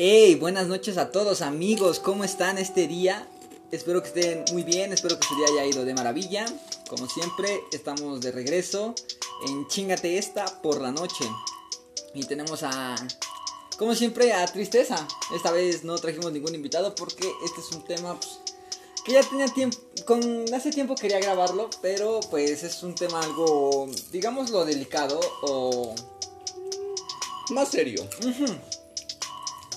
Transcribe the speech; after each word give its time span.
Hey, 0.00 0.36
buenas 0.36 0.68
noches 0.68 0.96
a 0.96 1.10
todos 1.10 1.42
amigos, 1.42 1.98
¿cómo 1.98 2.22
están 2.22 2.56
este 2.56 2.86
día? 2.86 3.26
Espero 3.72 4.00
que 4.00 4.06
estén 4.06 4.44
muy 4.52 4.62
bien, 4.62 4.92
espero 4.92 5.18
que 5.18 5.26
su 5.26 5.34
día 5.34 5.46
haya 5.48 5.66
ido 5.66 5.84
de 5.84 5.92
maravilla. 5.92 6.46
Como 6.88 7.08
siempre, 7.08 7.62
estamos 7.72 8.20
de 8.20 8.30
regreso 8.30 8.94
en 9.48 9.66
Chingate 9.66 10.16
esta 10.16 10.44
por 10.62 10.80
la 10.80 10.92
noche. 10.92 11.24
Y 12.14 12.22
tenemos 12.26 12.62
a, 12.62 12.94
como 13.76 13.96
siempre, 13.96 14.32
a 14.32 14.46
Tristeza. 14.46 15.04
Esta 15.34 15.50
vez 15.50 15.82
no 15.82 15.98
trajimos 15.98 16.30
ningún 16.30 16.54
invitado 16.54 16.94
porque 16.94 17.28
este 17.44 17.60
es 17.60 17.72
un 17.72 17.82
tema 17.82 18.14
pues, 18.20 18.38
que 19.04 19.14
ya 19.14 19.24
tenía 19.24 19.48
tiempo, 19.48 19.78
con 20.06 20.54
hace 20.54 20.70
tiempo 20.70 20.94
quería 20.94 21.18
grabarlo, 21.18 21.70
pero 21.82 22.20
pues 22.30 22.62
es 22.62 22.84
un 22.84 22.94
tema 22.94 23.20
algo, 23.20 23.88
digámoslo, 24.12 24.64
delicado 24.64 25.18
o... 25.42 25.92
Más 27.50 27.68
serio. 27.68 28.08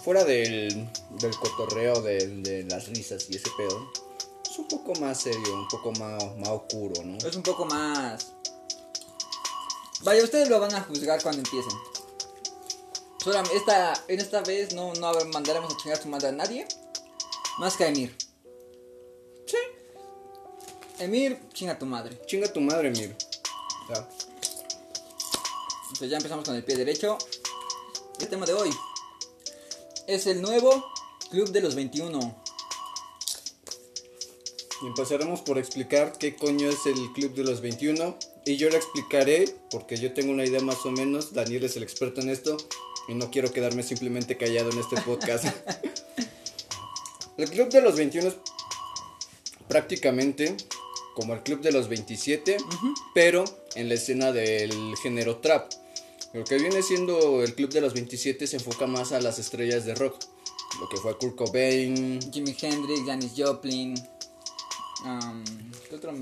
Fuera 0.04 0.24
del, 0.24 0.90
del 1.20 1.36
cotorreo, 1.38 2.02
de, 2.02 2.66
las 2.68 2.88
risas 2.88 3.28
y 3.30 3.36
ese 3.36 3.50
pedo. 3.56 3.92
Es 4.50 4.58
un 4.58 4.68
poco 4.68 4.94
más 5.00 5.22
serio, 5.22 5.54
un 5.54 5.68
poco 5.68 5.92
más, 5.92 6.38
más 6.38 6.50
oscuro, 6.50 7.04
¿no? 7.04 7.18
Es 7.18 7.36
un 7.36 7.44
poco 7.44 7.66
más... 7.66 8.34
Vaya, 10.04 10.24
ustedes 10.24 10.50
lo 10.50 10.60
van 10.60 10.74
a 10.74 10.82
juzgar 10.82 11.22
cuando 11.22 11.44
empiecen. 11.44 11.78
Solamente 13.24 13.56
esta, 13.56 13.94
en 14.08 14.20
esta 14.20 14.42
vez 14.42 14.74
no, 14.74 14.92
no 14.96 15.14
mandaremos 15.26 15.72
a 15.72 15.78
chingar 15.78 16.02
su 16.02 16.10
madre 16.10 16.30
a 16.30 16.32
nadie. 16.32 16.68
Más 17.60 17.78
que 17.78 17.84
a 17.84 17.90
Emir. 17.90 18.18
Sí. 19.46 19.58
Emir, 20.98 21.40
chinga 21.54 21.78
tu 21.78 21.86
madre. 21.86 22.20
Chinga 22.26 22.52
tu 22.52 22.60
madre, 22.60 22.90
Mir. 22.90 23.16
O 23.84 23.94
sea, 23.94 24.10
Entonces 25.84 26.10
ya 26.10 26.18
empezamos 26.18 26.44
con 26.44 26.56
el 26.56 26.64
pie 26.64 26.76
derecho. 26.76 27.20
El 28.20 28.28
tema 28.28 28.48
de 28.48 28.54
hoy 28.54 28.72
es 30.08 30.28
el 30.28 30.42
nuevo 30.42 30.86
Club 31.30 31.52
de 31.52 31.62
los 31.62 31.76
21. 31.76 32.44
y 34.82 34.88
empezaremos 34.88 35.42
por 35.42 35.58
explicar 35.58 36.14
qué 36.18 36.36
coño 36.36 36.68
es 36.70 36.86
el 36.86 37.14
Club 37.14 37.34
de 37.36 37.44
los 37.44 37.62
21. 37.62 38.18
Y 38.46 38.58
yo 38.58 38.70
lo 38.70 38.76
explicaré 38.76 39.46
porque 39.70 39.98
yo 39.98 40.14
tengo 40.14 40.32
una 40.32 40.46
idea 40.46 40.62
más 40.62 40.86
o 40.86 40.92
menos. 40.92 41.34
Daniel 41.34 41.66
es 41.66 41.78
el 41.78 41.84
experto 41.84 42.22
en 42.22 42.30
esto. 42.30 42.58
Y 43.08 43.14
no 43.14 43.30
quiero 43.30 43.52
quedarme 43.52 43.84
simplemente 43.84 44.38
callado 44.38 44.72
en 44.72 44.80
este 44.80 45.00
podcast. 45.02 45.46
el 47.38 47.50
Club 47.50 47.70
de 47.70 47.82
los 47.82 47.96
21 47.96 48.28
es 48.28 48.36
prácticamente 49.68 50.58
como 51.16 51.34
el 51.34 51.44
Club 51.44 51.62
de 51.62 51.72
los 51.72 51.88
27, 51.88 52.58
pero 53.14 53.46
en 53.76 53.90
la 53.90 53.96
escena 53.96 54.32
del 54.32 54.96
género 55.02 55.38
trap. 55.38 55.72
Lo 56.34 56.44
que 56.46 56.58
viene 56.58 56.82
siendo 56.82 57.44
el 57.44 57.54
Club 57.56 57.72
de 57.72 57.82
los 57.82 57.94
27 57.94 58.48
se 58.48 58.58
enfoca 58.58 58.88
más 58.88 59.12
a 59.12 59.20
las 59.20 59.38
estrellas 59.38 59.86
de 59.86 59.96
rock. 59.96 60.16
Lo 60.80 60.88
que 60.88 60.98
fue 60.98 61.18
Kurt 61.18 61.36
Cobain, 61.36 62.20
Jimi 62.32 62.56
Hendrix, 62.60 63.06
Janis 63.06 63.34
Joplin. 63.36 63.96
um, 65.06 65.44
¿Qué 65.90 65.96
otro? 65.96 66.14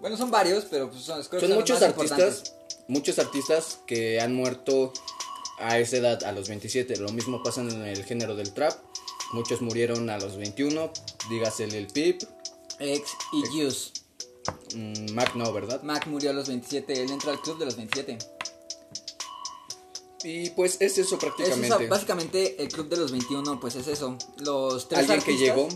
Bueno, 0.00 0.16
son 0.16 0.30
varios, 0.30 0.64
pero 0.64 0.90
pues 0.90 1.02
son, 1.02 1.22
creo 1.24 1.40
que 1.40 1.46
Son 1.46 1.56
muchos 1.56 1.82
artistas, 1.82 2.54
muchos 2.88 3.18
artistas 3.18 3.80
que 3.86 4.18
han 4.20 4.34
muerto 4.34 4.94
a 5.58 5.78
esa 5.78 5.98
edad, 5.98 6.24
a 6.24 6.32
los 6.32 6.48
27. 6.48 6.96
Lo 6.96 7.10
mismo 7.10 7.42
pasa 7.42 7.60
en 7.60 7.82
el 7.82 8.02
género 8.04 8.34
del 8.34 8.54
trap. 8.54 8.72
Muchos 9.32 9.60
murieron 9.60 10.08
a 10.08 10.18
los 10.18 10.36
21, 10.36 10.90
dígase 11.28 11.64
el 11.64 11.86
Pip, 11.88 12.22
X 12.78 13.02
y 13.32 13.46
Juice. 13.46 13.90
mm, 14.74 15.12
Mac 15.12 15.34
no, 15.36 15.52
¿verdad? 15.52 15.82
Mac 15.82 16.06
murió 16.06 16.30
a 16.30 16.32
los 16.32 16.48
27, 16.48 17.02
él 17.02 17.10
entra 17.12 17.32
al 17.32 17.40
club 17.42 17.58
de 17.58 17.66
los 17.66 17.76
27. 17.76 18.18
Y 20.24 20.50
pues 20.50 20.76
es 20.80 20.92
eso 20.92 21.00
Es 21.00 21.06
eso, 21.06 21.18
prácticamente. 21.18 21.86
básicamente 21.88 22.62
el 22.62 22.68
club 22.68 22.88
de 22.88 22.96
los 22.96 23.10
21, 23.12 23.58
pues 23.60 23.74
es 23.76 23.86
eso. 23.86 24.16
Los 24.38 24.88
tres 24.88 25.00
alguien 25.00 25.22
que 25.22 25.36
llegó, 25.36 25.68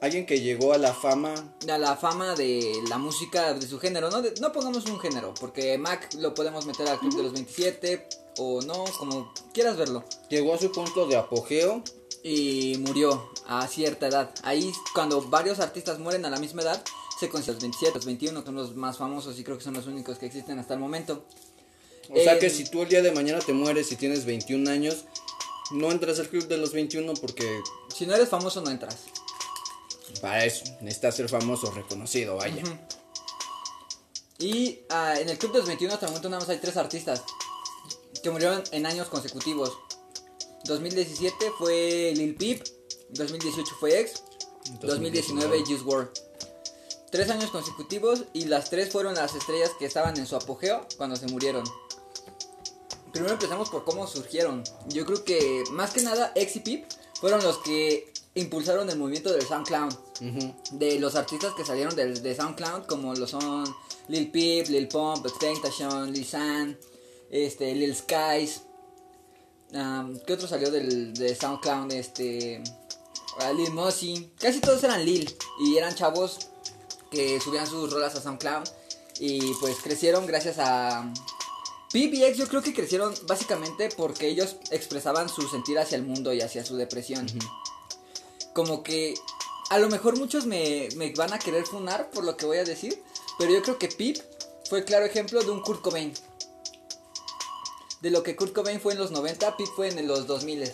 alguien 0.00 0.26
que 0.26 0.40
llegó 0.40 0.72
a 0.72 0.78
la 0.78 0.92
fama, 0.92 1.34
a 1.68 1.78
la 1.78 1.96
fama 1.96 2.34
de 2.34 2.74
la 2.88 2.98
música 2.98 3.54
de 3.54 3.66
su 3.66 3.78
género. 3.78 4.10
No, 4.10 4.22
De- 4.22 4.34
no 4.40 4.52
pongamos 4.52 4.84
un 4.86 4.98
género, 4.98 5.32
porque 5.40 5.78
Mac 5.78 6.12
lo 6.18 6.34
podemos 6.34 6.66
meter 6.66 6.88
al 6.88 6.98
club 6.98 7.16
de 7.16 7.22
los 7.22 7.32
27 7.32 8.08
o 8.38 8.60
no, 8.62 8.84
como 8.98 9.32
quieras 9.54 9.76
verlo. 9.76 10.04
llegó 10.28 10.54
a 10.54 10.58
su 10.58 10.70
punto 10.72 11.06
de 11.06 11.16
apogeo. 11.16 11.82
Y 12.28 12.76
murió 12.80 13.30
a 13.46 13.68
cierta 13.68 14.08
edad. 14.08 14.34
Ahí 14.42 14.72
cuando 14.92 15.22
varios 15.22 15.60
artistas 15.60 16.00
mueren 16.00 16.24
a 16.24 16.30
la 16.30 16.40
misma 16.40 16.62
edad, 16.62 16.82
se 17.20 17.28
consideran 17.28 17.56
los 17.56 17.62
27, 17.62 17.94
los 17.98 18.04
21 18.04 18.44
son 18.44 18.54
los 18.56 18.74
más 18.74 18.96
famosos 18.96 19.38
y 19.38 19.44
creo 19.44 19.56
que 19.56 19.62
son 19.62 19.74
los 19.74 19.86
únicos 19.86 20.18
que 20.18 20.26
existen 20.26 20.58
hasta 20.58 20.74
el 20.74 20.80
momento. 20.80 21.24
O 22.10 22.18
sea 22.18 22.38
que 22.38 22.50
si 22.50 22.64
tú 22.64 22.82
el 22.82 22.88
día 22.88 23.02
de 23.02 23.12
mañana 23.12 23.40
te 23.40 23.52
mueres 23.52 23.90
y 23.92 23.96
tienes 23.96 24.24
21 24.24 24.70
años, 24.70 25.04
no 25.72 25.90
entras 25.90 26.18
al 26.20 26.28
club 26.28 26.46
de 26.46 26.56
los 26.56 26.72
21 26.72 27.14
porque 27.14 27.60
Si 27.94 28.06
no 28.06 28.14
eres 28.14 28.28
famoso 28.28 28.60
no 28.60 28.70
entras. 28.70 28.96
para 30.20 30.44
eso 30.44 30.64
necesitas 30.80 31.16
ser 31.16 31.28
famoso, 31.28 31.70
reconocido, 31.72 32.36
vaya. 32.36 32.62
Y 34.38 34.80
ah, 34.90 35.14
en 35.18 35.28
el 35.28 35.38
club 35.38 35.52
de 35.52 35.58
los 35.58 35.66
21 35.68 35.94
hasta 35.94 36.06
el 36.06 36.12
momento 36.12 36.28
nada 36.28 36.40
más 36.40 36.48
hay 36.50 36.58
tres 36.58 36.76
artistas 36.76 37.22
que 38.22 38.30
murieron 38.30 38.62
en 38.72 38.86
años 38.86 39.08
consecutivos. 39.08 39.72
2017 40.64 41.52
fue 41.58 42.12
Lil 42.14 42.34
Peep, 42.34 42.62
2018 43.10 43.74
fue 43.78 44.00
X, 44.00 44.22
2019 44.80 45.60
Juice 45.64 45.84
WRLD. 45.84 46.10
Tres 47.10 47.30
años 47.30 47.50
consecutivos 47.50 48.24
y 48.32 48.46
las 48.46 48.68
tres 48.68 48.90
fueron 48.90 49.14
las 49.14 49.34
estrellas 49.34 49.70
que 49.78 49.86
estaban 49.86 50.18
en 50.18 50.26
su 50.26 50.36
apogeo 50.36 50.86
cuando 50.96 51.16
se 51.16 51.26
murieron. 51.28 51.64
Primero 53.16 53.32
empezamos 53.32 53.70
por 53.70 53.82
cómo 53.84 54.06
surgieron. 54.06 54.62
Yo 54.88 55.06
creo 55.06 55.24
que 55.24 55.64
más 55.70 55.90
que 55.92 56.02
nada 56.02 56.32
X 56.34 56.56
y 56.56 56.60
Peep 56.60 56.84
fueron 57.18 57.42
los 57.42 57.56
que 57.58 58.12
impulsaron 58.34 58.90
el 58.90 58.98
movimiento 58.98 59.32
del 59.32 59.40
SoundCloud 59.40 59.90
Ujú. 60.20 60.54
de 60.72 61.00
los 61.00 61.14
artistas 61.14 61.54
que 61.54 61.64
salieron 61.64 61.96
del- 61.96 62.22
de, 62.22 62.34
SoundCloud, 62.34 62.84
como 62.84 63.14
lo 63.14 63.26
son 63.26 63.64
Lil 64.08 64.30
Peep, 64.30 64.68
Lil 64.68 64.86
Pump, 64.88 65.24
Extentation, 65.24 66.12
Lil 66.12 66.26
San, 66.26 66.78
este, 67.30 67.74
Lil 67.74 67.96
Skies. 67.96 68.64
Um, 69.72 70.18
¿Qué 70.26 70.34
otro 70.34 70.46
salió 70.46 70.70
del, 70.70 71.14
de 71.14 71.34
SoundCloud? 71.34 71.92
Este, 71.92 72.62
ah, 73.38 73.50
Lil 73.50 73.70
Mossy. 73.72 74.30
Casi 74.38 74.60
todos 74.60 74.84
eran 74.84 75.02
Lil 75.06 75.34
y 75.64 75.78
eran 75.78 75.94
chavos 75.94 76.48
que 77.10 77.40
subían 77.40 77.66
sus 77.66 77.90
rolas 77.90 78.14
a 78.14 78.20
SoundCloud 78.20 78.64
y 79.20 79.54
pues 79.54 79.78
crecieron 79.82 80.26
gracias 80.26 80.56
a 80.58 81.10
Peep 81.92 82.14
y 82.14 82.24
X. 82.24 82.38
Yo 82.38 82.48
creo 82.48 82.62
que 82.62 82.74
crecieron 82.74 83.14
básicamente 83.26 83.88
porque 83.96 84.28
ellos 84.28 84.56
expresaban 84.70 85.28
su 85.28 85.48
sentir 85.48 85.78
hacia 85.78 85.96
el 85.96 86.04
mundo 86.04 86.32
y 86.32 86.40
hacia 86.40 86.64
su 86.64 86.76
depresión 86.76 87.26
como 88.56 88.82
que 88.82 89.12
a 89.68 89.78
lo 89.78 89.90
mejor 89.90 90.18
muchos 90.18 90.46
me, 90.46 90.88
me 90.96 91.12
van 91.12 91.34
a 91.34 91.38
querer 91.38 91.66
funar 91.66 92.10
por 92.10 92.24
lo 92.24 92.38
que 92.38 92.46
voy 92.46 92.56
a 92.56 92.64
decir, 92.64 93.02
pero 93.38 93.52
yo 93.52 93.62
creo 93.62 93.78
que 93.78 93.88
Pip 93.88 94.16
fue 94.70 94.82
claro 94.84 95.04
ejemplo 95.04 95.42
de 95.42 95.50
un 95.50 95.60
Kurt 95.60 95.82
Cobain. 95.82 96.14
De 98.00 98.10
lo 98.10 98.22
que 98.22 98.34
Kurt 98.34 98.54
Cobain 98.54 98.80
fue 98.80 98.94
en 98.94 98.98
los 98.98 99.10
90, 99.10 99.58
Pip 99.58 99.66
fue 99.76 99.88
en 99.88 100.08
los 100.08 100.26
2000. 100.26 100.72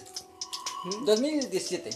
2017. 1.06 1.90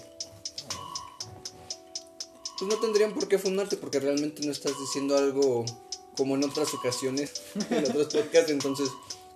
Pues 2.59 2.69
no 2.69 2.81
tendrían 2.81 3.15
por 3.15 3.29
qué 3.29 3.39
fundarte 3.39 3.77
porque 3.77 4.01
realmente 4.01 4.45
no 4.45 4.51
estás 4.51 4.73
diciendo 4.77 5.17
algo 5.17 5.65
como 6.17 6.35
en 6.35 6.43
otras 6.43 6.75
ocasiones, 6.75 7.31
en 7.71 7.85
otros 7.85 8.13
podcasts, 8.13 8.51
entonces 8.51 8.89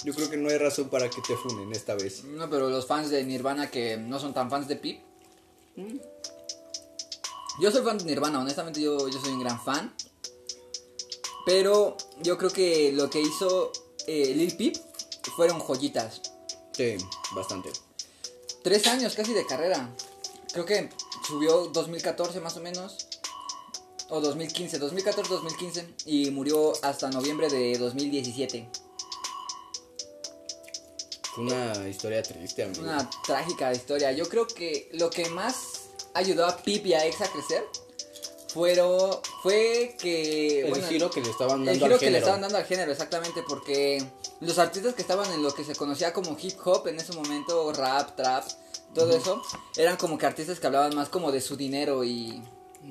yo 0.05 0.15
creo 0.15 0.31
que 0.31 0.37
no 0.37 0.49
hay 0.49 0.59
razón 0.59 0.89
para 0.89 1.11
que 1.11 1.21
te 1.21 1.37
funen 1.37 1.73
esta 1.73 1.95
vez. 1.95 2.25
No, 2.25 2.49
pero 2.49 2.71
los 2.71 2.87
fans 2.87 3.11
de 3.11 3.23
Nirvana 3.25 3.71
que 3.71 3.97
no 3.97 4.19
son 4.19 4.33
tan 4.33 4.51
fans 4.51 4.69
de 4.69 4.77
Pip. 4.77 5.01
Yo 7.61 7.71
soy 7.71 7.83
fan 7.83 7.99
de 7.99 8.05
Nirvana, 8.05 8.41
honestamente 8.41 8.81
yo, 8.81 9.09
yo 9.09 9.21
soy 9.21 9.33
un 9.33 9.41
gran 9.41 9.63
fan. 9.63 9.95
Pero 11.45 11.97
yo 12.23 12.39
creo 12.39 12.51
que 12.51 12.93
lo 12.93 13.11
que 13.11 13.21
hizo 13.21 13.73
eh, 14.07 14.33
Lil 14.35 14.57
Peep 14.57 14.77
fueron 15.37 15.61
joyitas. 15.61 16.21
Sí, 16.73 16.97
bastante. 17.35 17.71
Tres 18.63 18.87
años 18.87 19.15
casi 19.15 19.33
de 19.33 19.45
carrera. 19.47 19.95
Creo 20.53 20.65
que 20.65 20.91
subió 21.27 21.67
2014 21.67 22.41
más 22.41 22.57
o 22.57 22.61
menos. 22.61 23.07
O 24.09 24.21
2015, 24.21 24.81
2014-2015. 24.81 25.85
Y 26.07 26.31
murió 26.31 26.73
hasta 26.83 27.11
noviembre 27.11 27.49
de 27.49 27.79
2017. 27.79 28.69
Una 31.37 31.89
historia 31.89 32.23
triste, 32.23 32.65
amigo. 32.65 32.83
Una 32.83 33.09
trágica 33.27 33.73
historia. 33.73 34.13
Yo 34.13 34.29
creo 34.29 34.47
que 34.47 34.89
lo 34.93 35.11
que 35.11 35.29
más 35.31 35.89
ayudó 36.15 36.47
a 36.47 36.57
Pip 36.57 36.87
y 36.87 36.95
a 36.95 37.07
Ex 37.07 37.21
a 37.21 37.31
crecer 37.31 37.65
fueron, 38.49 39.19
fue 39.43 39.95
que... 39.99 40.63
el 40.63 40.71
bueno, 40.71 40.89
giro 40.89 41.11
que 41.11 41.21
le 41.21 41.31
estaban 41.31 41.61
el 41.61 41.67
dando 41.67 41.85
giro 41.85 41.95
al 41.95 42.01
que 42.01 42.07
le 42.07 42.11
género. 42.11 42.19
estaban 42.19 42.41
dando 42.41 42.59
al 42.59 42.65
género, 42.65 42.93
exactamente, 42.93 43.45
porque 43.49 44.03
los 44.41 44.59
artistas 44.59 44.95
que 44.95 45.03
estaban 45.03 45.33
en 45.33 45.43
lo 45.43 45.55
que 45.55 45.65
se 45.65 45.75
conocía 45.77 46.13
como 46.13 46.37
hip 46.41 46.59
hop 46.65 46.89
en 46.89 46.97
ese 46.97 47.13
momento, 47.13 47.73
rap, 47.73 48.17
trap, 48.17 48.45
todo 48.93 49.17
eso, 49.17 49.41
eran 49.77 49.97
como 49.97 50.19
que 50.19 50.27
artistas 50.27 50.59
que 50.59 50.67
hablaban 50.67 50.97
más 50.97 51.09
como 51.09 51.31
de 51.31 51.41
su 51.41 51.57
dinero 51.57 52.03
y... 52.03 52.43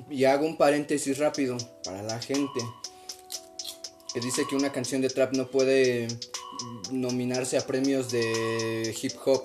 Y 0.08 0.24
hago 0.24 0.46
un 0.46 0.56
paréntesis 0.56 1.18
rápido 1.18 1.58
para 1.84 2.02
la 2.02 2.20
gente 2.20 2.60
que 4.14 4.20
dice 4.20 4.44
que 4.48 4.56
una 4.56 4.72
canción 4.72 5.02
de 5.02 5.10
trap 5.10 5.34
no 5.34 5.48
puede 5.48 6.08
nominarse 6.90 7.58
a 7.58 7.66
premios 7.66 8.10
de 8.10 8.96
hip 9.00 9.14
hop. 9.24 9.44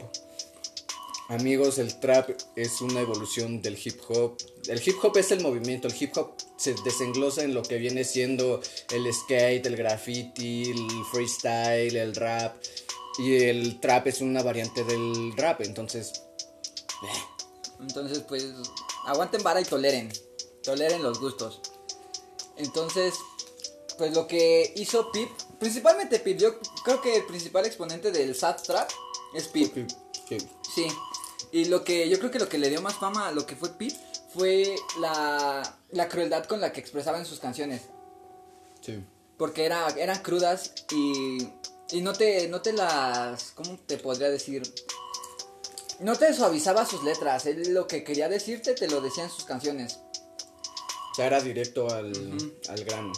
Amigos, 1.30 1.80
el 1.80 2.00
trap 2.00 2.30
es 2.56 2.82
una 2.82 3.02
evolución 3.02 3.62
del 3.62 3.78
hip 3.84 4.00
hop. 4.10 4.38
El 4.68 4.82
hip 4.86 5.04
hop 5.04 5.18
es 5.18 5.32
el 5.32 5.42
movimiento, 5.42 5.88
el 5.88 5.96
hip 6.00 6.16
hop 6.18 6.34
se 6.58 6.76
desenglosa 6.84 7.44
en 7.44 7.54
lo 7.54 7.64
que 7.64 7.78
viene 7.78 8.04
siendo 8.04 8.62
el 8.92 9.12
skate, 9.12 9.66
el 9.66 9.76
graffiti, 9.76 10.72
el 10.72 10.88
freestyle, 11.12 11.96
el 11.96 12.16
rap. 12.16 12.62
Y 13.18 13.36
el 13.44 13.80
trap 13.80 14.08
es 14.08 14.22
una 14.22 14.44
variante 14.44 14.84
del 14.84 15.34
rap, 15.36 15.62
entonces... 15.62 16.22
Entonces, 17.80 18.20
pues, 18.28 18.46
aguanten 19.06 19.44
vara 19.44 19.62
y 19.62 19.66
toleren. 19.66 20.12
Toleren 20.64 21.04
los 21.04 21.20
gustos. 21.20 21.62
Entonces, 22.58 23.16
pues 23.98 24.14
lo 24.14 24.28
que 24.28 24.74
hizo 24.76 25.12
Pip, 25.12 25.30
principalmente 25.60 26.20
Pip, 26.20 26.38
yo 26.38 26.60
creo 26.84 27.02
que 27.02 27.18
el 27.18 27.26
principal 27.26 27.66
exponente 27.66 28.12
del 28.12 28.36
sad 28.36 28.62
trap 28.62 28.90
es 29.34 29.48
Pip. 29.48 29.90
Sí. 30.28 30.38
Sí. 30.76 30.88
Y 31.52 31.66
lo 31.66 31.84
que 31.84 32.10
yo 32.10 32.18
creo 32.20 32.32
que 32.32 32.40
lo 32.40 32.50
que 32.50 32.58
le 32.58 32.70
dio 32.70 32.82
más 32.82 32.96
fama 32.96 33.28
a 33.28 33.32
lo 33.32 33.46
que 33.46 33.56
fue 33.56 33.70
Pip 33.70 33.94
fue 34.34 34.76
la, 35.00 35.78
la 35.92 36.10
crueldad 36.10 36.46
con 36.46 36.60
la 36.60 36.74
que 36.74 36.82
expresaba 36.82 37.18
en 37.18 37.26
sus 37.26 37.40
canciones. 37.40 37.84
Sí. 38.82 39.04
Porque 39.38 39.66
era, 39.66 39.88
eran 39.98 40.22
crudas 40.22 40.74
y, 40.92 41.48
y 41.92 42.02
no, 42.02 42.14
te, 42.14 42.48
no 42.48 42.62
te 42.62 42.74
las... 42.74 43.52
¿Cómo 43.52 43.78
te 43.86 43.98
podría 43.98 44.30
decir? 44.30 44.64
No 46.00 46.18
te 46.18 46.34
suavizaba 46.34 46.86
sus 46.86 47.04
letras. 47.04 47.46
Él 47.46 47.74
lo 47.74 47.88
que 47.88 48.04
quería 48.04 48.28
decirte 48.28 48.74
te 48.74 48.88
lo 48.88 49.02
decía 49.02 49.24
en 49.24 49.30
sus 49.30 49.46
canciones. 49.46 50.00
O 51.12 51.16
sea, 51.16 51.28
era 51.28 51.42
directo 51.42 51.90
al, 51.90 52.12
al 52.68 52.84
grano. 52.84 53.14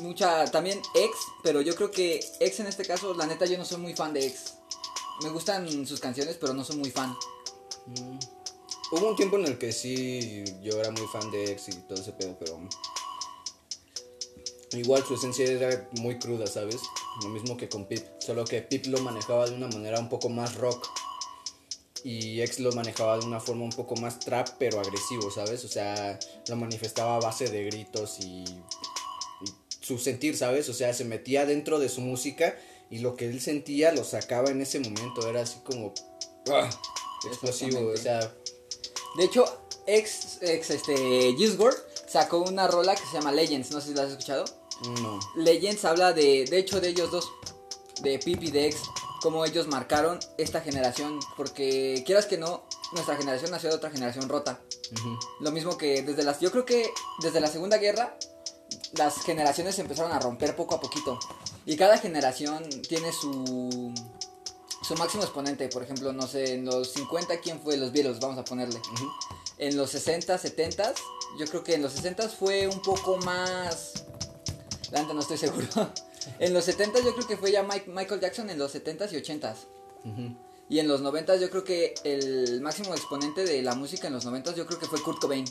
Mucha, 0.00 0.50
también 0.50 0.80
X, 0.94 1.10
pero 1.42 1.60
yo 1.60 1.74
creo 1.76 1.90
que 1.90 2.24
X 2.40 2.60
en 2.60 2.66
este 2.66 2.84
caso, 2.84 3.14
la 3.14 3.26
neta 3.26 3.44
yo 3.44 3.58
no 3.58 3.64
soy 3.64 3.78
muy 3.78 3.94
fan 3.94 4.14
de 4.14 4.26
X. 4.26 4.54
Me 5.22 5.28
gustan 5.28 5.86
sus 5.86 6.00
canciones, 6.00 6.36
pero 6.40 6.54
no 6.54 6.64
soy 6.64 6.76
muy 6.76 6.90
fan. 6.90 7.14
Mm. 7.86 8.18
Hubo 8.92 9.08
un 9.08 9.16
tiempo 9.16 9.38
en 9.38 9.46
el 9.46 9.58
que 9.58 9.72
sí, 9.72 10.44
yo 10.62 10.78
era 10.78 10.90
muy 10.90 11.06
fan 11.06 11.30
de 11.30 11.52
X 11.52 11.68
y 11.68 11.72
todo 11.82 12.00
ese 12.00 12.12
pedo, 12.12 12.36
pero... 12.38 12.60
Igual 14.72 15.04
su 15.04 15.14
esencia 15.14 15.44
era 15.44 15.88
muy 16.00 16.18
cruda, 16.18 16.46
¿sabes? 16.46 16.80
Lo 17.22 17.28
mismo 17.28 17.58
que 17.58 17.68
con 17.68 17.84
Pip, 17.86 18.04
solo 18.18 18.44
que 18.44 18.62
Pip 18.62 18.86
lo 18.86 19.00
manejaba 19.02 19.46
de 19.46 19.54
una 19.54 19.68
manera 19.68 19.98
un 19.98 20.08
poco 20.08 20.30
más 20.30 20.56
rock. 20.56 20.88
Y 22.04 22.40
X 22.40 22.60
lo 22.60 22.72
manejaba 22.72 23.18
de 23.18 23.26
una 23.26 23.38
forma 23.38 23.64
un 23.64 23.70
poco 23.70 23.94
más 23.96 24.18
trap, 24.18 24.48
pero 24.58 24.80
agresivo, 24.80 25.30
¿sabes? 25.30 25.64
O 25.64 25.68
sea, 25.68 26.18
lo 26.48 26.56
manifestaba 26.56 27.16
a 27.16 27.20
base 27.20 27.48
de 27.48 27.64
gritos 27.64 28.18
y 28.20 28.44
su 29.82 29.98
sentir, 29.98 30.36
¿sabes? 30.36 30.68
O 30.68 30.74
sea, 30.74 30.94
se 30.94 31.04
metía 31.04 31.44
dentro 31.44 31.78
de 31.78 31.90
su 31.90 32.00
música 32.00 32.56
y 32.90 32.98
lo 32.98 33.16
que 33.16 33.26
él 33.26 33.40
sentía 33.40 33.92
lo 33.92 34.04
sacaba 34.04 34.50
en 34.50 34.62
ese 34.62 34.80
momento. 34.80 35.28
Era 35.28 35.42
así 35.42 35.58
como... 35.64 35.92
¡ah! 36.50 36.70
Explosivo, 37.26 37.90
o 37.92 37.96
sea... 37.96 38.32
De 39.16 39.24
hecho, 39.24 39.44
X, 39.86 40.38
X 40.40 40.70
este, 40.70 41.32
WRLD 41.32 41.76
sacó 42.08 42.38
una 42.38 42.66
rola 42.66 42.94
que 42.94 43.04
se 43.04 43.12
llama 43.14 43.32
Legends, 43.32 43.70
no 43.70 43.80
sé 43.80 43.88
si 43.88 43.94
la 43.94 44.04
has 44.04 44.10
escuchado. 44.10 44.44
No. 45.02 45.20
Legends 45.36 45.84
habla 45.84 46.12
de, 46.12 46.44
de 46.44 46.58
hecho, 46.58 46.80
de 46.80 46.88
ellos 46.88 47.10
dos, 47.10 47.30
de 48.02 48.18
Pip 48.18 48.42
y 48.42 48.50
de 48.50 48.66
X, 48.66 48.80
cómo 49.20 49.44
ellos 49.44 49.68
marcaron 49.68 50.18
esta 50.38 50.60
generación, 50.60 51.20
porque 51.36 52.02
quieras 52.06 52.26
que 52.26 52.38
no, 52.38 52.64
nuestra 52.92 53.16
generación 53.16 53.50
nació 53.50 53.70
de 53.70 53.76
otra 53.76 53.90
generación 53.90 54.28
rota. 54.28 54.60
Lo 55.40 55.50
mismo 55.52 55.78
que 55.78 56.02
desde 56.02 56.22
las, 56.22 56.40
yo 56.40 56.50
creo 56.50 56.64
que 56.64 56.90
desde 57.22 57.40
la 57.40 57.46
Segunda 57.46 57.78
Guerra, 57.78 58.16
las 58.94 59.22
generaciones 59.22 59.74
se 59.74 59.82
empezaron 59.82 60.12
a 60.12 60.18
romper 60.18 60.54
poco 60.56 60.74
a 60.74 60.80
poquito. 60.80 61.18
Y 61.66 61.76
cada 61.76 61.98
generación 61.98 62.62
tiene 62.88 63.12
su, 63.12 63.92
su 64.82 64.94
máximo 64.96 65.22
exponente. 65.22 65.68
Por 65.68 65.82
ejemplo, 65.82 66.12
no 66.12 66.26
sé, 66.26 66.54
en 66.54 66.64
los 66.64 66.92
50, 66.92 67.40
¿quién 67.40 67.60
fue? 67.60 67.76
Los 67.76 67.92
Beatles, 67.92 68.20
vamos 68.20 68.38
a 68.38 68.44
ponerle. 68.44 68.78
Ujú. 68.78 69.08
En 69.58 69.76
los 69.76 69.90
60, 69.90 70.36
70, 70.38 70.94
yo 71.38 71.46
creo 71.46 71.62
que 71.64 71.74
en 71.74 71.82
los 71.82 71.92
60 71.92 72.28
fue 72.28 72.66
un 72.66 72.82
poco 72.82 73.16
más... 73.18 74.04
La 74.90 75.02
no 75.04 75.20
estoy 75.20 75.38
seguro. 75.38 75.66
en 76.38 76.52
los 76.52 76.64
70 76.64 77.00
yo 77.00 77.14
creo 77.14 77.26
que 77.26 77.36
fue 77.36 77.50
ya 77.50 77.62
Mike- 77.62 77.88
Michael 77.88 78.20
Jackson 78.20 78.50
en 78.50 78.58
los 78.58 78.74
70s 78.74 79.12
y 79.12 79.16
80s. 79.16 79.56
Ujú. 80.04 80.36
Y 80.68 80.78
en 80.78 80.88
los 80.88 81.00
90 81.00 81.36
yo 81.36 81.50
creo 81.50 81.64
que 81.64 81.94
el 82.04 82.60
máximo 82.60 82.94
exponente 82.94 83.44
de 83.44 83.62
la 83.62 83.74
música 83.74 84.06
en 84.08 84.14
los 84.14 84.24
90 84.24 84.54
yo 84.54 84.66
creo 84.66 84.78
que 84.78 84.86
fue 84.86 85.00
Kurt 85.02 85.20
Cobain. 85.20 85.44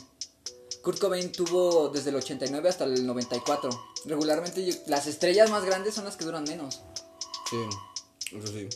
Kurt 0.82 0.98
Cobain 0.98 1.30
tuvo 1.30 1.88
desde 1.90 2.10
el 2.10 2.16
89 2.16 2.68
hasta 2.68 2.84
el 2.84 3.06
94. 3.06 3.70
Regularmente 4.04 4.64
yo- 4.64 4.74
las 4.86 5.06
estrellas 5.06 5.48
más 5.50 5.64
grandes 5.64 5.94
son 5.94 6.04
las 6.04 6.16
que 6.16 6.24
duran 6.24 6.44
menos. 6.44 6.80
Sí, 7.48 7.56
eso 8.36 8.46
sí. 8.48 8.68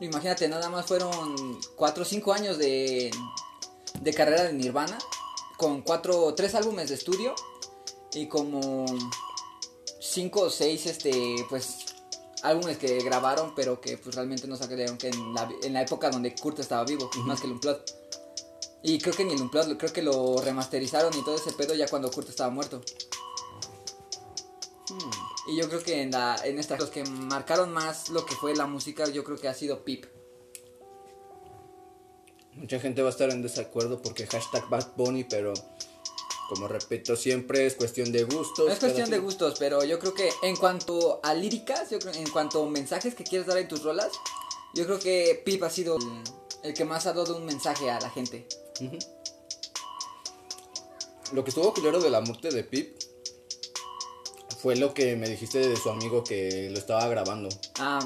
Imagínate, 0.00 0.48
nada 0.48 0.68
más 0.70 0.86
fueron 0.86 1.58
4 1.76 2.02
o 2.02 2.06
5 2.06 2.32
años 2.32 2.56
de, 2.58 3.10
de 4.00 4.14
carrera 4.14 4.44
de 4.44 4.52
Nirvana. 4.52 4.96
Con 5.56 5.82
4, 5.82 6.34
3 6.34 6.54
álbumes 6.54 6.88
de 6.88 6.94
estudio. 6.94 7.34
Y 8.14 8.26
como 8.28 8.86
5 10.00 10.40
o 10.40 10.50
6 10.50 10.86
este, 10.86 11.44
pues, 11.50 11.78
álbumes 12.42 12.78
que 12.78 12.98
grabaron, 13.00 13.54
pero 13.56 13.80
que 13.80 13.98
pues 13.98 14.14
realmente 14.14 14.46
no 14.46 14.56
sacaron 14.56 14.96
que 14.96 15.08
en 15.08 15.34
la, 15.34 15.50
en 15.62 15.72
la 15.72 15.82
época 15.82 16.08
donde 16.10 16.34
Kurt 16.36 16.60
estaba 16.60 16.84
vivo, 16.84 17.10
más 17.26 17.40
que 17.40 17.46
el 17.48 17.54
Unplugged. 17.54 17.82
Y 18.82 18.98
creo 18.98 19.14
que 19.14 19.24
ni 19.24 19.34
el 19.34 19.42
Unplugged, 19.42 19.76
creo 19.76 19.92
que 19.92 20.02
lo 20.02 20.40
remasterizaron 20.40 21.12
y 21.16 21.24
todo 21.24 21.36
ese 21.36 21.52
pedo 21.52 21.74
ya 21.74 21.88
cuando 21.88 22.10
Kurt 22.10 22.28
estaba 22.28 22.50
muerto. 22.50 22.80
Hmm. 24.88 25.10
Y 25.48 25.56
yo 25.56 25.68
creo 25.68 25.82
que 25.82 26.02
en, 26.02 26.10
la, 26.10 26.36
en 26.44 26.58
esta, 26.58 26.76
los 26.76 26.90
que 26.90 27.04
marcaron 27.04 27.72
más 27.72 28.10
lo 28.10 28.24
que 28.24 28.34
fue 28.34 28.54
la 28.54 28.66
música, 28.66 29.08
yo 29.08 29.24
creo 29.24 29.38
que 29.38 29.48
ha 29.48 29.54
sido 29.54 29.84
Pip. 29.84 30.06
Mucha 32.54 32.78
gente 32.80 33.02
va 33.02 33.08
a 33.08 33.12
estar 33.12 33.30
en 33.30 33.42
desacuerdo 33.42 34.02
porque 34.02 34.26
hashtag 34.26 34.68
Bad 34.68 34.94
Bunny, 34.96 35.24
pero 35.24 35.54
como 36.48 36.66
repito 36.66 37.14
siempre 37.14 37.66
es 37.66 37.74
cuestión 37.74 38.10
de 38.10 38.24
gustos. 38.24 38.70
Es 38.70 38.78
cuestión 38.78 39.10
de 39.10 39.18
gustos, 39.18 39.56
pero 39.58 39.84
yo 39.84 39.98
creo 39.98 40.14
que 40.14 40.30
en 40.42 40.56
cuanto 40.56 41.20
a 41.22 41.34
líricas, 41.34 41.90
yo 41.90 41.98
creo, 41.98 42.14
en 42.14 42.28
cuanto 42.30 42.62
a 42.62 42.68
mensajes 42.68 43.14
que 43.14 43.24
quieres 43.24 43.46
dar 43.46 43.58
en 43.58 43.68
tus 43.68 43.82
rolas, 43.82 44.10
yo 44.74 44.84
creo 44.86 44.98
que 44.98 45.40
Pip 45.44 45.62
ha 45.62 45.70
sido 45.70 45.96
el, 45.96 46.22
el 46.62 46.74
que 46.74 46.84
más 46.84 47.06
ha 47.06 47.12
dado 47.12 47.36
un 47.36 47.44
mensaje 47.44 47.90
a 47.90 48.00
la 48.00 48.10
gente. 48.10 48.46
Lo 51.32 51.44
que 51.44 51.50
estuvo 51.50 51.74
culero 51.74 52.00
de 52.00 52.10
la 52.10 52.20
muerte 52.20 52.50
de 52.50 52.64
Pip 52.64 52.98
fue 54.60 54.76
lo 54.76 54.92
que 54.92 55.14
me 55.16 55.28
dijiste 55.28 55.58
de 55.58 55.76
su 55.76 55.90
amigo 55.90 56.24
que 56.24 56.68
lo 56.70 56.78
estaba 56.78 57.06
grabando. 57.08 57.48
Ah, 57.78 58.00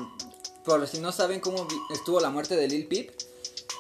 por 0.65 0.87
si 0.87 0.99
no 0.99 1.13
saben 1.13 1.41
cómo 1.41 1.67
estuvo 1.91 2.21
la 2.21 2.31
muerte 2.31 2.57
de 2.57 2.69
Lil 2.69 2.87
Peep, 2.87 3.11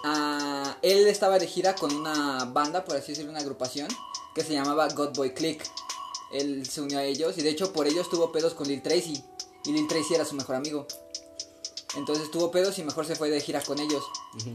ah, 0.04 0.78
él 0.82 1.06
estaba 1.06 1.38
de 1.38 1.46
gira 1.46 1.74
con 1.74 1.94
una 1.94 2.44
banda, 2.46 2.84
por 2.84 2.96
así 2.96 3.12
decirlo, 3.12 3.30
una 3.30 3.40
agrupación, 3.40 3.88
que 4.34 4.42
se 4.42 4.54
llamaba 4.54 4.88
God 4.88 5.14
Boy 5.14 5.34
Click. 5.34 5.64
Él 6.32 6.66
se 6.66 6.80
unió 6.80 6.98
a 6.98 7.04
ellos 7.04 7.36
y 7.36 7.42
de 7.42 7.50
hecho 7.50 7.72
por 7.74 7.86
ellos 7.86 8.08
tuvo 8.08 8.32
pedos 8.32 8.54
con 8.54 8.66
Lil 8.66 8.82
Tracy. 8.82 9.22
Y 9.64 9.72
Lil 9.72 9.86
Tracy 9.86 10.14
era 10.14 10.24
su 10.24 10.34
mejor 10.34 10.56
amigo. 10.56 10.86
Entonces 11.96 12.30
tuvo 12.30 12.50
pedos 12.50 12.78
y 12.78 12.82
mejor 12.84 13.06
se 13.06 13.16
fue 13.16 13.28
de 13.30 13.40
gira 13.40 13.60
con 13.62 13.78
ellos. 13.78 14.02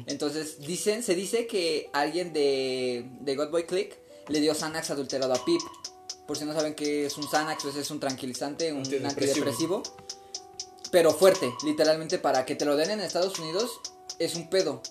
Entonces 0.07 0.59
dicen, 0.59 1.03
se 1.03 1.15
dice 1.15 1.47
que 1.47 1.89
alguien 1.93 2.33
de, 2.33 3.09
de 3.21 3.35
God 3.35 3.49
Boy 3.51 3.65
Click 3.65 3.97
le 4.27 4.39
dio 4.39 4.53
Xanax 4.55 4.89
adulterado 4.89 5.33
a 5.33 5.45
Pip. 5.45 5.61
Por 6.25 6.37
si 6.37 6.45
no 6.45 6.53
saben 6.53 6.73
qué 6.75 7.05
es 7.05 7.17
un 7.17 7.27
Xanax, 7.27 7.63
pues 7.63 7.75
es 7.75 7.89
un 7.91 7.99
tranquilizante, 7.99 8.71
un 8.73 8.79
Antidepresivo. 8.79 9.07
antidepresivo. 9.09 9.83
Pero 10.91 11.13
fuerte, 11.13 11.53
literalmente 11.63 12.17
para 12.17 12.45
que 12.45 12.55
te 12.55 12.65
lo 12.65 12.75
den 12.75 12.91
en 12.91 12.99
Estados 13.01 13.37
Unidos 13.39 13.79
es 14.19 14.35
un 14.35 14.49
pedo. 14.49 14.81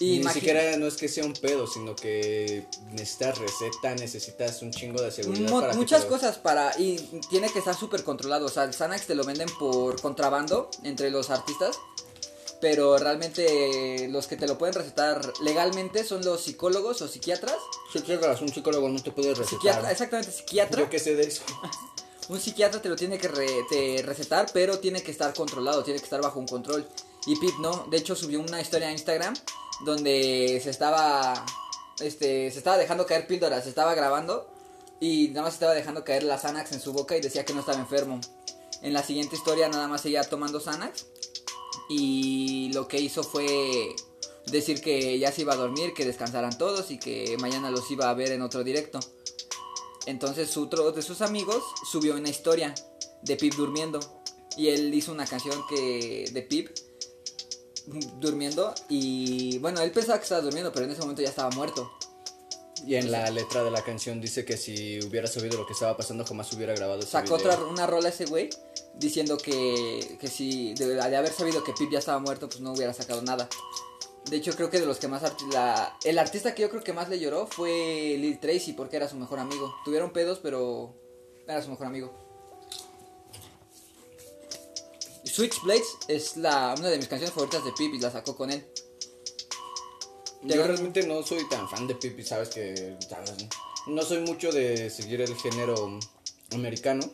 Y 0.00 0.18
Ni 0.20 0.32
siquiera 0.32 0.76
no 0.78 0.86
es 0.86 0.96
que 0.96 1.08
sea 1.08 1.24
un 1.24 1.34
pedo, 1.34 1.66
sino 1.66 1.94
que 1.94 2.66
necesitas 2.92 3.36
receta, 3.38 3.94
necesitas 3.96 4.62
un 4.62 4.70
chingo 4.72 5.00
de 5.02 5.10
seguridad. 5.10 5.50
Para 5.50 5.70
que 5.72 5.76
muchas 5.76 6.04
cosas 6.06 6.38
para 6.38 6.72
y 6.78 6.96
tiene 7.28 7.52
que 7.52 7.58
estar 7.58 7.76
súper 7.76 8.02
controlado. 8.02 8.46
O 8.46 8.48
sea, 8.48 8.64
el 8.64 8.72
Xanax 8.72 9.06
te 9.06 9.14
lo 9.14 9.24
venden 9.24 9.48
por 9.58 10.00
contrabando 10.00 10.70
entre 10.84 11.10
los 11.10 11.28
artistas. 11.30 11.78
Pero 12.62 12.98
realmente 12.98 14.06
los 14.10 14.26
que 14.26 14.36
te 14.36 14.46
lo 14.46 14.58
pueden 14.58 14.74
recetar 14.74 15.32
legalmente 15.42 16.04
son 16.04 16.22
los 16.24 16.42
psicólogos 16.42 17.00
o 17.00 17.08
psiquiatras. 17.08 17.56
Psiquiatras, 17.92 18.42
un 18.42 18.50
psicólogo 18.50 18.86
no 18.88 19.02
te 19.02 19.12
puede 19.12 19.28
recetar. 19.30 19.48
Psiquiatra, 19.48 19.90
exactamente, 19.92 20.30
psiquiatra. 20.32 20.80
Yo 20.82 20.90
qué 20.90 20.98
sé 20.98 21.14
de 21.14 21.22
eso. 21.24 21.42
Un 22.28 22.38
psiquiatra 22.40 22.80
te 22.80 22.88
lo 22.88 22.94
tiene 22.94 23.18
que 23.18 23.26
re- 23.26 23.64
te 23.68 24.02
recetar, 24.02 24.46
pero 24.52 24.78
tiene 24.78 25.02
que 25.02 25.10
estar 25.10 25.34
controlado, 25.34 25.82
tiene 25.82 25.98
que 25.98 26.04
estar 26.04 26.22
bajo 26.22 26.38
un 26.38 26.46
control. 26.46 26.86
Y 27.26 27.34
Pip 27.40 27.54
no, 27.60 27.86
de 27.90 27.96
hecho 27.96 28.14
subió 28.14 28.38
una 28.38 28.60
historia 28.60 28.86
a 28.86 28.92
Instagram 28.92 29.34
donde 29.84 30.60
se 30.62 30.70
estaba 30.70 31.44
este 32.00 32.50
se 32.50 32.58
estaba 32.58 32.78
dejando 32.78 33.06
caer 33.06 33.26
píldoras, 33.26 33.64
se 33.64 33.70
estaba 33.70 33.94
grabando 33.94 34.48
y 35.00 35.28
nada 35.28 35.42
más 35.42 35.54
estaba 35.54 35.72
dejando 35.72 36.04
caer 36.04 36.22
la 36.22 36.38
Xanax 36.38 36.72
en 36.72 36.80
su 36.80 36.92
boca 36.92 37.16
y 37.16 37.20
decía 37.20 37.44
que 37.44 37.54
no 37.54 37.60
estaba 37.60 37.78
enfermo. 37.78 38.20
En 38.82 38.92
la 38.92 39.02
siguiente 39.02 39.36
historia 39.36 39.68
nada 39.68 39.88
más 39.88 40.02
seguía 40.02 40.22
tomando 40.24 40.60
Xanax 40.60 41.06
y 41.88 42.70
lo 42.72 42.88
que 42.88 43.00
hizo 43.00 43.22
fue 43.22 43.94
decir 44.46 44.80
que 44.80 45.18
ya 45.18 45.32
se 45.32 45.42
iba 45.42 45.54
a 45.54 45.56
dormir, 45.56 45.92
que 45.94 46.04
descansaran 46.04 46.56
todos 46.56 46.90
y 46.90 46.98
que 46.98 47.36
mañana 47.40 47.70
los 47.70 47.90
iba 47.90 48.08
a 48.08 48.14
ver 48.14 48.32
en 48.32 48.42
otro 48.42 48.64
directo. 48.64 49.00
Entonces 50.06 50.56
otro 50.56 50.92
de 50.92 51.02
sus 51.02 51.20
amigos 51.20 51.62
subió 51.90 52.14
una 52.14 52.28
historia 52.28 52.74
de 53.22 53.36
Pip 53.36 53.54
durmiendo 53.54 54.00
y 54.56 54.68
él 54.68 54.92
hizo 54.94 55.12
una 55.12 55.26
canción 55.26 55.62
que 55.68 56.28
de 56.32 56.42
Pip 56.42 56.70
durmiendo 58.18 58.74
y 58.88 59.58
bueno, 59.58 59.80
él 59.80 59.90
pensaba 59.92 60.18
que 60.18 60.24
estaba 60.24 60.40
durmiendo, 60.40 60.72
pero 60.72 60.86
en 60.86 60.92
ese 60.92 61.00
momento 61.00 61.22
ya 61.22 61.28
estaba 61.28 61.50
muerto. 61.50 61.90
Y 62.86 62.94
en 62.94 63.10
la 63.10 63.30
letra 63.30 63.62
de 63.62 63.70
la 63.70 63.82
canción 63.82 64.20
dice 64.20 64.44
que 64.44 64.56
si 64.56 64.98
hubiera 65.04 65.26
sabido 65.26 65.58
lo 65.58 65.66
que 65.66 65.74
estaba 65.74 65.96
pasando, 65.96 66.24
jamás 66.24 66.50
hubiera 66.54 66.74
grabado 66.74 67.00
ese 67.00 67.10
Sacó 67.10 67.36
video. 67.36 67.52
otra 67.52 67.64
una 67.64 67.86
rola 67.86 68.08
ese 68.08 68.24
güey 68.24 68.48
diciendo 68.94 69.36
que, 69.36 70.16
que 70.18 70.28
si 70.28 70.72
de, 70.74 70.94
de 70.94 71.16
haber 71.16 71.32
sabido 71.32 71.62
que 71.62 71.72
Pip 71.72 71.90
ya 71.90 71.98
estaba 71.98 72.18
muerto, 72.18 72.48
pues 72.48 72.60
no 72.60 72.72
hubiera 72.72 72.94
sacado 72.94 73.20
nada. 73.22 73.48
De 74.30 74.36
hecho, 74.36 74.52
creo 74.52 74.70
que 74.70 74.80
de 74.80 74.86
los 74.86 74.98
que 74.98 75.08
más 75.08 75.22
la, 75.52 75.96
el 76.04 76.18
artista 76.18 76.54
que 76.54 76.62
yo 76.62 76.70
creo 76.70 76.82
que 76.82 76.92
más 76.92 77.08
le 77.08 77.18
lloró 77.18 77.46
fue 77.46 78.16
Lil 78.18 78.38
Tracy 78.38 78.72
porque 78.72 78.96
era 78.96 79.08
su 79.08 79.16
mejor 79.16 79.38
amigo. 79.38 79.74
Tuvieron 79.84 80.12
pedos, 80.12 80.38
pero 80.42 80.94
era 81.46 81.62
su 81.62 81.70
mejor 81.70 81.86
amigo. 81.86 82.29
Switchblades 85.30 85.96
es 86.08 86.36
la 86.36 86.74
una 86.78 86.88
de 86.88 86.98
mis 86.98 87.08
canciones 87.08 87.34
favoritas 87.34 87.64
de 87.64 87.72
Pip 87.72 87.94
y 87.94 88.00
la 88.00 88.10
sacó 88.10 88.36
con 88.36 88.50
él. 88.50 88.66
Yo 90.42 90.66
realmente 90.66 91.06
no 91.06 91.22
soy 91.22 91.46
tan 91.48 91.68
fan 91.68 91.86
de 91.86 91.94
Pipi, 91.94 92.24
sabes 92.24 92.48
que. 92.48 92.96
sabes, 93.08 93.32
no 93.86 94.02
soy 94.02 94.20
mucho 94.20 94.50
de 94.50 94.88
seguir 94.88 95.20
el 95.20 95.36
género 95.36 95.98
americano. 96.52 97.08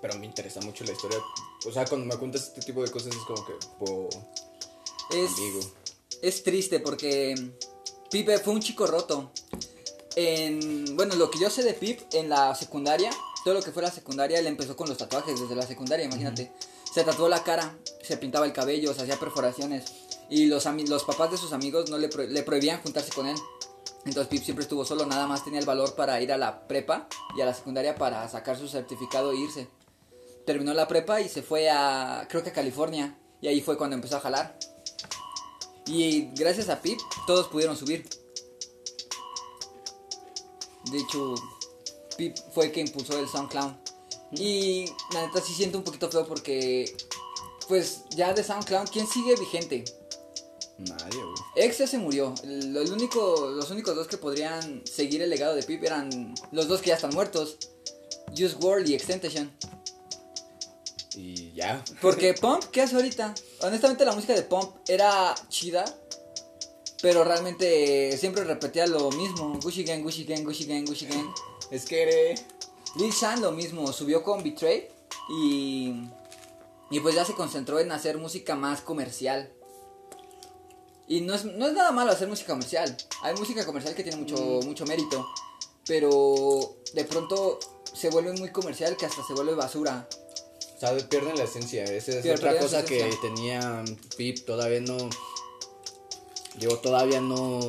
Pero 0.00 0.18
me 0.18 0.24
interesa 0.24 0.60
mucho 0.62 0.84
la 0.84 0.92
historia. 0.92 1.18
O 1.66 1.72
sea, 1.72 1.84
cuando 1.84 2.06
me 2.06 2.18
cuentas 2.18 2.48
este 2.48 2.62
tipo 2.62 2.82
de 2.82 2.90
cosas 2.90 3.14
es 3.14 3.22
como 3.26 3.44
que. 3.44 3.52
po, 3.78 4.08
Es, 5.10 5.30
amigo. 5.32 5.60
es 6.22 6.42
triste 6.42 6.80
porque 6.80 7.34
Pip 8.10 8.30
fue 8.42 8.54
un 8.54 8.60
chico 8.60 8.86
roto. 8.86 9.30
En, 10.16 10.96
bueno, 10.96 11.14
lo 11.16 11.30
que 11.30 11.38
yo 11.38 11.50
sé 11.50 11.62
de 11.62 11.74
Pip 11.74 12.00
en 12.12 12.30
la 12.30 12.54
secundaria, 12.54 13.10
todo 13.44 13.54
lo 13.54 13.62
que 13.62 13.72
fue 13.72 13.82
la 13.82 13.90
secundaria, 13.90 14.38
él 14.38 14.46
empezó 14.46 14.74
con 14.74 14.88
los 14.88 14.96
tatuajes 14.96 15.38
desde 15.38 15.54
la 15.54 15.66
secundaria, 15.66 16.06
imagínate. 16.06 16.50
Se 16.92 17.04
tatuó 17.04 17.28
la 17.28 17.42
cara, 17.44 17.78
se 18.02 18.16
pintaba 18.16 18.46
el 18.46 18.52
cabello, 18.52 18.92
se 18.94 19.02
hacía 19.02 19.18
perforaciones. 19.18 19.84
Y 20.28 20.46
los, 20.46 20.64
papás 21.04 21.30
de 21.30 21.36
sus 21.36 21.52
amigos 21.52 21.90
no 21.90 21.98
le 21.98 22.08
prohibían 22.42 22.82
juntarse 22.82 23.12
con 23.12 23.26
él. 23.26 23.36
Entonces 24.04 24.28
Pip 24.28 24.42
siempre 24.42 24.62
estuvo 24.62 24.84
solo, 24.84 25.04
nada 25.04 25.26
más 25.26 25.44
tenía 25.44 25.60
el 25.60 25.66
valor 25.66 25.94
para 25.94 26.20
ir 26.22 26.32
a 26.32 26.38
la 26.38 26.66
prepa 26.66 27.06
y 27.36 27.42
a 27.42 27.44
la 27.44 27.54
secundaria 27.54 27.94
para 27.96 28.26
sacar 28.28 28.56
su 28.56 28.66
certificado 28.66 29.32
e 29.32 29.36
irse. 29.36 29.68
Terminó 30.46 30.72
la 30.72 30.88
prepa 30.88 31.20
y 31.20 31.28
se 31.28 31.42
fue 31.42 31.68
a, 31.68 32.26
creo 32.28 32.42
que 32.42 32.50
a 32.50 32.52
California. 32.52 33.18
Y 33.42 33.48
ahí 33.48 33.60
fue 33.60 33.76
cuando 33.76 33.96
empezó 33.96 34.16
a 34.16 34.20
jalar. 34.20 34.58
Y 35.86 36.30
gracias 36.34 36.68
a 36.70 36.80
Pip, 36.80 36.98
todos 37.26 37.48
pudieron 37.48 37.76
subir. 37.76 38.08
De 40.90 40.98
hecho, 40.98 41.34
Pip 42.16 42.36
fue 42.52 42.66
el 42.66 42.72
que 42.72 42.80
impulsó 42.80 43.18
el 43.18 43.28
SoundCloud. 43.28 43.72
Y 44.32 44.86
la 45.12 45.26
neta 45.26 45.40
sí 45.40 45.52
siento 45.52 45.78
un 45.78 45.84
poquito 45.84 46.10
feo 46.10 46.26
porque, 46.26 46.96
pues 47.68 48.02
ya 48.10 48.32
de 48.32 48.44
SoundCloud, 48.44 48.88
¿quién 48.90 49.06
sigue 49.06 49.34
vigente? 49.36 49.84
Nadie, 50.78 51.22
güey. 51.22 51.34
Ex 51.56 51.78
ya 51.78 51.86
se 51.86 51.98
murió. 51.98 52.34
El, 52.42 52.76
el 52.76 52.92
único, 52.92 53.50
los 53.50 53.70
únicos 53.70 53.94
dos 53.94 54.06
que 54.06 54.16
podrían 54.16 54.82
seguir 54.86 55.20
el 55.20 55.30
legado 55.30 55.54
de 55.54 55.62
Pip 55.62 55.82
eran 55.84 56.34
los 56.52 56.68
dos 56.68 56.80
que 56.80 56.88
ya 56.88 56.94
están 56.94 57.14
muertos. 57.14 57.58
Juice 58.36 58.56
WRLD 58.58 58.88
y 58.88 58.94
Extentation. 58.94 59.50
Y 61.16 61.52
ya. 61.52 61.84
Porque 62.00 62.34
Pump, 62.40 62.64
¿qué 62.70 62.82
hace 62.82 62.96
ahorita? 62.96 63.34
Honestamente 63.62 64.04
la 64.04 64.12
música 64.12 64.34
de 64.34 64.42
Pump 64.42 64.76
era 64.88 65.34
chida, 65.48 65.84
pero 67.02 67.24
realmente 67.24 68.16
siempre 68.16 68.44
repetía 68.44 68.86
lo 68.86 69.10
mismo. 69.10 69.58
Gucci 69.60 69.84
Gang, 69.84 70.02
Gucci 70.02 70.24
Gang, 70.24 70.44
Gucci 70.44 70.64
Gang, 70.64 70.86
Gucci 70.86 71.06
Gang. 71.06 71.32
Es 71.70 71.84
que 71.84 72.02
eres. 72.02 72.44
Lil 72.96 73.12
Shan 73.12 73.40
lo 73.40 73.52
mismo, 73.52 73.92
subió 73.92 74.22
con 74.22 74.42
Betray 74.42 74.88
y, 75.28 75.94
y 76.90 77.00
pues 77.00 77.14
ya 77.14 77.24
se 77.24 77.34
concentró 77.34 77.78
en 77.78 77.92
hacer 77.92 78.18
música 78.18 78.54
más 78.56 78.80
comercial. 78.80 79.52
Y 81.06 81.22
no 81.22 81.34
es, 81.34 81.44
no 81.44 81.66
es 81.66 81.72
nada 81.72 81.90
malo 81.92 82.12
hacer 82.12 82.28
música 82.28 82.52
comercial. 82.52 82.96
Hay 83.22 83.34
música 83.34 83.66
comercial 83.66 83.94
que 83.94 84.02
tiene 84.04 84.18
mucho, 84.18 84.36
mucho 84.64 84.84
mérito. 84.86 85.26
Pero 85.86 86.76
de 86.94 87.04
pronto 87.04 87.58
se 87.92 88.10
vuelve 88.10 88.32
muy 88.34 88.50
comercial 88.52 88.96
que 88.96 89.06
hasta 89.06 89.24
se 89.26 89.32
vuelve 89.34 89.54
basura. 89.54 90.08
O 90.76 90.78
sea, 90.80 90.96
pierden 91.08 91.36
la 91.36 91.44
esencia. 91.44 91.82
Esa 91.84 92.12
es 92.12 92.24
Pier- 92.24 92.36
otra 92.36 92.58
cosa 92.58 92.84
que 92.84 93.10
tenía 93.20 93.84
Pip. 94.16 94.44
Todavía 94.46 94.80
no. 94.80 94.96
Digo, 96.58 96.78
todavía 96.78 97.20
no 97.20 97.60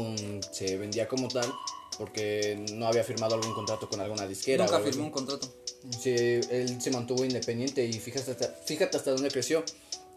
se 0.52 0.78
vendía 0.78 1.08
como 1.08 1.28
tal. 1.28 1.52
Porque 1.98 2.64
no 2.74 2.88
había 2.88 3.04
firmado 3.04 3.36
algún 3.36 3.54
contrato 3.54 3.88
con 3.90 4.00
alguna 4.00 4.26
disquera. 4.28 4.66
Nunca 4.66 4.80
firmó 4.80 5.06
un 5.06 5.12
contrato. 5.12 5.54
Sí, 6.02 6.10
él 6.10 6.82
se 6.82 6.90
mantuvo 6.92 7.24
independiente 7.26 7.86
y 7.86 7.94
fíjate 7.94 8.32
hasta, 8.32 8.48
fíjate 8.66 8.98
hasta 8.98 9.12
dónde 9.12 9.30
creció. 9.30 9.64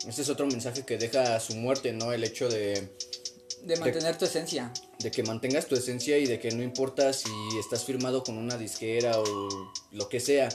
Este 0.06 0.22
es 0.22 0.28
otro 0.28 0.46
mensaje 0.46 0.84
que 0.84 0.98
deja 0.98 1.38
su 1.40 1.54
muerte, 1.56 1.92
¿no? 1.92 2.12
El 2.12 2.24
hecho 2.24 2.48
de, 2.48 2.90
De 3.62 3.76
mantener 3.76 4.16
tu 4.18 4.24
esencia. 4.26 4.72
de 4.98 5.10
que 5.10 5.22
mantengas 5.22 5.66
tu 5.66 5.74
esencia 5.74 6.18
y 6.18 6.26
de 6.26 6.38
que 6.38 6.50
no 6.50 6.62
importa 6.62 7.12
si 7.12 7.30
estás 7.58 7.84
firmado 7.84 8.22
con 8.22 8.36
una 8.38 8.56
disquera 8.58 9.18
o 9.20 9.48
lo 9.92 10.08
que 10.08 10.20
sea. 10.20 10.48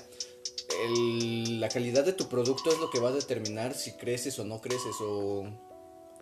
el- 0.85 1.59
la 1.59 1.67
calidad 1.67 2.05
de 2.05 2.13
tu 2.13 2.29
producto 2.29 2.71
es 2.71 2.77
lo 2.79 2.89
que 2.89 2.99
va 2.99 3.09
a 3.09 3.11
determinar 3.11 3.73
si 3.75 3.93
creces 3.93 4.37
o 4.39 4.43
no 4.45 4.61
creces 4.61 4.95
o... 5.01 5.43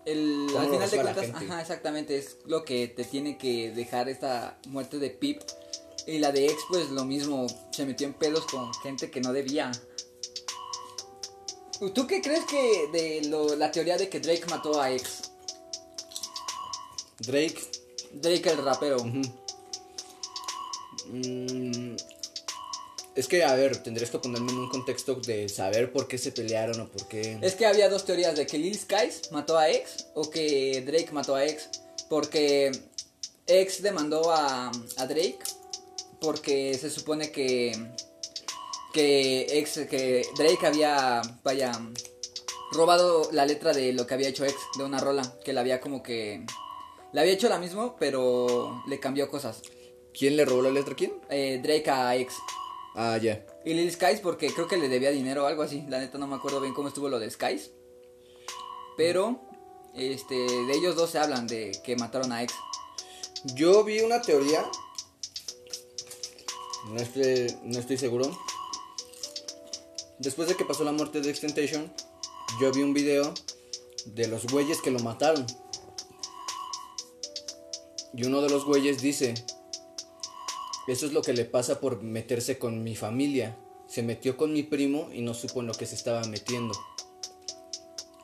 El, 0.07 0.47
¿Cómo 0.53 0.59
al 0.59 0.69
final 0.71 0.89
de 0.89 1.01
cuentas, 1.01 1.29
ajá, 1.35 1.61
exactamente, 1.61 2.17
es 2.17 2.37
lo 2.45 2.63
que 2.63 2.87
te 2.87 3.03
tiene 3.03 3.37
que 3.37 3.71
dejar 3.71 4.07
esta 4.07 4.57
muerte 4.67 4.99
de 4.99 5.09
Pip. 5.09 5.41
Y 6.05 6.19
la 6.19 6.31
de 6.31 6.45
X, 6.45 6.55
pues 6.69 6.89
lo 6.91 7.03
mismo, 7.03 7.45
se 7.71 7.85
metió 7.85 8.07
en 8.07 8.13
pedos 8.13 8.45
con 8.45 8.73
gente 8.75 9.11
que 9.11 9.19
no 9.19 9.33
debía. 9.33 9.69
¿Tú 11.93 12.07
qué 12.07 12.21
crees 12.21 12.45
que 12.45 12.87
de 12.93 13.27
lo- 13.27 13.55
la 13.57 13.69
teoría 13.71 13.97
de 13.97 14.07
que 14.07 14.21
Drake 14.21 14.45
mató 14.49 14.79
a 14.81 14.91
X? 14.93 15.23
Drake... 17.19 17.59
Drake 18.13 18.49
el 18.49 18.63
rapero. 18.63 19.03
Mm, 21.09 21.95
es 23.17 23.27
que, 23.27 23.43
a 23.43 23.55
ver, 23.55 23.77
tendrías 23.77 24.11
que 24.11 24.19
ponerme 24.19 24.51
en 24.51 24.59
un 24.59 24.69
contexto 24.69 25.15
de 25.15 25.49
saber 25.49 25.91
por 25.91 26.07
qué 26.07 26.19
se 26.19 26.31
pelearon 26.31 26.79
o 26.81 26.87
por 26.87 27.07
qué... 27.07 27.39
Es 27.41 27.55
que 27.55 27.65
había 27.65 27.89
dos 27.89 28.05
teorías 28.05 28.35
de 28.35 28.45
que 28.45 28.59
Lil 28.59 28.77
Skies 28.77 29.31
mató 29.31 29.57
a 29.57 29.71
X 29.71 30.05
o 30.13 30.29
que 30.29 30.83
Drake 30.85 31.09
mató 31.11 31.33
a 31.33 31.43
X. 31.43 31.67
Porque 32.09 32.71
X 33.47 33.81
demandó 33.81 34.31
a, 34.31 34.71
a 34.97 35.07
Drake 35.07 35.39
porque 36.21 36.75
se 36.75 36.91
supone 36.91 37.31
que 37.31 37.71
que 38.93 39.47
X 39.61 39.87
que 39.89 40.25
Drake 40.37 40.65
había 40.65 41.21
vaya 41.43 41.71
robado 42.71 43.29
la 43.31 43.45
letra 43.45 43.73
de 43.73 43.93
lo 43.93 44.05
que 44.05 44.13
había 44.13 44.29
hecho 44.29 44.45
X 44.45 44.55
de 44.77 44.83
una 44.83 44.99
rola 44.99 45.37
que 45.43 45.53
la 45.53 45.61
había 45.61 45.81
como 45.81 46.03
que 46.03 46.45
le 47.13 47.19
había 47.19 47.33
hecho 47.33 47.49
la 47.49 47.59
misma 47.59 47.95
pero 47.97 48.83
le 48.87 48.99
cambió 48.99 49.27
cosas. 49.29 49.61
¿Quién 50.13 50.37
le 50.37 50.45
robó 50.45 50.61
la 50.63 50.71
letra 50.71 50.93
a 50.93 50.95
quién? 50.95 51.13
Eh, 51.29 51.59
Drake 51.63 51.89
a 51.89 52.15
X 52.15 52.35
Ah, 52.99 53.15
ya. 53.17 53.45
y 53.63 53.75
Lil 53.75 53.91
Skies 53.91 54.21
porque 54.21 54.51
creo 54.51 54.67
que 54.67 54.75
le 54.75 54.89
debía 54.89 55.11
dinero 55.11 55.43
o 55.43 55.45
algo 55.45 55.61
así. 55.61 55.85
La 55.87 55.99
neta 55.99 56.17
no 56.17 56.25
me 56.25 56.35
acuerdo 56.35 56.59
bien 56.59 56.73
cómo 56.73 56.87
estuvo 56.87 57.09
lo 57.09 57.19
de 57.19 57.29
Skies. 57.29 57.69
Pero 58.97 59.39
este 59.93 60.33
de 60.33 60.73
ellos 60.73 60.95
dos 60.95 61.11
se 61.11 61.19
hablan 61.19 61.45
de 61.45 61.79
que 61.83 61.95
mataron 61.95 62.31
a 62.31 62.41
X. 62.41 62.57
Yo 63.53 63.83
vi 63.83 63.99
una 64.01 64.19
teoría. 64.23 64.65
No 66.89 66.99
estoy, 66.99 67.55
no 67.61 67.77
estoy 67.77 67.99
seguro. 67.99 68.35
Después 70.17 70.47
de 70.47 70.55
que 70.55 70.65
pasó 70.65 70.83
la 70.83 70.91
muerte 70.91 71.21
de 71.21 71.29
Extentation, 71.29 71.93
yo 72.59 72.71
vi 72.71 72.81
un 72.81 72.95
video 72.95 73.31
de 74.05 74.27
los 74.27 74.47
güeyes 74.47 74.81
que 74.81 74.89
lo 74.89 74.97
mataron. 74.99 75.45
Y 78.15 78.25
uno 78.25 78.41
de 78.41 78.49
los 78.49 78.65
güeyes 78.65 79.03
dice, 79.03 79.35
eso 80.87 81.05
es 81.05 81.13
lo 81.13 81.21
que 81.21 81.33
le 81.33 81.45
pasa 81.45 81.79
por 81.79 82.01
meterse 82.01 82.57
con 82.57 82.83
mi 82.83 82.95
familia. 82.95 83.57
Se 83.87 84.03
metió 84.03 84.35
con 84.37 84.51
mi 84.53 84.63
primo 84.63 85.09
y 85.13 85.21
no 85.21 85.33
supo 85.33 85.61
en 85.61 85.67
lo 85.67 85.73
que 85.73 85.85
se 85.85 85.95
estaba 85.95 86.21
metiendo. 86.25 86.73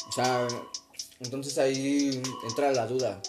O 0.10 0.12
sea, 0.12 0.48
entonces 1.20 1.58
ahí 1.58 2.22
entra 2.48 2.72
la 2.72 2.88
duda. 2.88 3.22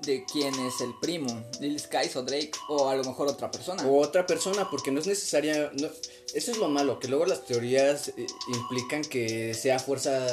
De 0.00 0.24
quién 0.24 0.52
es 0.66 0.80
el 0.80 0.92
primo, 1.00 1.28
Lil 1.60 1.78
Skies 1.78 2.16
o 2.16 2.24
Drake 2.24 2.50
o 2.68 2.88
a 2.88 2.96
lo 2.96 3.04
mejor 3.04 3.28
otra 3.28 3.52
persona. 3.52 3.86
O 3.86 4.00
otra 4.00 4.26
persona, 4.26 4.68
porque 4.68 4.90
no 4.90 4.98
es 4.98 5.06
necesaria. 5.06 5.70
no- 5.78 5.88
eso 6.34 6.50
es 6.50 6.56
lo 6.58 6.68
malo, 6.68 6.98
que 6.98 7.06
luego 7.06 7.24
las 7.24 7.44
teorías 7.46 8.08
eh, 8.08 8.26
implican 8.48 9.02
que 9.02 9.54
sea 9.54 9.78
fuerza. 9.78 10.26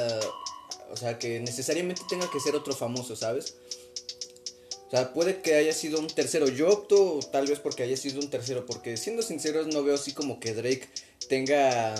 O 0.90 0.96
sea, 0.96 1.20
que 1.20 1.38
necesariamente 1.38 2.02
tenga 2.08 2.28
que 2.28 2.40
ser 2.40 2.56
otro 2.56 2.74
famoso, 2.74 3.14
¿sabes? 3.14 3.54
O 4.90 4.96
sea, 4.96 5.12
puede 5.12 5.40
que 5.40 5.54
haya 5.54 5.72
sido 5.72 6.00
un 6.00 6.08
tercero. 6.08 6.48
Yo 6.48 6.68
opto 6.68 7.20
tal 7.30 7.46
vez 7.46 7.60
porque 7.60 7.84
haya 7.84 7.96
sido 7.96 8.18
un 8.18 8.28
tercero, 8.28 8.66
porque 8.66 8.96
siendo 8.96 9.22
sinceros 9.22 9.68
no 9.68 9.84
veo 9.84 9.94
así 9.94 10.12
como 10.12 10.40
que 10.40 10.52
Drake 10.52 10.88
tenga 11.28 11.94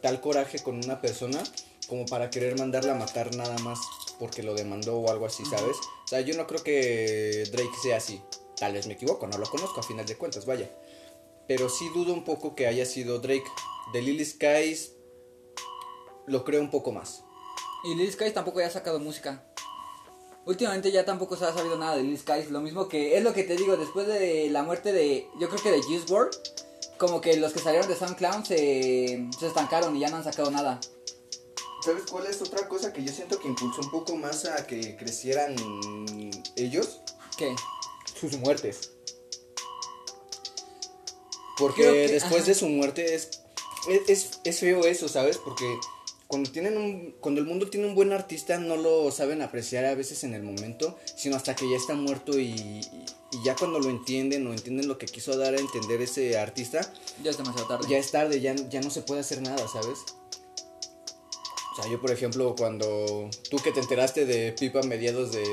tal 0.00 0.20
coraje 0.20 0.58
con 0.58 0.76
una 0.84 1.00
persona 1.00 1.40
como 1.86 2.04
para 2.06 2.30
querer 2.30 2.58
mandarla 2.58 2.92
a 2.92 2.96
matar 2.96 3.32
nada 3.36 3.56
más 3.58 3.78
porque 4.18 4.42
lo 4.42 4.54
demandó 4.54 4.98
o 4.98 5.10
algo 5.10 5.26
así, 5.26 5.44
¿sabes? 5.44 5.76
O 6.04 6.08
sea, 6.08 6.20
yo 6.20 6.36
no 6.36 6.48
creo 6.48 6.64
que 6.64 7.44
Drake 7.52 7.76
sea 7.80 7.98
así. 7.98 8.20
Tal 8.56 8.72
vez 8.72 8.88
me 8.88 8.94
equivoco, 8.94 9.28
no 9.28 9.38
lo 9.38 9.46
conozco 9.48 9.78
a 9.78 9.84
final 9.84 10.04
de 10.04 10.16
cuentas, 10.16 10.46
vaya. 10.46 10.68
Pero 11.46 11.68
sí 11.68 11.88
dudo 11.94 12.12
un 12.12 12.24
poco 12.24 12.56
que 12.56 12.66
haya 12.66 12.86
sido 12.86 13.20
Drake. 13.20 13.46
De 13.92 14.02
Lily 14.02 14.24
Skies 14.24 14.96
lo 16.26 16.42
creo 16.42 16.60
un 16.60 16.70
poco 16.70 16.90
más. 16.90 17.22
Y 17.84 17.94
Lil 17.94 18.12
Skies 18.12 18.34
tampoco 18.34 18.58
ya 18.60 18.66
ha 18.66 18.70
sacado 18.70 18.98
música. 18.98 19.46
Últimamente 20.46 20.90
ya 20.92 21.04
tampoco 21.04 21.36
se 21.36 21.44
ha 21.44 21.52
sabido 21.52 21.76
nada 21.76 21.96
de 21.96 22.04
Lil 22.04 22.18
Skies. 22.18 22.50
Lo 22.50 22.60
mismo 22.60 22.88
que. 22.88 23.16
Es 23.18 23.22
lo 23.24 23.34
que 23.34 23.42
te 23.42 23.56
digo, 23.56 23.76
después 23.76 24.06
de 24.06 24.48
la 24.50 24.62
muerte 24.62 24.92
de. 24.92 25.26
Yo 25.40 25.48
creo 25.48 25.62
que 25.62 25.70
de 25.72 25.82
Juice 25.82 26.06
WRLD. 26.08 26.30
Como 26.98 27.20
que 27.20 27.36
los 27.36 27.52
que 27.52 27.58
salieron 27.58 27.88
de 27.88 27.94
SoundCloud 27.96 28.44
se, 28.44 29.28
se 29.38 29.46
estancaron 29.46 29.94
y 29.96 30.00
ya 30.00 30.08
no 30.08 30.16
han 30.16 30.24
sacado 30.24 30.50
nada. 30.50 30.80
¿Sabes 31.84 32.04
cuál 32.10 32.26
es 32.26 32.40
otra 32.40 32.66
cosa 32.68 32.92
que 32.92 33.04
yo 33.04 33.12
siento 33.12 33.38
que 33.38 33.48
impulsó 33.48 33.80
un 33.82 33.90
poco 33.90 34.16
más 34.16 34.44
a 34.46 34.66
que 34.66 34.96
crecieran 34.96 35.54
ellos? 36.56 37.00
¿Qué? 37.36 37.54
Sus 38.18 38.38
muertes. 38.38 38.92
Porque 41.58 41.82
que- 41.82 42.08
después 42.08 42.42
ajá. 42.42 42.48
de 42.48 42.54
su 42.54 42.68
muerte 42.68 43.14
es, 43.14 43.42
es, 44.08 44.40
es 44.44 44.60
feo 44.60 44.84
eso, 44.84 45.08
¿sabes? 45.08 45.38
Porque 45.38 45.64
cuando 46.28 46.50
tienen 46.50 46.76
un, 46.76 47.12
cuando 47.20 47.40
el 47.40 47.46
mundo 47.46 47.68
tiene 47.70 47.86
un 47.86 47.94
buen 47.94 48.12
artista 48.12 48.58
no 48.58 48.76
lo 48.76 49.10
saben 49.12 49.42
apreciar 49.42 49.84
a 49.84 49.94
veces 49.94 50.24
en 50.24 50.34
el 50.34 50.42
momento, 50.42 50.98
sino 51.16 51.36
hasta 51.36 51.54
que 51.54 51.70
ya 51.70 51.76
está 51.76 51.94
muerto 51.94 52.38
y, 52.38 52.46
y- 52.52 52.80
y 53.32 53.44
ya 53.44 53.54
cuando 53.56 53.78
lo 53.80 53.90
entienden 53.90 54.46
o 54.46 54.52
entienden 54.52 54.88
lo 54.88 54.98
que 54.98 55.06
quiso 55.06 55.36
dar 55.36 55.54
a 55.54 55.58
entender 55.58 56.00
ese 56.00 56.38
artista, 56.38 56.92
Ya 57.22 57.30
es 57.30 57.36
demasiado 57.36 57.66
tarde. 57.68 57.86
ya 57.88 57.98
es 57.98 58.10
tarde, 58.10 58.40
ya, 58.40 58.54
ya 58.54 58.80
no 58.80 58.90
se 58.90 59.02
puede 59.02 59.20
hacer 59.20 59.42
nada, 59.42 59.66
¿sabes? 59.68 59.98
O 61.72 61.82
sea, 61.82 61.90
yo 61.90 62.00
por 62.00 62.10
ejemplo, 62.10 62.54
cuando 62.56 63.28
tú 63.50 63.58
que 63.58 63.72
te 63.72 63.80
enteraste 63.80 64.24
de 64.24 64.52
Pipa 64.52 64.80
a 64.80 64.82
mediados 64.84 65.32
de 65.32 65.44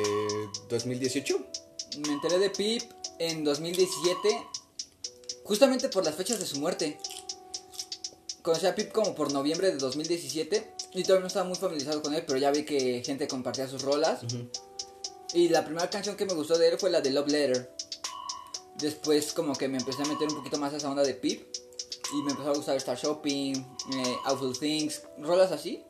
2018, 0.70 1.38
Me 2.08 2.14
enteré 2.14 2.40
de 2.40 2.50
Pip 2.50 2.82
en 3.20 3.44
2017. 3.44 4.30
Justamente 5.44 5.90
por 5.90 6.04
las 6.06 6.16
fechas 6.16 6.40
de 6.40 6.46
su 6.46 6.60
muerte. 6.60 6.98
Conocí 8.44 8.68
a 8.68 8.76
Pip 8.76 8.92
como 8.92 9.16
por 9.16 9.32
noviembre 9.32 9.72
de 9.72 9.78
2017. 9.78 10.74
Y 10.96 11.04
todavía 11.04 11.22
no 11.22 11.28
estaba 11.28 11.46
muy 11.46 11.56
familiarizado 11.56 12.02
con 12.02 12.14
él, 12.14 12.24
pero 12.28 12.38
ya 12.38 12.52
vi 12.52 12.64
que 12.64 13.02
gente 13.04 13.26
compartía 13.28 13.68
sus 13.68 13.82
rolas. 13.82 14.20
Y 15.34 15.48
la 15.48 15.64
primera 15.64 15.90
canción 15.90 16.18
que 16.18 16.26
me 16.26 16.34
gustó 16.34 16.58
de 16.58 16.68
él 16.68 16.78
fue 16.78 16.90
la 16.90 17.00
de 17.00 17.10
Love 17.12 17.30
Letter. 17.30 17.76
Después 18.76 19.32
como 19.32 19.54
que 19.54 19.70
me 19.70 19.78
empecé 19.78 20.04
a 20.04 20.06
meter 20.06 20.28
un 20.28 20.36
poquito 20.36 20.58
más 20.58 20.74
a 20.74 20.78
esa 20.78 20.92
onda 20.92 21.04
de 21.04 21.14
Pip. 21.14 21.42
Y 22.14 22.22
me 22.24 22.32
empezó 22.32 22.50
a 22.50 22.54
gustar 22.54 22.76
Star 22.76 22.98
Shopping, 22.98 23.56
eh, 23.56 24.16
Awful 24.26 24.60
Things, 24.60 25.04
rolas 25.20 25.54
así. 25.54 25.84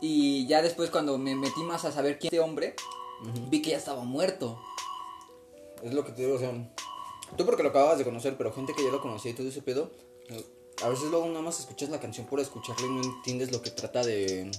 Y 0.00 0.46
ya 0.46 0.62
después 0.62 0.90
cuando 0.90 1.18
me 1.18 1.36
metí 1.36 1.62
más 1.62 1.84
a 1.84 1.92
saber 1.92 2.18
quién 2.18 2.34
era 2.34 2.42
este 2.42 2.50
hombre, 2.50 2.76
vi 3.50 3.60
que 3.60 3.70
ya 3.70 3.76
estaba 3.76 4.04
muerto. 4.04 4.58
es 5.82 5.92
lo 5.92 6.04
que 6.04 6.12
te 6.12 6.22
digo, 6.22 6.36
o 6.36 6.38
sea, 6.38 6.50
tú 7.36 7.44
porque 7.44 7.62
lo 7.62 7.68
acababas 7.68 7.98
de 7.98 8.04
conocer, 8.04 8.36
pero 8.38 8.52
gente 8.52 8.72
que 8.74 8.82
ya 8.82 8.90
lo 8.90 9.02
conocía 9.02 9.30
y 9.30 9.34
todo 9.34 9.48
ese 9.48 9.62
pedo, 9.62 9.90
a 10.84 10.88
veces 10.88 11.10
luego 11.10 11.26
nada 11.28 11.40
más 11.40 11.58
escuchas 11.60 11.88
la 11.88 11.98
canción 12.00 12.26
por 12.26 12.40
escucharla 12.40 12.86
y 12.86 12.90
no 12.90 13.02
entiendes 13.02 13.50
lo 13.52 13.62
que 13.62 13.70
trata 13.70 14.02
de, 14.04 14.50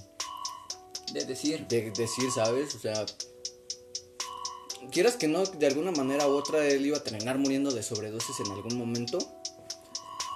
De 1.12 1.24
decir. 1.24 1.66
de 1.68 1.90
decir, 1.92 2.30
¿sabes? 2.34 2.74
O 2.74 2.78
sea, 2.78 3.06
quieras 4.90 5.16
que 5.16 5.28
no, 5.28 5.44
de 5.44 5.66
alguna 5.66 5.92
manera 5.92 6.28
u 6.28 6.32
otra 6.32 6.66
él 6.66 6.84
iba 6.86 6.96
a 6.98 7.02
terminar 7.02 7.38
muriendo 7.38 7.70
de 7.70 7.82
sobredosis 7.82 8.40
en 8.40 8.52
algún 8.52 8.76
momento, 8.76 9.18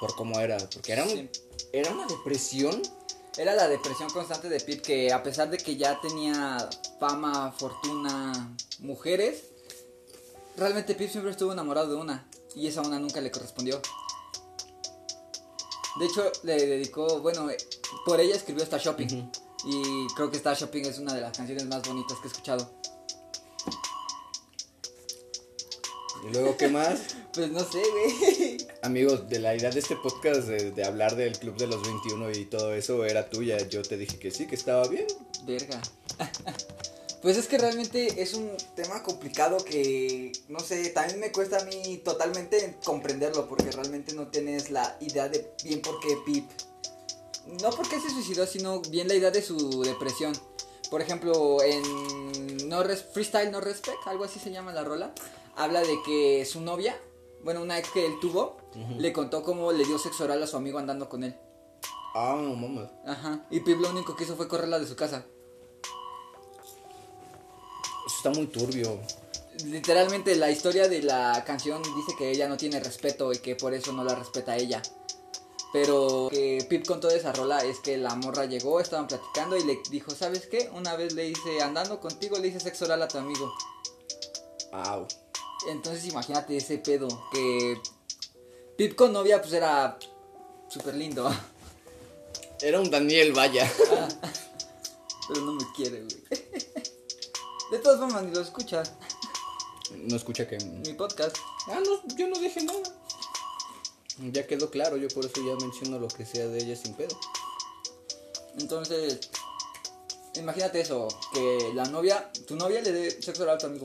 por 0.00 0.14
cómo 0.14 0.38
era, 0.40 0.56
porque 0.72 0.92
era, 0.92 1.04
un- 1.04 1.10
Sí. 1.10 1.28
era 1.72 1.90
una 1.92 2.06
depresión. 2.06 2.80
Era 3.36 3.54
la 3.54 3.68
depresión 3.68 4.10
constante 4.10 4.48
de 4.48 4.58
Pip 4.60 4.82
que 4.82 5.12
a 5.12 5.22
pesar 5.22 5.48
de 5.50 5.56
que 5.56 5.76
ya 5.76 6.00
tenía 6.00 6.68
fama, 6.98 7.52
fortuna, 7.56 8.56
mujeres, 8.80 9.44
realmente 10.56 10.94
Pip 10.94 11.08
siempre 11.10 11.30
estuvo 11.30 11.52
enamorado 11.52 11.88
de 11.90 11.94
una 11.96 12.28
y 12.56 12.66
esa 12.66 12.80
una 12.82 12.98
nunca 12.98 13.20
le 13.20 13.30
correspondió. 13.30 13.80
De 15.98 16.06
hecho, 16.06 16.30
le 16.44 16.66
dedicó, 16.66 17.20
bueno, 17.20 17.50
eh, 17.50 17.56
por 18.04 18.20
ella 18.20 18.36
escribió 18.36 18.62
Star 18.62 18.80
Shopping 18.80 19.30
y 19.64 20.06
creo 20.14 20.30
que 20.30 20.36
Star 20.36 20.56
Shopping 20.56 20.84
es 20.84 20.98
una 20.98 21.14
de 21.14 21.20
las 21.20 21.36
canciones 21.36 21.66
más 21.66 21.82
bonitas 21.86 22.18
que 22.18 22.28
he 22.28 22.30
escuchado. 22.30 22.70
Y 26.28 26.32
luego, 26.32 26.56
¿qué 26.56 26.68
más? 26.68 27.16
Pues 27.32 27.48
no 27.52 27.60
sé, 27.60 27.80
güey. 27.92 28.66
Amigos, 28.82 29.28
de 29.28 29.38
la 29.38 29.54
idea 29.54 29.70
de 29.70 29.78
este 29.78 29.94
podcast 29.94 30.48
de, 30.48 30.72
de 30.72 30.84
hablar 30.84 31.14
del 31.14 31.38
Club 31.38 31.56
de 31.56 31.68
los 31.68 31.80
21 31.80 32.32
y 32.32 32.44
todo 32.46 32.74
eso 32.74 33.04
era 33.04 33.30
tuya. 33.30 33.56
Yo 33.68 33.82
te 33.82 33.96
dije 33.96 34.18
que 34.18 34.32
sí, 34.32 34.48
que 34.48 34.56
estaba 34.56 34.88
bien. 34.88 35.06
Verga. 35.44 35.80
Pues 37.22 37.36
es 37.36 37.48
que 37.48 37.58
realmente 37.58 38.22
es 38.22 38.32
un 38.34 38.50
tema 38.74 39.02
complicado 39.02 39.58
que, 39.62 40.32
no 40.48 40.58
sé, 40.60 40.88
también 40.90 41.20
me 41.20 41.30
cuesta 41.32 41.58
a 41.58 41.64
mí 41.64 41.98
totalmente 41.98 42.78
comprenderlo 42.82 43.46
porque 43.46 43.70
realmente 43.72 44.14
no 44.14 44.28
tienes 44.28 44.70
la 44.70 44.96
idea 45.00 45.28
de 45.28 45.52
bien 45.62 45.82
por 45.82 46.00
qué 46.00 46.16
Pip. 46.24 46.48
No 47.62 47.70
porque 47.70 48.00
se 48.00 48.08
suicidó, 48.10 48.46
sino 48.46 48.80
bien 48.82 49.06
la 49.08 49.14
idea 49.14 49.30
de 49.30 49.42
su 49.42 49.82
depresión. 49.82 50.32
Por 50.90 51.02
ejemplo, 51.02 51.62
en 51.62 52.68
no 52.68 52.82
Res- 52.82 53.04
Freestyle 53.12 53.50
No 53.52 53.60
Respect, 53.60 53.98
algo 54.06 54.24
así 54.24 54.38
se 54.40 54.50
llama 54.50 54.72
la 54.72 54.82
rola, 54.84 55.12
habla 55.56 55.80
de 55.82 55.98
que 56.06 56.44
su 56.46 56.60
novia, 56.62 56.98
bueno, 57.44 57.60
una 57.62 57.78
ex 57.78 57.90
que 57.90 58.06
él 58.06 58.14
tuvo, 58.20 58.56
le 58.98 59.12
contó 59.12 59.42
cómo 59.42 59.72
le 59.72 59.84
dio 59.84 59.98
sexo 59.98 60.24
oral 60.24 60.42
a 60.42 60.46
su 60.46 60.56
amigo 60.56 60.78
andando 60.78 61.08
con 61.08 61.22
él. 61.24 61.36
Ah, 62.14 62.36
no 62.40 62.54
mames. 62.56 62.88
Ajá. 63.06 63.44
Y 63.50 63.60
Pip 63.60 63.78
lo 63.78 63.90
único 63.90 64.16
que 64.16 64.24
hizo 64.24 64.36
fue 64.36 64.48
correrla 64.48 64.78
de 64.78 64.86
su 64.86 64.96
casa. 64.96 65.26
Está 68.20 68.28
muy 68.28 68.48
turbio. 68.48 69.00
Literalmente 69.64 70.36
la 70.36 70.50
historia 70.50 70.88
de 70.88 71.02
la 71.02 71.42
canción 71.46 71.80
dice 71.82 72.14
que 72.18 72.30
ella 72.30 72.48
no 72.48 72.58
tiene 72.58 72.78
respeto 72.78 73.32
y 73.32 73.38
que 73.38 73.56
por 73.56 73.72
eso 73.72 73.94
no 73.94 74.04
la 74.04 74.14
respeta 74.14 74.52
a 74.52 74.56
ella. 74.58 74.82
Pero 75.72 76.28
que 76.30 76.66
Pip 76.68 76.86
contó 76.86 77.08
de 77.08 77.16
esa 77.16 77.32
rola 77.32 77.64
es 77.64 77.78
que 77.78 77.96
la 77.96 78.14
morra 78.16 78.44
llegó, 78.44 78.78
estaban 78.78 79.06
platicando 79.06 79.56
y 79.56 79.64
le 79.64 79.78
dijo, 79.90 80.10
¿sabes 80.10 80.46
qué? 80.48 80.68
Una 80.74 80.96
vez 80.96 81.14
le 81.14 81.30
hice, 81.30 81.62
andando 81.62 81.98
contigo, 81.98 82.38
le 82.38 82.48
hice 82.48 82.60
sexo 82.60 82.84
oral 82.84 83.00
a 83.00 83.08
tu 83.08 83.16
amigo. 83.16 83.50
Au. 84.70 85.08
Entonces 85.70 86.04
imagínate 86.04 86.58
ese 86.58 86.76
pedo, 86.76 87.08
que 87.32 87.80
Pip 88.76 88.96
con 88.96 89.14
novia 89.14 89.40
pues 89.40 89.54
era 89.54 89.98
súper 90.68 90.94
lindo, 90.94 91.34
Era 92.60 92.80
un 92.80 92.90
Daniel, 92.90 93.32
vaya. 93.32 93.66
pero 95.28 95.40
no 95.40 95.54
me 95.54 95.64
quiere, 95.74 96.02
güey. 96.02 96.60
De 97.70 97.78
todas 97.78 98.00
formas, 98.00 98.22
ni 98.24 98.32
lo 98.32 98.40
escuchas, 98.40 98.92
No 99.96 100.16
escucha 100.16 100.46
que. 100.48 100.58
mi 100.58 100.92
podcast. 100.94 101.36
Ah, 101.68 101.80
no, 101.84 102.16
yo 102.16 102.28
no 102.28 102.38
dije 102.38 102.62
nada. 102.62 102.82
Ya 104.32 104.46
quedó 104.46 104.70
claro, 104.70 104.96
yo 104.96 105.08
por 105.08 105.24
eso 105.24 105.36
ya 105.36 105.54
menciono 105.64 105.98
lo 105.98 106.08
que 106.08 106.26
sea 106.26 106.46
de 106.46 106.58
ella 106.58 106.76
sin 106.76 106.94
pedo. 106.94 107.16
Entonces, 108.58 109.20
imagínate 110.34 110.80
eso, 110.80 111.08
que 111.32 111.72
la 111.74 111.84
novia, 111.86 112.30
tu 112.46 112.56
novia 112.56 112.82
le 112.82 112.92
dé 112.92 113.22
sexo 113.22 113.44
oral 113.44 113.56
a 113.56 113.58
tu 113.58 113.66
amigo. 113.66 113.84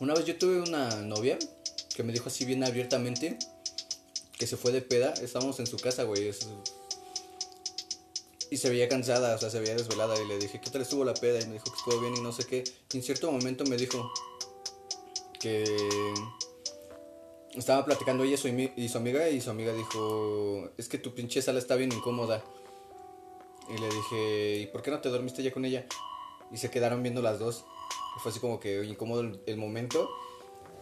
Una 0.00 0.14
vez 0.14 0.26
yo 0.26 0.36
tuve 0.36 0.60
una 0.60 0.96
novia 0.96 1.38
que 1.94 2.02
me 2.02 2.12
dijo 2.12 2.28
así 2.28 2.44
bien 2.44 2.62
abiertamente 2.64 3.38
que 4.36 4.46
se 4.46 4.56
fue 4.56 4.72
de 4.72 4.82
peda. 4.82 5.14
Estábamos 5.14 5.58
en 5.60 5.66
su 5.66 5.78
casa, 5.78 6.02
güey. 6.02 6.30
Y 8.50 8.58
se 8.58 8.70
veía 8.70 8.88
cansada, 8.88 9.34
o 9.34 9.38
sea, 9.38 9.50
se 9.50 9.60
veía 9.60 9.74
desvelada. 9.74 10.20
Y 10.20 10.26
le 10.26 10.38
dije, 10.38 10.60
¿qué 10.60 10.70
tal 10.70 10.82
estuvo 10.82 11.04
la 11.04 11.14
peda? 11.14 11.40
Y 11.40 11.46
me 11.46 11.54
dijo 11.54 11.64
que 11.64 11.76
estuvo 11.76 12.00
bien 12.00 12.16
y 12.16 12.20
no 12.20 12.32
sé 12.32 12.44
qué. 12.44 12.64
Y 12.92 12.96
en 12.96 13.02
cierto 13.02 13.30
momento 13.30 13.64
me 13.64 13.76
dijo 13.76 14.12
que 15.40 15.64
estaba 17.54 17.84
platicando 17.84 18.24
ella 18.24 18.34
y 18.34 18.38
su, 18.38 18.48
amiga. 18.98 19.28
Y 19.28 19.40
su 19.40 19.50
amiga 19.50 19.72
dijo, 19.72 20.70
es 20.76 20.88
que 20.88 20.98
tu 20.98 21.14
pinche 21.14 21.42
sala 21.42 21.58
está 21.58 21.74
bien 21.74 21.92
incómoda. 21.92 22.44
Y 23.68 23.78
le 23.80 23.88
dije, 23.88 24.58
¿y 24.60 24.66
por 24.66 24.82
qué 24.82 24.90
no 24.90 25.00
te 25.00 25.08
dormiste 25.08 25.42
ya 25.42 25.52
con 25.52 25.64
ella? 25.64 25.86
Y 26.52 26.58
se 26.58 26.70
quedaron 26.70 27.02
viendo 27.02 27.22
las 27.22 27.38
dos. 27.38 27.64
Y 28.16 28.20
fue 28.20 28.30
así 28.30 28.40
como 28.40 28.60
que 28.60 28.84
incómodo 28.84 29.22
el, 29.22 29.40
el 29.46 29.56
momento. 29.56 30.08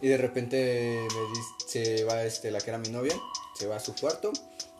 Y 0.01 0.07
de 0.07 0.17
repente 0.17 1.07
se 1.65 2.03
va 2.03 2.23
este, 2.23 2.51
la 2.51 2.59
que 2.59 2.69
era 2.69 2.77
mi 2.77 2.89
novia, 2.89 3.19
se 3.55 3.67
va 3.67 3.77
a 3.77 3.79
su 3.79 3.95
cuarto. 3.95 4.31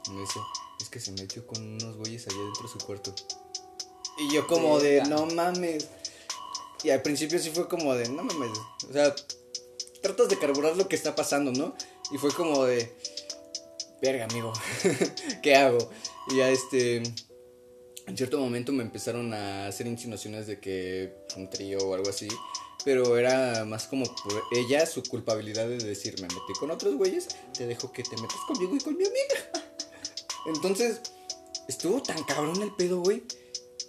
Y 0.08 0.12
me 0.12 0.22
dice, 0.22 0.40
es 0.80 0.90
que 0.90 1.00
se 1.00 1.12
metió 1.12 1.46
con 1.46 1.62
unos 1.62 1.98
güeyes 1.98 2.28
allá 2.28 2.38
dentro 2.38 2.64
de 2.64 2.70
su 2.70 2.78
cuarto. 2.80 3.14
Y 4.18 4.34
yo 4.34 4.48
como 4.48 4.80
de, 4.80 5.04
no 5.04 5.26
mames. 5.28 5.88
Y 6.84 6.90
al 6.90 7.02
principio 7.02 7.40
sí 7.40 7.50
fue 7.50 7.68
como 7.68 7.94
de, 7.96 8.08
no 8.10 8.24
mames. 8.24 8.58
O 8.90 8.94
sea, 8.94 9.14
tratas 10.02 10.30
de 10.30 10.38
carburar 10.38 10.78
lo 10.78 10.88
que 10.88 10.96
está 10.96 11.16
pasando, 11.16 11.52
¿no? 11.52 11.76
Y 12.12 12.18
fue 12.18 12.32
como 12.32 12.66
de, 12.66 12.96
verga, 14.02 14.26
amigo, 14.26 14.54
¿qué 15.42 15.56
hago? 15.56 15.90
Y 16.30 16.38
ya 16.38 16.50
este, 16.50 16.98
en 18.08 18.18
cierto 18.18 18.40
momento 18.40 18.72
me 18.72 18.84
empezaron 18.84 19.34
a 19.34 19.68
hacer 19.68 19.88
insinuaciones 19.88 20.48
de 20.48 20.60
que 20.60 21.16
un 21.36 21.50
trío 21.50 21.80
o 21.80 21.94
algo 21.94 22.10
así. 22.10 22.28
Pero 22.84 23.18
era 23.18 23.66
más 23.66 23.88
como 23.88 24.06
por 24.06 24.44
ella 24.56 24.86
su 24.86 25.02
culpabilidad 25.02 25.68
de 25.68 25.78
decir, 25.78 26.16
me 26.18 26.28
metí 26.28 26.54
con 26.60 26.70
otros 26.70 26.96
güeyes, 26.96 27.28
te 27.58 27.66
dejo 27.66 27.92
que 27.92 28.04
te 28.04 28.16
metas 28.16 28.38
conmigo 28.48 28.76
y 28.76 28.80
con 28.80 28.96
mi 28.96 29.06
amiga. 29.06 29.52
Entonces, 30.46 31.02
estuvo 31.68 32.02
tan 32.02 32.24
cabrón 32.24 32.62
el 32.62 32.74
pedo, 32.76 33.00
güey, 33.00 33.24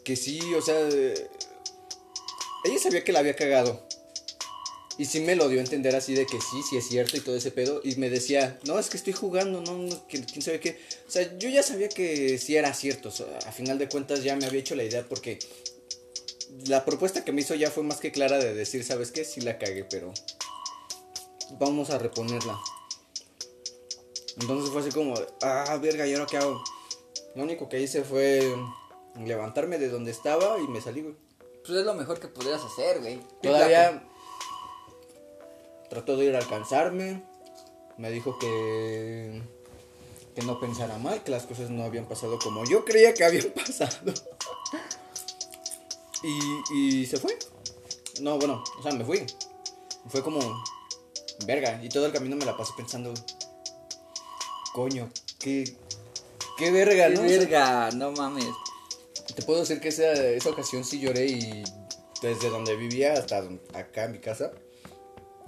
que 0.04 0.16
sí, 0.16 0.40
o 0.54 0.62
sea, 0.62 0.88
ella 0.88 2.78
sabía 2.80 3.04
que 3.04 3.12
la 3.12 3.20
había 3.20 3.36
cagado. 3.36 3.86
Y 4.98 5.04
sí 5.04 5.20
me 5.20 5.36
lo 5.36 5.48
dio 5.48 5.60
a 5.60 5.62
entender 5.62 5.94
así 5.94 6.14
de 6.14 6.24
que 6.24 6.40
sí, 6.40 6.62
sí 6.70 6.78
es 6.78 6.88
cierto 6.88 7.18
y 7.18 7.20
todo 7.20 7.36
ese 7.36 7.50
pedo. 7.50 7.82
Y 7.84 7.96
me 7.96 8.08
decía, 8.08 8.58
no, 8.64 8.78
es 8.78 8.88
que 8.88 8.96
estoy 8.96 9.12
jugando, 9.12 9.60
no, 9.60 10.08
que, 10.08 10.24
quién 10.24 10.40
sabe 10.40 10.58
qué. 10.58 10.78
O 11.06 11.10
sea, 11.10 11.36
yo 11.36 11.50
ya 11.50 11.62
sabía 11.62 11.90
que 11.90 12.38
sí 12.38 12.56
era 12.56 12.72
cierto. 12.72 13.12
a 13.46 13.52
final 13.52 13.78
de 13.78 13.88
cuentas 13.88 14.24
ya 14.24 14.36
me 14.36 14.46
había 14.46 14.60
hecho 14.60 14.74
la 14.74 14.84
idea 14.84 15.06
porque 15.06 15.38
la 16.66 16.84
propuesta 16.86 17.24
que 17.24 17.32
me 17.32 17.42
hizo 17.42 17.54
ya 17.54 17.70
fue 17.70 17.82
más 17.82 17.98
que 17.98 18.10
clara 18.10 18.38
de 18.38 18.54
decir, 18.54 18.84
¿sabes 18.84 19.10
qué? 19.10 19.24
Sí 19.24 19.42
la 19.42 19.58
cagué, 19.58 19.84
pero 19.84 20.14
vamos 21.58 21.90
a 21.90 21.98
reponerla. 21.98 22.58
Entonces 24.40 24.70
fue 24.70 24.82
así 24.82 24.90
como, 24.90 25.14
ah, 25.42 25.78
verga, 25.80 26.06
¿y 26.06 26.14
ahora 26.14 26.26
qué 26.26 26.36
hago? 26.36 26.62
Lo 27.34 27.42
único 27.42 27.68
que 27.68 27.80
hice 27.80 28.04
fue 28.04 28.54
levantarme 29.24 29.78
de 29.78 29.88
donde 29.88 30.10
estaba 30.10 30.58
y 30.58 30.68
me 30.68 30.80
salí, 30.80 31.02
güey. 31.02 31.14
Pues 31.64 31.78
es 31.78 31.84
lo 31.84 31.94
mejor 31.94 32.20
que 32.20 32.28
podrías 32.28 32.62
hacer, 32.62 33.00
güey. 33.00 33.20
Todavía 33.42 34.06
trató 35.88 36.16
de 36.16 36.26
ir 36.26 36.34
a 36.34 36.38
alcanzarme. 36.38 37.22
Me 37.96 38.10
dijo 38.10 38.38
que 38.38 39.42
que 40.36 40.42
no 40.42 40.60
pensara 40.60 40.98
mal, 40.98 41.22
que 41.22 41.30
las 41.30 41.44
cosas 41.44 41.70
no 41.70 41.82
habían 41.82 42.04
pasado 42.04 42.38
como 42.38 42.62
yo 42.66 42.84
creía 42.84 43.14
que 43.14 43.24
habían 43.24 43.50
pasado. 43.54 44.12
y, 46.22 47.00
y 47.00 47.06
se 47.06 47.16
fue. 47.16 47.38
No, 48.20 48.38
bueno, 48.38 48.62
o 48.78 48.82
sea, 48.82 48.92
me 48.92 49.04
fui. 49.04 49.24
Fue 50.08 50.22
como 50.22 50.40
verga 51.46 51.82
y 51.82 51.88
todo 51.88 52.06
el 52.06 52.12
camino 52.12 52.36
me 52.36 52.44
la 52.44 52.56
pasé 52.56 52.72
pensando 52.76 53.14
coño, 54.76 55.08
qué 55.38 55.74
qué 56.58 56.70
verga, 56.70 57.08
Qué 57.08 57.14
¿no? 57.14 57.22
verga, 57.22 57.90
no 57.92 58.12
mames. 58.12 58.50
Te 59.34 59.40
puedo 59.40 59.60
decir 59.60 59.80
que 59.80 59.88
esa, 59.88 60.12
esa 60.12 60.50
ocasión 60.50 60.84
sí 60.84 61.00
lloré 61.00 61.24
y 61.24 61.64
desde 62.20 62.50
donde 62.50 62.76
vivía 62.76 63.14
hasta 63.14 63.42
acá 63.72 64.04
en 64.04 64.12
mi 64.12 64.18
casa, 64.18 64.52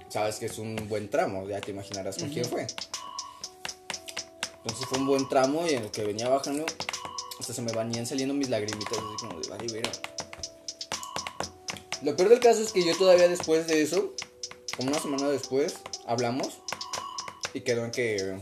sabes 0.07 0.37
que 0.37 0.47
es 0.47 0.57
un 0.57 0.75
buen 0.89 1.11
tramo, 1.11 1.47
ya 1.47 1.61
te 1.61 1.69
imaginarás 1.69 2.17
con 2.17 2.29
quién 2.29 2.43
fue. 2.43 2.65
Entonces 4.63 4.87
fue 4.89 4.97
un 4.97 5.05
buen 5.05 5.29
tramo 5.29 5.63
y 5.67 5.75
en 5.75 5.83
el 5.83 5.91
que 5.91 6.03
venía 6.05 6.27
bajando, 6.27 6.65
hasta 7.39 7.53
se 7.53 7.61
me 7.61 7.71
venían 7.71 8.07
saliendo 8.07 8.33
mis 8.33 8.49
lagrimitas, 8.49 8.97
así 8.97 9.27
como 9.27 9.39
de, 9.39 9.47
vale, 9.47 9.71
vera. 9.71 9.91
Lo 12.01 12.15
peor 12.15 12.29
del 12.29 12.39
caso 12.39 12.63
es 12.63 12.73
que 12.73 12.83
yo 12.83 12.97
todavía 12.97 13.27
después 13.27 13.67
de 13.67 13.83
eso, 13.83 14.15
como 14.75 14.89
una 14.89 14.99
semana 14.99 15.29
después, 15.29 15.75
hablamos 16.07 16.61
y 17.53 17.61
quedó 17.61 17.85
en 17.85 17.91
que 17.91 18.39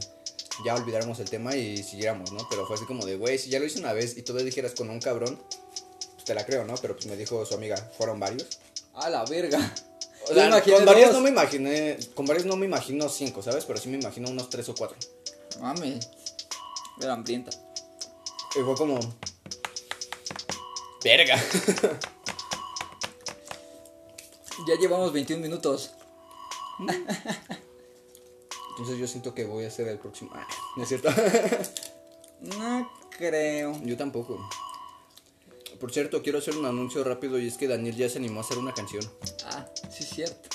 ya 0.65 0.75
olvidáramos 0.75 1.19
el 1.19 1.29
tema 1.29 1.55
y 1.55 1.83
siguiéramos, 1.83 2.31
¿no? 2.31 2.47
Pero 2.49 2.65
fue 2.65 2.75
así 2.75 2.85
como 2.85 3.05
de, 3.05 3.17
güey, 3.17 3.37
si 3.37 3.49
ya 3.49 3.59
lo 3.59 3.65
hice 3.65 3.79
una 3.79 3.93
vez 3.93 4.17
y 4.17 4.23
tú 4.23 4.33
le 4.33 4.43
dijeras 4.43 4.73
con 4.73 4.89
un 4.89 4.99
cabrón, 4.99 5.41
pues 6.13 6.25
te 6.25 6.33
la 6.33 6.45
creo, 6.45 6.65
¿no? 6.65 6.75
Pero 6.75 6.95
pues 6.95 7.05
me 7.07 7.15
dijo 7.15 7.45
su 7.45 7.53
amiga, 7.55 7.77
fueron 7.97 8.19
varios. 8.19 8.59
A 8.93 9.09
la 9.09 9.23
verga. 9.25 9.59
O 10.29 10.33
sea, 10.33 10.61
con 10.61 10.85
varios 10.85 11.13
no 11.13 11.21
me 11.21 11.29
imaginé, 11.29 11.97
con 12.13 12.25
varios 12.25 12.45
no 12.45 12.57
me 12.57 12.65
imagino 12.65 13.07
cinco, 13.07 13.41
¿sabes? 13.41 13.65
Pero 13.65 13.79
sí 13.79 13.87
me 13.87 13.97
imagino 13.97 14.29
unos 14.29 14.49
tres 14.49 14.67
o 14.69 14.75
cuatro. 14.75 14.97
Mames. 15.61 16.09
Era 16.99 17.13
hambrienta. 17.13 17.51
Y 18.55 18.63
fue 18.63 18.75
como... 18.75 18.99
Verga. 21.03 21.41
Ya 24.67 24.75
llevamos 24.75 25.13
21 25.13 25.41
minutos. 25.41 25.91
Entonces 28.77 28.97
yo 28.99 29.07
siento 29.07 29.33
que 29.33 29.45
voy 29.45 29.65
a 29.65 29.71
ser 29.71 29.87
el 29.87 29.97
próximo. 29.99 30.31
Ah, 30.33 30.47
¿No 30.75 30.83
es 30.83 30.89
cierto? 30.89 31.09
No 32.39 32.87
creo. 33.17 33.81
yo 33.83 33.97
tampoco. 33.97 34.37
Por 35.79 35.91
cierto, 35.91 36.21
quiero 36.21 36.37
hacer 36.37 36.55
un 36.55 36.67
anuncio 36.67 37.03
rápido 37.03 37.39
y 37.39 37.47
es 37.47 37.57
que 37.57 37.67
Daniel 37.67 37.95
ya 37.95 38.07
se 38.09 38.19
animó 38.19 38.41
a 38.41 38.43
hacer 38.43 38.59
una 38.59 38.73
canción. 38.75 39.03
Ah, 39.45 39.65
sí 39.91 40.03
es 40.03 40.09
cierto. 40.09 40.49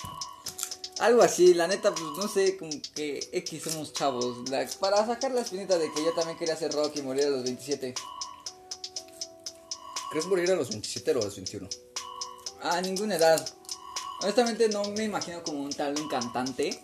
Algo 1.01 1.23
así, 1.23 1.55
la 1.55 1.67
neta, 1.67 1.91
pues 1.93 2.05
no 2.17 2.29
sé, 2.29 2.57
como 2.57 2.71
que 2.95 3.29
X 3.33 3.65
somos 3.65 3.93
chavos. 3.93 4.49
La- 4.49 4.65
para 4.79 5.05
sacar 5.05 5.33
la 5.33 5.41
espinita 5.41 5.77
de 5.77 5.93
que 5.93 6.05
yo 6.05 6.13
también 6.13 6.39
quería 6.39 6.55
hacer 6.55 6.73
rock 6.73 6.95
y 6.97 7.03
morir 7.03 7.25
a 7.25 7.31
los 7.31 7.43
27. 7.43 7.95
¿Crees 10.13 10.27
morir 10.27 10.51
a 10.53 10.55
los 10.55 10.69
27 10.71 11.11
o 11.17 11.21
a 11.21 11.25
los 11.25 11.35
21? 11.37 11.69
A 12.63 12.81
ninguna 12.81 13.17
edad. 13.17 13.45
Honestamente 14.23 14.69
no 14.69 14.85
me 14.85 15.03
imagino 15.05 15.43
como 15.43 15.63
un 15.63 15.71
tal 15.73 15.99
un 15.99 16.09
cantante. 16.09 16.81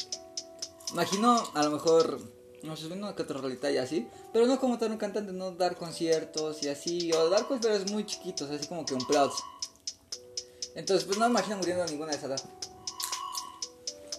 Imagino 0.93 1.43
a 1.55 1.63
lo 1.63 1.71
mejor, 1.71 2.21
no 2.63 2.77
sé, 2.77 2.87
una 2.87 3.15
que 3.15 3.23
otra 3.23 3.41
rolita 3.41 3.71
y 3.71 3.77
así. 3.77 4.09
Pero 4.33 4.47
no 4.47 4.59
como 4.59 4.79
tal 4.79 4.93
un 4.93 4.99
cantante, 4.99 5.33
no 5.33 5.53
dar 5.53 5.77
conciertos 5.77 6.63
y 6.63 6.69
así. 6.69 7.13
O 7.13 7.29
dar 7.29 7.47
conciertos 7.47 7.91
muy 7.91 8.07
chiquitos, 8.07 8.51
así 8.51 8.67
como 8.67 8.85
que 8.85 8.95
un 8.95 9.07
plaus. 9.07 9.35
Entonces 10.75 11.05
pues 11.05 11.19
no 11.19 11.27
me 11.27 11.33
imagino 11.33 11.57
muriendo 11.57 11.83
a 11.83 11.87
ninguna 11.87 12.13
de 12.13 12.19
esa 12.19 12.27
edad. 12.27 12.43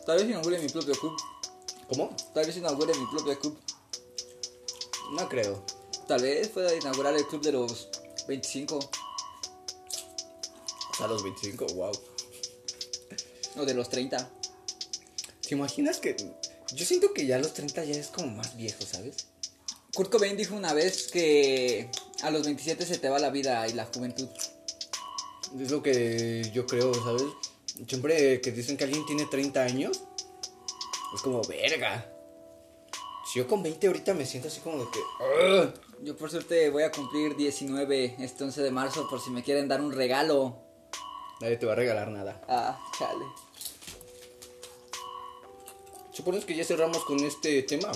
Tal 0.05 0.17
vez 0.17 0.27
inaugure 0.27 0.60
mi 0.60 0.69
propio 0.69 0.93
club. 0.95 1.15
¿Cómo? 1.89 2.15
Tal 2.34 2.45
vez 2.45 2.58
inaugure 2.58 2.93
mi 2.95 3.05
propio 3.08 3.39
club. 3.39 3.58
No 5.12 5.29
creo. 5.29 5.63
Tal 6.08 6.21
vez 6.21 6.49
pueda 6.49 6.75
inaugurar 6.75 7.15
el 7.15 7.25
club 7.27 7.41
de 7.41 7.51
los 7.51 7.89
25 8.27 8.77
O 8.77 8.82
sea, 10.97 11.05
a 11.05 11.10
los 11.10 11.23
25, 11.23 11.65
wow. 11.75 11.91
o 13.58 13.65
de 13.65 13.73
los 13.73 13.89
30. 13.89 14.29
¿Te 15.41 15.55
imaginas 15.55 15.99
que.? 15.99 16.15
Yo 16.73 16.86
siento 16.86 17.13
que 17.13 17.25
ya 17.25 17.38
a 17.38 17.39
los 17.39 17.53
30 17.53 17.84
ya 17.86 17.95
es 17.99 18.08
como 18.08 18.27
más 18.27 18.55
viejo, 18.55 18.84
¿sabes? 18.86 19.27
Kurt 19.93 20.12
Cobain 20.12 20.38
dijo 20.38 20.55
una 20.55 20.73
vez 20.73 21.10
que 21.12 21.89
a 22.21 22.29
los 22.29 22.43
27 22.43 22.86
se 22.86 22.97
te 22.99 23.10
va 23.10 23.17
la 23.19 23.32
vida 23.32 23.67
y 23.67 23.73
la 23.73 23.86
juventud. 23.86 24.27
Es 25.60 25.71
lo 25.71 25.82
que 25.82 26.49
yo 26.53 26.65
creo, 26.67 26.93
¿sabes? 26.93 27.23
Siempre 27.88 28.39
que 28.41 28.51
dicen 28.51 28.77
que 28.77 28.84
alguien 28.84 29.05
tiene 29.05 29.25
30 29.25 29.63
años, 29.63 30.03
es 31.15 31.21
como, 31.21 31.41
verga. 31.43 32.08
Si 33.32 33.39
yo 33.39 33.47
con 33.47 33.63
20 33.63 33.88
ahorita 33.88 34.13
me 34.13 34.25
siento 34.25 34.47
así 34.47 34.60
como 34.62 34.84
de 34.84 34.89
que. 34.91 34.99
"Ugh". 34.99 35.73
Yo 36.03 36.15
por 36.15 36.29
suerte 36.32 36.69
voy 36.69 36.84
a 36.84 36.91
cumplir 36.91 37.36
19 37.36 38.15
este 38.19 38.43
11 38.43 38.62
de 38.62 38.71
marzo 38.71 39.08
por 39.10 39.19
si 39.21 39.32
me 39.32 39.43
quieren 39.43 39.67
dar 39.67 39.82
un 39.82 39.91
regalo. 39.91 40.58
Nadie 41.41 41.58
te 41.58 41.65
va 41.65 41.73
a 41.73 41.75
regalar 41.75 42.10
nada. 42.10 42.41
Ah, 42.47 42.79
chale. 42.97 43.25
Supones 46.19 46.43
que 46.43 46.53
ya 46.53 46.65
cerramos 46.65 47.05
con 47.05 47.17
este 47.23 47.63
tema. 47.63 47.89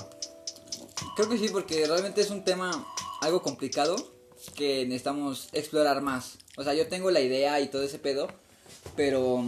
Creo 1.18 1.28
que 1.28 1.38
sí, 1.38 1.50
porque 1.52 1.86
realmente 1.86 2.22
es 2.22 2.30
un 2.30 2.46
tema 2.46 2.88
algo 3.20 3.42
complicado 3.42 3.98
que 4.56 4.86
necesitamos 4.86 5.50
explorar 5.52 6.02
más. 6.02 6.38
O 6.56 6.64
sea, 6.64 6.74
yo 6.74 6.88
tengo 6.88 7.12
la 7.12 7.20
idea 7.20 7.60
y 7.60 7.68
todo 7.68 7.84
ese 7.84 8.00
pedo, 8.00 8.30
pero 8.96 9.44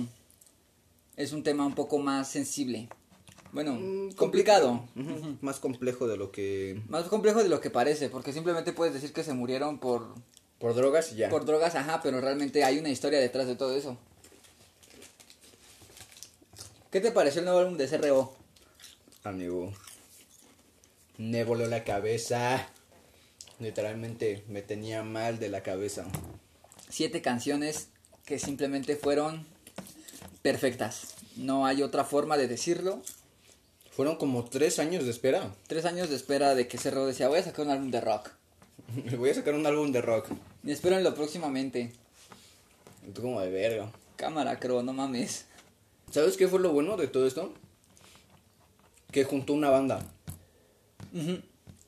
es 1.16 1.32
un 1.32 1.42
tema 1.44 1.66
un 1.66 1.74
poco 1.74 2.00
más 2.00 2.30
sensible. 2.30 2.90
Bueno, 3.54 3.76
Mm, 3.76 4.12
complicado. 4.12 4.84
Más 5.40 5.60
complejo 5.60 6.06
de 6.06 6.18
lo 6.18 6.34
que. 6.34 6.82
Más 6.90 7.06
complejo 7.06 7.42
de 7.42 7.48
lo 7.48 7.62
que 7.62 7.70
parece, 7.70 8.10
porque 8.10 8.34
simplemente 8.34 8.74
puedes 8.74 8.94
decir 8.94 9.14
que 9.14 9.24
se 9.24 9.34
murieron 9.34 9.80
por, 9.80 10.16
Por 10.60 10.76
drogas 10.76 11.14
y 11.14 11.16
ya. 11.16 11.30
por 11.30 11.46
drogas, 11.46 11.76
ajá, 11.76 12.02
pero 12.04 12.20
realmente 12.20 12.66
hay 12.66 12.78
una 12.78 12.90
historia 12.90 13.20
detrás 13.22 13.48
de 13.48 13.56
todo 13.56 13.74
eso. 13.74 13.98
¿Qué 16.92 17.00
te 17.00 17.12
pareció 17.14 17.40
el 17.40 17.46
nuevo 17.46 17.62
álbum 17.62 17.78
de 17.78 17.88
CRO? 17.88 18.44
Amigo. 19.26 19.74
Me 21.18 21.44
voló 21.44 21.66
la 21.66 21.84
cabeza. 21.84 22.70
Literalmente 23.60 24.44
me 24.48 24.62
tenía 24.62 25.02
mal 25.02 25.40
de 25.40 25.50
la 25.50 25.64
cabeza. 25.64 26.06
Siete 26.90 27.24
canciones 27.24 27.88
que 28.26 28.38
simplemente 28.38 28.96
fueron 28.96 29.48
perfectas. 30.44 31.16
No 31.38 31.66
hay 31.66 31.82
otra 31.82 32.04
forma 32.04 32.38
de 32.38 32.48
decirlo. 32.48 33.02
Fueron 33.90 34.18
como 34.18 34.46
tres 34.46 34.78
años 34.78 35.06
de 35.06 35.10
espera. 35.10 35.56
Tres 35.66 35.86
años 35.86 36.10
de 36.10 36.18
espera 36.18 36.54
de 36.54 36.68
que 36.68 36.78
CRO 36.78 37.08
decía, 37.08 37.28
voy 37.28 37.40
a 37.40 37.44
sacar 37.44 37.66
un 37.66 37.72
álbum 37.72 37.90
de 37.90 38.02
rock. 38.02 38.30
Voy 39.18 39.32
a 39.32 39.34
sacar 39.34 39.56
un 39.56 39.66
álbum 39.66 39.92
de 39.92 40.02
rock. 40.02 40.28
Y 40.64 40.72
espérenlo 40.72 41.16
próximamente. 41.16 41.94
Tú 43.16 43.24
como 43.24 43.42
de 43.42 43.50
verga. 43.50 43.92
Cámara, 44.18 44.60
Cro, 44.60 44.84
no 44.84 44.94
mames. 44.94 45.46
¿Sabes 46.12 46.38
qué 46.38 46.48
fue 46.48 46.60
lo 46.60 46.72
bueno 46.72 46.96
de 46.96 47.08
todo 47.08 47.26
esto? 47.26 47.54
Que 49.16 49.24
juntó 49.24 49.54
una 49.54 49.70
banda. 49.70 50.06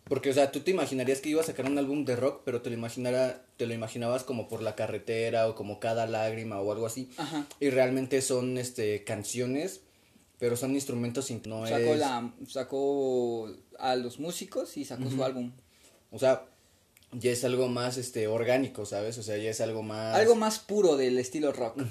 Porque, 0.05 0.29
o 0.29 0.33
sea, 0.33 0.49
tú 0.53 0.61
te 0.61 0.71
imaginarías 0.71 1.19
que 1.19 1.27
iba 1.27 1.41
a 1.41 1.45
sacar 1.45 1.65
un 1.65 1.77
álbum 1.77 2.05
de 2.05 2.15
rock, 2.15 2.43
pero 2.45 2.61
te 2.61 2.69
lo, 2.69 2.77
imaginara, 2.77 3.45
te 3.57 3.65
lo 3.67 3.73
imaginabas 3.73 4.23
como 4.23 4.47
por 4.47 4.61
la 4.63 4.75
carretera 4.75 5.49
o 5.49 5.53
como 5.55 5.81
cada 5.81 6.07
lágrima 6.07 6.61
o 6.61 6.71
algo 6.71 6.85
así. 6.85 7.09
Ajá. 7.17 7.45
Y 7.59 7.69
realmente 7.69 8.21
son 8.21 8.57
este 8.57 9.03
canciones, 9.03 9.81
pero 10.39 10.55
son 10.55 10.73
instrumentos 10.75 11.25
sin 11.25 11.41
no 11.45 11.67
Sacó, 11.67 11.93
es- 11.95 11.99
la, 11.99 12.33
sacó 12.47 13.53
a 13.77 13.97
los 13.97 14.19
músicos 14.19 14.77
y 14.77 14.85
sacó 14.85 15.09
su 15.11 15.21
álbum. 15.21 15.51
O 16.11 16.19
sea, 16.19 16.45
ya 17.11 17.31
es 17.31 17.43
algo 17.43 17.67
más 17.67 17.97
este 17.97 18.27
orgánico, 18.27 18.85
¿sabes? 18.85 19.17
O 19.17 19.23
sea, 19.23 19.35
ya 19.35 19.49
es 19.49 19.59
algo 19.59 19.83
más 19.83 20.15
Algo 20.15 20.35
más 20.35 20.59
puro 20.59 20.95
del 20.95 21.19
estilo 21.19 21.51
rock. 21.51 21.81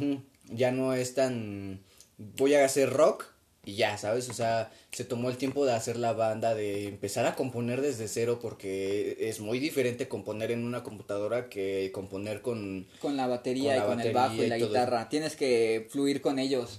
Ya 0.49 0.73
no 0.73 0.95
es 0.95 1.13
tan 1.13 1.83
voy 2.17 2.55
a 2.55 2.65
hacer 2.65 2.89
rock 2.91 3.36
y 3.67 3.75
ya, 3.75 3.99
¿sabes? 3.99 4.29
O 4.31 4.33
sea, 4.33 4.73
se 4.93 5.05
tomó 5.05 5.29
el 5.29 5.37
tiempo 5.37 5.67
de 5.67 5.75
hacer 5.75 5.97
la 5.97 6.13
banda, 6.13 6.55
de 6.55 6.87
empezar 6.87 7.27
a 7.27 7.35
componer 7.35 7.83
desde 7.83 8.07
cero 8.09 8.39
porque 8.41 9.17
es 9.19 9.41
muy 9.41 9.59
diferente 9.59 10.07
componer 10.09 10.53
en 10.53 10.65
una 10.65 10.83
computadora 10.85 11.49
que 11.51 11.91
componer 11.93 12.41
con 12.43 12.87
Con 13.01 13.17
la 13.17 13.27
batería 13.27 13.75
Con 13.75 13.77
y 13.77 13.81
la 13.81 13.87
con 13.87 14.01
el 14.01 14.13
bajo 14.15 14.35
y 14.37 14.41
y 14.43 14.47
la 14.47 14.59
todo. 14.59 14.69
guitarra. 14.69 15.09
Tienes 15.09 15.35
que 15.37 15.89
fluir 15.91 16.23
con 16.23 16.39
ellos. 16.39 16.79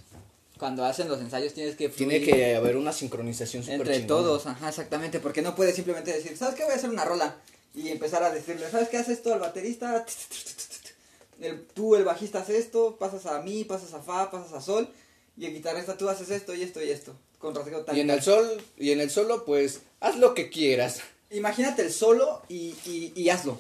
Cuando 0.58 0.86
hacen 0.86 1.08
los 1.10 1.20
ensayos 1.20 1.54
tienes 1.54 1.76
que 1.76 1.90
fluir 1.90 2.24
tiene 2.24 2.26
que 2.26 2.56
haber 2.56 2.78
una 2.78 2.94
sincronización 2.94 3.62
súper 3.64 3.82
entre 3.82 3.94
chingona. 4.00 4.08
todos. 4.08 4.46
Ajá, 4.48 4.70
exactamente. 4.70 5.20
Porque 5.20 5.42
no 5.42 5.56
puedes 5.56 5.76
simplemente 5.76 6.14
decir, 6.14 6.36
¿sabes 6.38 6.56
qué? 6.56 6.64
Voy 6.64 6.72
a 6.72 6.78
hacer 6.78 6.90
una 6.90 7.04
rola. 7.06 7.36
Y 7.76 7.90
empezar 7.90 8.24
a 8.24 8.32
decirle, 8.32 8.68
¿sabes 8.72 8.88
qué 8.90 8.98
hace 8.98 9.12
esto 9.14 9.34
al 9.34 9.40
baterista? 9.42 10.04
el, 11.42 11.66
tú 11.74 11.96
el 11.96 12.04
bajista 12.04 12.40
haces 12.40 12.56
esto, 12.66 12.96
pasas 12.98 13.26
a 13.26 13.42
mi, 13.42 13.64
pasas 13.66 13.94
a 13.94 14.02
fa, 14.02 14.32
pasas 14.32 14.54
a 14.54 14.62
sol, 14.62 14.90
y 15.38 15.46
el 15.46 15.54
guitarrista 15.54 15.98
tú 15.98 16.10
haces 16.10 16.30
esto 16.32 16.54
y 16.56 16.64
esto 16.64 16.84
y 16.84 16.90
esto, 16.90 17.16
con 17.38 17.54
rasgueo 17.54 17.86
tal 17.86 17.96
Y 17.96 18.02
en 18.02 18.10
el 18.10 18.22
sol, 18.22 18.62
y 18.78 18.92
en 18.92 19.00
el 19.00 19.12
solo, 19.12 19.46
pues, 19.46 19.82
haz 20.00 20.18
lo 20.18 20.34
que 20.34 20.50
quieras. 20.50 21.02
Imagínate 21.30 21.84
el 21.84 21.94
solo 21.94 22.42
y, 22.50 22.76
y, 22.86 23.14
y 23.16 23.30
hazlo. 23.30 23.60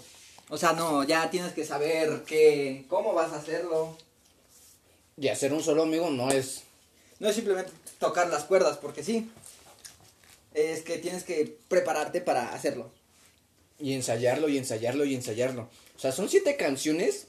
O 0.50 0.58
sea, 0.58 0.74
no, 0.74 1.04
ya 1.04 1.30
tienes 1.30 1.54
que 1.54 1.66
saber 1.66 2.24
qué, 2.26 2.86
cómo 2.88 3.14
vas 3.14 3.34
a 3.34 3.38
hacerlo. 3.38 3.98
Y 5.18 5.28
hacer 5.28 5.54
un 5.54 5.62
solo, 5.62 5.84
amigo, 5.84 6.10
no 6.10 6.32
es. 6.32 6.64
No 7.20 7.30
es 7.30 7.36
simplemente 7.36 7.72
tocar 8.00 8.30
las 8.30 8.46
cuerdas, 8.46 8.78
porque 8.78 9.04
sí. 9.04 9.30
Es 10.54 10.82
que 10.82 10.98
tienes 10.98 11.24
que 11.24 11.58
prepararte 11.68 12.22
para 12.22 12.54
hacerlo. 12.54 12.90
Y 13.80 13.94
ensayarlo, 13.94 14.48
y 14.50 14.58
ensayarlo, 14.58 15.06
y 15.06 15.14
ensayarlo. 15.14 15.70
O 15.96 16.00
sea, 16.00 16.12
son 16.12 16.30
siete 16.30 16.56
canciones, 16.56 17.28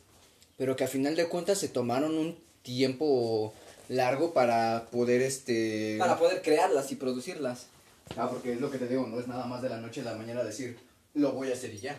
pero 0.57 0.77
que 0.77 0.85
a 0.85 0.89
final 0.89 1.17
de 1.17 1.29
cuentas 1.29 1.59
se 1.59 1.69
tomaron 1.69 2.17
un 2.17 2.39
tiempo 2.63 3.53
largo 3.89 4.33
para 4.33 4.87
poder, 4.91 5.23
este... 5.23 5.97
Para 5.99 6.19
poder 6.19 6.43
crearlas 6.43 6.91
y 6.93 6.97
producirlas. 6.97 7.67
Ah, 8.17 8.29
porque 8.31 8.53
es 8.53 8.61
lo 8.61 8.71
que 8.71 8.79
te 8.79 8.89
digo, 8.89 9.07
no 9.07 9.19
es 9.21 9.27
nada 9.29 9.47
más 9.47 9.61
de 9.63 9.69
la 9.69 9.79
noche 9.79 10.01
a 10.01 10.05
la 10.05 10.15
mañana 10.15 10.43
decir, 10.45 10.79
lo 11.15 11.33
voy 11.33 11.51
a 11.51 11.55
hacer 11.55 11.75
y 11.75 11.79
ya. 11.79 11.99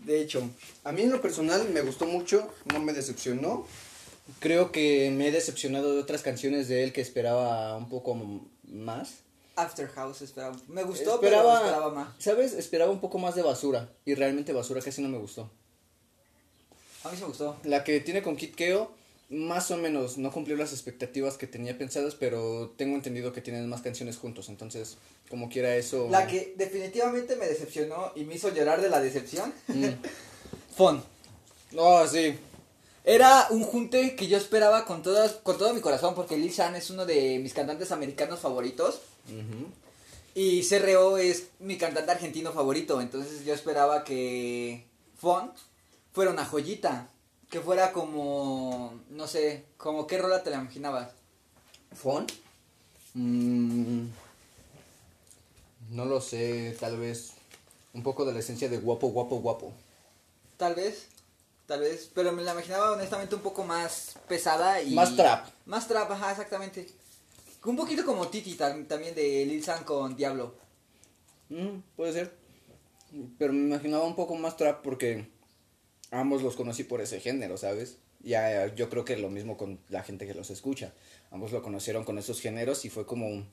De 0.00 0.20
hecho, 0.20 0.48
A 0.84 0.92
mí 0.92 1.02
en 1.02 1.10
lo 1.10 1.20
personal 1.20 1.68
me 1.70 1.82
gustó 1.82 2.06
mucho, 2.06 2.48
no 2.72 2.80
me 2.80 2.92
decepcionó. 2.92 3.66
Creo 4.38 4.72
que 4.72 5.10
me 5.10 5.28
he 5.28 5.32
decepcionado 5.32 5.92
de 5.94 6.00
otras 6.00 6.22
canciones 6.22 6.68
de 6.68 6.84
él 6.84 6.92
que 6.92 7.00
esperaba 7.00 7.76
un 7.76 7.88
poco 7.88 8.12
m- 8.12 8.40
más. 8.64 9.14
After 9.56 9.88
House 9.88 10.22
esperaba. 10.22 10.56
Me 10.68 10.84
gustó, 10.84 11.16
esperaba, 11.16 11.54
pero 11.54 11.64
esperaba 11.66 11.92
más. 11.92 12.08
¿Sabes? 12.18 12.52
Esperaba 12.54 12.90
un 12.92 13.00
poco 13.00 13.18
más 13.18 13.34
de 13.34 13.42
basura. 13.42 13.90
Y 14.06 14.14
realmente 14.14 14.52
basura 14.52 14.80
casi 14.80 15.02
no 15.02 15.08
me 15.08 15.18
gustó. 15.18 15.50
A 17.04 17.10
mí 17.10 17.16
sí 17.16 17.22
me 17.22 17.28
gustó. 17.28 17.56
La 17.64 17.82
que 17.84 18.00
tiene 18.00 18.22
con 18.22 18.36
Kid 18.36 18.54
Keo, 18.54 18.92
más 19.30 19.70
o 19.70 19.76
menos, 19.76 20.18
no 20.18 20.32
cumplió 20.32 20.56
las 20.56 20.72
expectativas 20.72 21.38
que 21.38 21.46
tenía 21.46 21.78
pensadas, 21.78 22.16
pero 22.16 22.74
tengo 22.76 22.96
entendido 22.96 23.32
que 23.32 23.40
tienen 23.40 23.68
más 23.68 23.80
canciones 23.80 24.16
juntos. 24.16 24.48
Entonces, 24.48 24.98
como 25.28 25.48
quiera 25.48 25.76
eso. 25.76 26.08
La 26.10 26.26
que 26.26 26.54
definitivamente 26.56 27.36
me 27.36 27.46
decepcionó 27.46 28.12
y 28.16 28.24
me 28.24 28.34
hizo 28.34 28.52
llorar 28.52 28.82
de 28.82 28.88
la 28.88 29.00
decepción. 29.00 29.54
Mm. 29.68 29.84
Fon. 30.76 31.02
No, 31.70 32.06
sí. 32.08 32.34
Era 33.04 33.46
un 33.50 33.62
junte 33.62 34.16
que 34.16 34.26
yo 34.26 34.36
esperaba 34.36 34.84
con, 34.84 35.02
todas, 35.02 35.34
con 35.34 35.56
todo 35.56 35.72
mi 35.72 35.80
corazón 35.80 36.14
porque 36.14 36.36
Lil 36.36 36.52
San 36.52 36.74
es 36.74 36.90
uno 36.90 37.06
de 37.06 37.38
mis 37.38 37.54
cantantes 37.54 37.92
americanos 37.92 38.40
favoritos 38.40 39.00
y 40.34 40.62
CRO 40.68 41.18
es 41.18 41.48
mi 41.60 41.78
cantante 41.78 42.10
argentino 42.10 42.52
favorito. 42.52 43.00
Entonces 43.00 43.44
yo 43.44 43.54
esperaba 43.54 44.04
que 44.04 44.84
Fon 45.16 45.52
fuera 46.12 46.32
una 46.32 46.44
joyita. 46.44 47.08
Que 47.50 47.60
fuera 47.60 47.92
como, 47.92 48.94
no 49.10 49.26
sé, 49.26 49.64
como 49.76 50.06
qué 50.06 50.18
rola 50.18 50.42
te 50.42 50.50
la 50.50 50.58
imaginabas. 50.58 51.10
¿Fon? 51.92 52.26
Mm, 53.14 54.06
no 55.90 56.04
lo 56.04 56.20
sé, 56.20 56.76
tal 56.78 56.96
vez 56.98 57.32
un 57.92 58.04
poco 58.04 58.24
de 58.24 58.32
la 58.32 58.38
esencia 58.38 58.68
de 58.68 58.78
guapo, 58.78 59.08
guapo, 59.08 59.40
guapo. 59.40 59.72
Tal 60.56 60.76
vez, 60.76 61.08
tal 61.66 61.80
vez, 61.80 62.08
pero 62.14 62.30
me 62.30 62.42
la 62.44 62.52
imaginaba 62.52 62.92
honestamente 62.92 63.34
un 63.34 63.40
poco 63.42 63.64
más 63.64 64.14
pesada 64.28 64.80
y... 64.80 64.94
Más 64.94 65.16
trap. 65.16 65.48
Más 65.66 65.88
trap, 65.88 66.08
ajá, 66.12 66.30
exactamente. 66.30 66.88
Un 67.64 67.76
poquito 67.76 68.06
como 68.06 68.28
Titi 68.28 68.56
tam- 68.56 68.86
también 68.86 69.14
de 69.16 69.44
Lil 69.44 69.64
San 69.64 69.82
con 69.82 70.14
Diablo. 70.14 70.54
Mm, 71.48 71.80
puede 71.96 72.12
ser. 72.12 72.32
Pero 73.38 73.52
me 73.52 73.74
imaginaba 73.74 74.04
un 74.04 74.14
poco 74.14 74.36
más 74.36 74.56
trap 74.56 74.82
porque 74.82 75.28
ambos 76.10 76.42
los 76.42 76.56
conocí 76.56 76.84
por 76.84 77.00
ese 77.00 77.20
género, 77.20 77.56
¿sabes? 77.56 77.96
Ya 78.22 78.64
eh, 78.66 78.72
yo 78.76 78.88
creo 78.90 79.04
que 79.04 79.16
lo 79.16 79.30
mismo 79.30 79.56
con 79.56 79.78
la 79.88 80.02
gente 80.02 80.26
que 80.26 80.34
los 80.34 80.50
escucha. 80.50 80.92
Ambos 81.30 81.52
lo 81.52 81.62
conocieron 81.62 82.04
con 82.04 82.18
esos 82.18 82.40
géneros 82.40 82.84
y 82.84 82.90
fue 82.90 83.06
como 83.06 83.44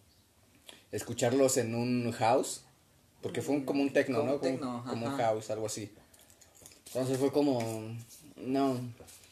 escucharlos 0.92 1.58
en 1.58 1.76
un 1.76 2.12
house. 2.14 2.62
Porque 3.22 3.42
fue 3.42 3.56
un- 3.56 3.66
como 3.66 3.82
un 3.82 3.92
techno, 3.94 4.20
Como 4.20 4.32
¿no? 4.34 4.40
Como, 4.86 5.06
un 5.08 5.18
house, 5.18 5.50
algo 5.50 5.66
así. 5.66 5.92
Entonces 6.88 7.18
fue 7.18 7.32
como... 7.32 7.60
No. 8.38 8.80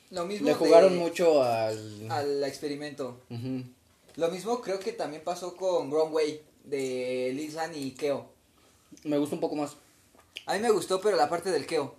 Lo 0.09 0.25
mismo 0.25 0.45
Le 0.47 0.53
de- 0.53 0.59
jugaron 0.59 0.97
mucho 0.97 1.43
al... 1.43 2.09
al 2.11 2.43
experimento. 2.43 3.19
Lo 4.15 4.29
mismo 4.31 4.61
creo 4.61 4.79
que 4.79 4.91
también 4.93 5.23
pasó 5.23 5.55
con 5.55 5.91
Way 5.91 6.41
de 6.63 7.31
Lil 7.35 7.51
San 7.51 7.75
y 7.75 7.91
Keo. 7.91 8.27
Me 9.03 9.17
gusta 9.17 9.35
un 9.35 9.41
poco 9.41 9.55
más. 9.55 9.75
A 10.45 10.53
mí 10.55 10.59
me 10.59 10.71
gustó, 10.71 10.99
pero 11.01 11.15
la 11.17 11.29
parte 11.29 11.51
del 11.51 11.65
Keo. 11.67 11.95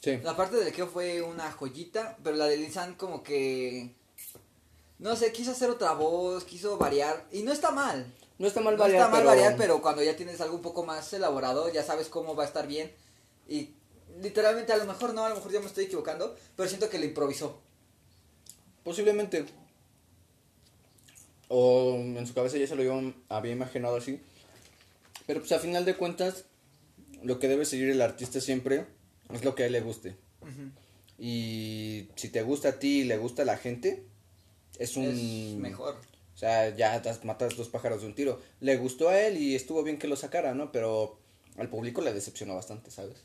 Sí. 0.00 0.18
La 0.22 0.34
parte 0.34 0.56
del 0.56 0.72
Keo 0.72 0.86
fue 0.86 1.20
una 1.22 1.52
joyita, 1.52 2.16
pero 2.24 2.36
la 2.36 2.46
de 2.46 2.56
Lil 2.56 2.72
San 2.72 2.94
como 2.94 3.22
que... 3.22 3.94
No 4.98 5.16
sé, 5.16 5.32
quiso 5.32 5.52
hacer 5.52 5.70
otra 5.70 5.92
voz, 5.92 6.44
quiso 6.44 6.78
variar. 6.78 7.26
Y 7.32 7.42
no 7.42 7.52
está 7.52 7.70
mal. 7.70 8.06
No 8.38 8.46
está 8.46 8.60
mal 8.60 8.76
No 8.76 8.80
variar, 8.80 9.00
está 9.00 9.10
mal 9.10 9.20
pero... 9.20 9.30
variar, 9.30 9.56
pero 9.56 9.82
cuando 9.82 10.02
ya 10.02 10.16
tienes 10.16 10.40
algo 10.40 10.56
un 10.56 10.62
poco 10.62 10.84
más 10.84 11.12
elaborado, 11.12 11.70
ya 11.70 11.82
sabes 11.82 12.08
cómo 12.08 12.34
va 12.34 12.44
a 12.44 12.46
estar 12.46 12.66
bien. 12.66 12.90
Y 13.46 13.70
literalmente 14.20 14.72
a 14.72 14.78
lo 14.78 14.86
mejor 14.86 15.12
no, 15.12 15.24
a 15.24 15.28
lo 15.28 15.36
mejor 15.36 15.52
ya 15.52 15.60
me 15.60 15.66
estoy 15.66 15.84
equivocando, 15.84 16.34
pero 16.56 16.68
siento 16.68 16.88
que 16.88 16.98
le 16.98 17.06
improvisó. 17.06 17.60
Posiblemente. 18.82 19.44
O 21.48 21.96
en 21.96 22.26
su 22.26 22.32
cabeza 22.32 22.56
ya 22.56 22.66
se 22.66 22.76
lo 22.76 22.82
había, 22.82 23.14
había 23.28 23.52
imaginado 23.52 23.96
así. 23.96 24.20
Pero 25.26 25.40
pues 25.40 25.52
a 25.52 25.58
final 25.58 25.84
de 25.84 25.96
cuentas, 25.96 26.44
lo 27.22 27.38
que 27.38 27.48
debe 27.48 27.66
seguir 27.66 27.90
el 27.90 28.00
artista 28.00 28.40
siempre 28.40 28.86
es 29.32 29.44
lo 29.44 29.54
que 29.54 29.64
a 29.64 29.66
él 29.66 29.72
le 29.72 29.80
guste. 29.80 30.16
Y 31.18 32.08
si 32.16 32.28
te 32.30 32.42
gusta 32.42 32.70
a 32.70 32.78
ti 32.78 33.00
y 33.00 33.04
le 33.04 33.18
gusta 33.18 33.42
a 33.42 33.44
la 33.44 33.58
gente, 33.58 34.06
es 34.78 34.96
un... 34.96 35.04
Es 35.04 35.56
mejor. 35.56 35.96
O 36.34 36.38
sea, 36.38 36.74
ya 36.74 37.02
matas 37.24 37.56
dos 37.56 37.68
pájaros 37.68 38.00
de 38.00 38.06
un 38.06 38.14
tiro. 38.14 38.40
Le 38.60 38.78
gustó 38.78 39.10
a 39.10 39.20
él 39.20 39.36
y 39.36 39.54
estuvo 39.54 39.82
bien 39.82 39.98
que 39.98 40.08
lo 40.08 40.16
sacara, 40.16 40.54
¿no? 40.54 40.72
Pero 40.72 41.18
al 41.58 41.68
público 41.68 42.00
le 42.00 42.14
decepcionó 42.14 42.54
bastante, 42.54 42.90
¿sabes? 42.90 43.18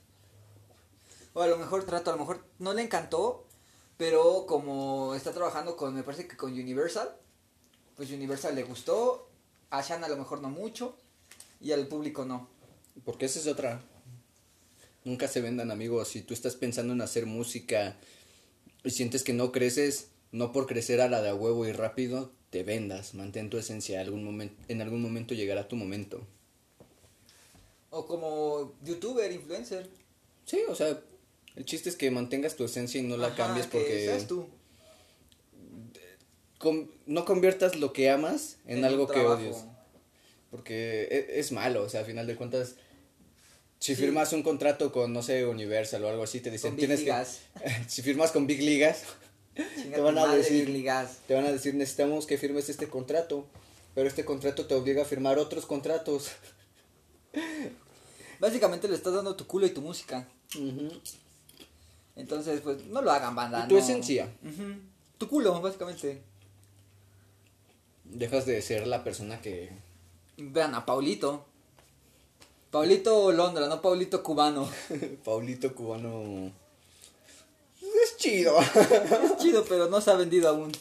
O 1.33 1.41
a 1.41 1.47
lo 1.47 1.57
mejor 1.57 1.85
trato, 1.85 2.09
a 2.09 2.13
lo 2.13 2.19
mejor 2.19 2.45
no 2.59 2.73
le 2.73 2.81
encantó, 2.81 3.45
pero 3.97 4.45
como 4.45 5.15
está 5.15 5.31
trabajando 5.31 5.77
con, 5.77 5.93
me 5.93 6.03
parece 6.03 6.27
que 6.27 6.35
con 6.35 6.51
Universal, 6.51 7.15
pues 7.95 8.11
Universal 8.11 8.55
le 8.55 8.63
gustó, 8.63 9.29
a 9.69 9.81
Shan 9.81 10.03
a 10.03 10.09
lo 10.09 10.17
mejor 10.17 10.41
no 10.41 10.49
mucho, 10.49 10.97
y 11.61 11.71
al 11.71 11.87
público 11.87 12.25
no. 12.25 12.49
Porque 13.05 13.25
esa 13.25 13.39
es 13.39 13.47
otra. 13.47 13.81
Nunca 15.05 15.27
se 15.27 15.39
vendan, 15.39 15.71
amigos. 15.71 16.07
Si 16.09 16.21
tú 16.21 16.33
estás 16.33 16.55
pensando 16.55 16.91
en 16.93 17.01
hacer 17.01 17.27
música 17.27 17.95
y 18.83 18.89
sientes 18.89 19.23
que 19.23 19.33
no 19.33 19.51
creces, 19.51 20.09
no 20.31 20.51
por 20.51 20.65
crecer 20.65 20.99
a 20.99 21.07
la 21.07 21.21
de 21.21 21.29
a 21.29 21.35
huevo 21.35 21.65
y 21.67 21.71
rápido, 21.71 22.31
te 22.49 22.63
vendas. 22.63 23.13
Mantén 23.13 23.51
tu 23.51 23.57
esencia. 23.57 24.01
Algún 24.01 24.23
momento, 24.23 24.55
en 24.67 24.81
algún 24.81 25.03
momento 25.03 25.35
llegará 25.35 25.67
tu 25.67 25.75
momento. 25.75 26.25
O 27.91 28.07
como 28.07 28.73
youtuber, 28.83 29.31
influencer. 29.31 29.89
Sí, 30.45 30.61
o 30.67 30.73
sea, 30.75 30.99
el 31.55 31.65
chiste 31.65 31.87
es 31.89 31.95
que 31.95 32.09
mantengas 32.09 32.55
tu 32.55 32.65
esencia 32.65 32.99
y 32.99 33.03
no 33.03 33.15
la 33.15 33.27
Ajá, 33.27 33.35
cambies 33.35 33.67
que 33.67 33.77
porque 33.77 34.05
seas 34.05 34.27
tú. 34.27 34.47
no 37.05 37.25
conviertas 37.25 37.75
lo 37.75 37.93
que 37.93 38.09
amas 38.09 38.57
en, 38.65 38.79
En 38.79 38.85
algo 38.85 39.07
que 39.07 39.19
odies. 39.19 39.65
Porque 40.49 41.03
e- 41.11 41.39
es, 41.39 41.51
malo, 41.51 41.83
o 41.83 41.89
sea, 41.89 42.01
a 42.01 42.05
final 42.05 42.25
de 42.25 42.35
cuentas, 42.35 42.75
si 43.79 43.93
Sí. 43.95 44.01
firmas 44.01 44.33
un 44.33 44.41
contrato 44.43 44.91
con, 44.91 45.13
no 45.13 45.21
sé, 45.21 45.45
Universal 45.45 46.03
o 46.03 46.09
algo 46.09 46.23
así, 46.23 46.39
te 46.39 46.49
dicen, 46.51 46.75
tienes 46.75 47.01
Ligas. 47.01 47.41
que... 47.63 47.69
si 47.89 48.01
firmas 48.01 48.31
con 48.31 48.47
Big 48.47 48.61
Ligas, 48.61 49.03
Chinga 49.55 49.95
te 49.95 50.01
van 50.01 50.17
a 50.17 50.27
decir- 50.33 50.65
Big 50.65 50.69
Ligas. 50.75 51.19
te 51.27 51.33
van 51.35 51.45
a 51.45 51.51
decir, 51.51 51.75
necesitamos 51.75 52.25
que 52.25 52.37
firmes 52.37 52.69
este 52.69 52.87
contrato, 52.87 53.45
pero 53.93 54.07
este 54.07 54.25
contrato 54.25 54.65
te 54.65 54.73
obliga 54.75 55.03
a 55.03 55.05
firmar 55.05 55.37
otros 55.39 55.65
contratos. 55.65 56.31
Básicamente 58.39 58.87
le 58.87 58.95
estás 58.95 59.13
dando 59.13 59.35
tu 59.35 59.45
culo 59.47 59.65
y 59.65 59.69
tu 59.71 59.81
música. 59.81 60.27
Entonces, 62.15 62.61
pues 62.61 62.83
no 62.85 63.01
lo 63.01 63.11
hagan, 63.11 63.35
banda. 63.35 63.65
Y 63.65 63.67
tu 63.69 63.75
no. 63.75 63.79
esencia. 63.81 64.29
Tu 65.17 65.27
culo, 65.29 65.61
básicamente. 65.61 66.21
Dejas 68.03 68.45
de 68.45 68.61
ser 68.61 68.87
la 68.87 69.03
persona 69.03 69.41
que... 69.41 69.71
Vean 70.37 70.75
a 70.75 70.85
Paulito. 70.85 71.45
Paulito 72.75 73.31
Londra, 73.31 73.67
no 73.67 73.81
Paulito 73.81 74.21
cubano. 74.21 74.69
Paulito 75.23 75.73
cubano... 75.73 76.51
Es 78.03 78.17
chido. 78.17 78.59
Es 78.59 79.37
chido, 79.37 79.63
pero 79.63 79.87
no 79.87 80.01
se 80.01 80.11
ha 80.11 80.15
vendido 80.15 80.49
aún. 80.49 80.73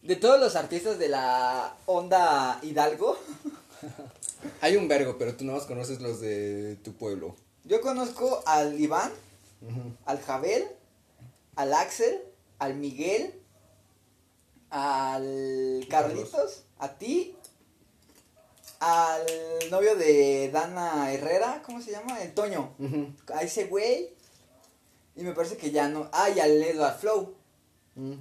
De 0.00 0.16
todos 0.16 0.40
los 0.40 0.56
artistas 0.56 0.98
de 0.98 1.10
la 1.10 1.76
onda 1.84 2.58
Hidalgo, 2.62 3.18
Hay 4.62 4.76
un 4.76 4.88
vergo, 4.88 5.18
pero 5.18 5.36
tú 5.36 5.44
nomás 5.44 5.66
conoces 5.66 6.00
los 6.00 6.18
de 6.18 6.76
tu 6.82 6.94
pueblo. 6.94 7.36
yo 7.64 7.82
conozco 7.82 8.42
al 8.46 8.80
Iván, 8.80 9.12
al 10.06 10.18
Jabel, 10.22 10.64
al 11.56 11.74
Axel, 11.74 12.22
al 12.58 12.74
Miguel, 12.74 13.34
al 14.70 15.86
Carlitos, 15.90 16.62
a 16.78 16.94
ti, 16.94 17.36
al 18.80 19.26
novio 19.70 19.96
de 19.96 20.50
Dana 20.52 21.12
Herrera, 21.12 21.62
¿cómo 21.64 21.80
se 21.82 21.90
llama? 21.92 22.20
El 22.22 22.32
Toño. 22.34 22.74
Ujú. 22.78 23.12
A 23.34 23.42
ese 23.42 23.64
güey 23.66 24.10
Y 25.16 25.22
me 25.22 25.32
parece 25.32 25.56
que 25.56 25.70
ya 25.70 25.88
no. 25.88 26.08
Ah, 26.12 26.30
y 26.30 26.38
al 26.40 26.62
Edward 26.62 26.98
Flow. 26.98 27.34
Mm. 27.96 28.14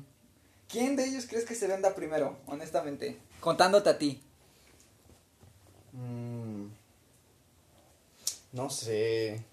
¿Quién 0.68 0.96
de 0.96 1.06
ellos 1.06 1.26
crees 1.28 1.46
que 1.46 1.56
se 1.56 1.68
venda 1.68 1.96
primero, 1.96 2.38
honestamente? 2.48 3.18
Contándote 3.40 3.90
a 3.90 3.98
ti. 3.98 4.22
Mm. 5.94 6.68
No 8.52 8.70
sé. 8.70 9.44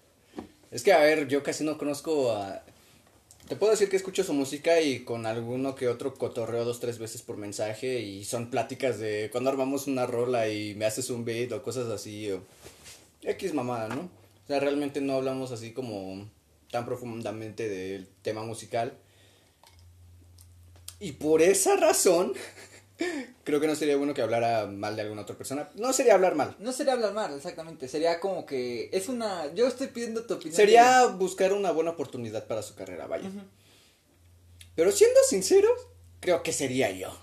Es 0.71 0.83
que, 0.83 0.91
a 0.91 0.99
ver, 0.99 1.27
yo 1.27 1.43
casi 1.43 1.63
no 1.63 1.77
conozco 1.77 2.31
a... 2.31 2.63
Te 3.47 3.55
puedo 3.55 3.71
decir 3.71 3.89
que 3.89 3.95
escucho 3.95 4.23
su 4.23 4.33
música 4.33 4.81
y 4.81 5.03
con 5.03 5.27
alguno 5.27 5.75
que 5.75 5.87
otro 5.87 6.15
cotorreo 6.15 6.65
dos, 6.65 6.79
tres 6.79 6.97
veces 6.97 7.21
por 7.21 7.37
mensaje 7.37 7.99
y 7.99 8.25
son 8.25 8.49
pláticas 8.49 8.97
de 8.99 9.29
cuando 9.31 9.51
armamos 9.51 9.85
una 9.85 10.07
rola 10.07 10.49
y 10.49 10.73
me 10.73 10.85
haces 10.85 11.11
un 11.11 11.25
beat 11.25 11.51
o 11.51 11.61
cosas 11.61 11.87
así 11.89 12.31
o 12.31 12.41
X 13.21 13.53
mamada, 13.53 13.89
¿no? 13.89 14.01
O 14.01 14.47
sea, 14.47 14.59
realmente 14.59 14.99
no 14.99 15.13
hablamos 15.13 15.51
así 15.51 15.73
como 15.73 16.27
tan 16.71 16.87
profundamente 16.87 17.69
del 17.69 18.07
tema 18.23 18.43
musical. 18.43 18.97
Y 20.99 21.11
por 21.11 21.43
esa 21.43 21.75
razón, 21.75 22.33
creo 23.43 23.59
que 23.59 23.67
no 23.67 23.75
sería 23.75 23.97
bueno 23.97 24.13
que 24.13 24.21
hablara 24.21 24.65
mal 24.67 24.95
de 24.95 25.03
alguna 25.03 25.21
otra 25.21 25.37
persona. 25.37 25.69
No 25.75 25.93
sería 25.93 26.15
hablar 26.15 26.35
mal. 26.35 26.55
No 26.59 26.71
sería 26.71 26.93
hablar 26.93 27.13
mal, 27.13 27.35
exactamente. 27.35 27.87
Sería 27.87 28.19
como 28.19 28.45
que. 28.45 28.89
Es 28.91 29.09
una. 29.09 29.53
Yo 29.53 29.67
estoy 29.67 29.87
pidiendo 29.87 30.25
tu 30.25 30.35
opinión. 30.35 30.55
Sería 30.55 31.05
buscar 31.07 31.53
una 31.53 31.71
buena 31.71 31.91
oportunidad 31.91 32.47
para 32.47 32.61
su 32.61 32.75
carrera, 32.75 33.07
vaya. 33.07 33.29
Pero 34.75 34.91
siendo 34.91 35.19
sinceros, 35.27 35.87
creo 36.19 36.43
que 36.43 36.53
sería 36.53 36.91
yo. 36.91 37.15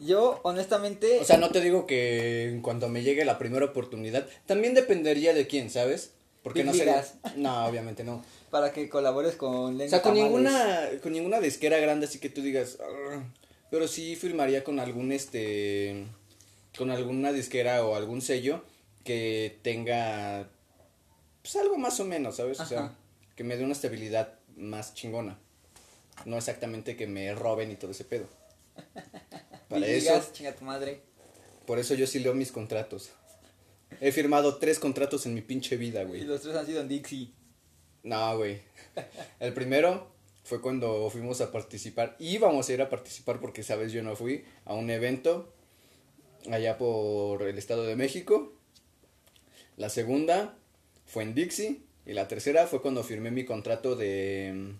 Yo, 0.00 0.40
honestamente. 0.42 1.20
O 1.20 1.24
sea, 1.24 1.38
no 1.38 1.50
te 1.50 1.60
digo 1.60 1.86
que 1.86 2.48
en 2.48 2.60
cuanto 2.60 2.88
me 2.88 3.02
llegue 3.02 3.24
la 3.24 3.38
primera 3.38 3.66
oportunidad, 3.66 4.26
también 4.46 4.74
dependería 4.74 5.32
de 5.32 5.46
quién, 5.46 5.70
¿sabes? 5.70 6.10
Porque 6.42 6.60
Big 6.62 6.66
no 6.66 6.72
sería... 6.72 6.96
Ligas. 6.96 7.14
No, 7.36 7.66
obviamente 7.66 8.02
no. 8.02 8.24
Para 8.52 8.72
que 8.72 8.88
colabores 8.88 9.34
con 9.34 9.54
O 9.54 9.70
Lenny 9.72 9.88
sea, 9.90 10.02
con 10.02 10.12
Tamales. 10.14 10.30
ninguna, 10.32 10.88
con 11.02 11.12
ninguna 11.12 11.40
disquera 11.40 11.78
grande 11.78 12.06
así 12.06 12.20
que 12.20 12.28
tú 12.28 12.40
digas, 12.42 12.78
pero 13.70 13.88
sí 13.88 14.14
firmaría 14.14 14.62
con 14.62 14.78
algún 14.78 15.10
este, 15.10 16.06
con 16.78 16.90
alguna 16.90 17.32
disquera 17.32 17.84
o 17.84 17.96
algún 17.96 18.20
sello 18.20 18.62
que 19.04 19.58
tenga, 19.62 20.48
pues 21.42 21.56
algo 21.56 21.76
más 21.78 21.98
o 22.00 22.04
menos, 22.04 22.36
¿sabes? 22.36 22.60
O 22.60 22.66
sea, 22.66 22.94
que 23.34 23.42
me 23.42 23.56
dé 23.56 23.64
una 23.64 23.72
estabilidad 23.72 24.34
más 24.54 24.92
chingona. 24.94 25.38
No 26.26 26.36
exactamente 26.36 26.94
que 26.94 27.06
me 27.06 27.34
roben 27.34 27.70
y 27.72 27.76
todo 27.76 27.90
ese 27.92 28.04
pedo. 28.04 28.26
Para 29.68 29.86
Big 29.86 29.96
eso, 29.96 30.22
chinga 30.32 30.54
tu 30.54 30.64
madre. 30.66 31.00
por 31.66 31.78
eso 31.78 31.94
yo 31.94 32.06
sí 32.06 32.18
leo 32.18 32.34
mis 32.34 32.52
contratos. 32.52 33.10
He 34.00 34.12
firmado 34.12 34.58
tres 34.58 34.78
contratos 34.78 35.24
en 35.24 35.32
mi 35.34 35.40
pinche 35.40 35.76
vida, 35.78 36.02
Y 36.02 36.06
güey. 36.06 36.20
los 36.24 36.42
tres 36.42 36.54
han 36.54 36.66
sido 36.66 36.82
en 36.82 36.88
Dixie. 36.88 37.32
No, 38.02 38.36
güey. 38.36 38.60
El 39.40 39.52
primero 39.54 40.08
fue 40.44 40.60
cuando 40.60 41.08
fuimos 41.10 41.40
a 41.40 41.52
participar. 41.52 42.16
Íbamos 42.18 42.68
a 42.68 42.72
ir 42.72 42.82
a 42.82 42.90
participar 42.90 43.40
porque, 43.40 43.62
sabes, 43.62 43.92
yo 43.92 44.02
no 44.02 44.16
fui 44.16 44.44
a 44.64 44.74
un 44.74 44.90
evento 44.90 45.52
allá 46.50 46.78
por 46.78 47.42
el 47.42 47.58
Estado 47.58 47.84
de 47.84 47.96
México. 47.96 48.52
La 49.76 49.88
segunda 49.88 50.58
fue 51.06 51.22
en 51.22 51.34
Dixie. 51.34 51.82
Y 52.04 52.14
la 52.14 52.26
tercera 52.26 52.66
fue 52.66 52.82
cuando 52.82 53.04
firmé 53.04 53.30
mi 53.30 53.44
contrato 53.44 53.94
de, 53.94 54.74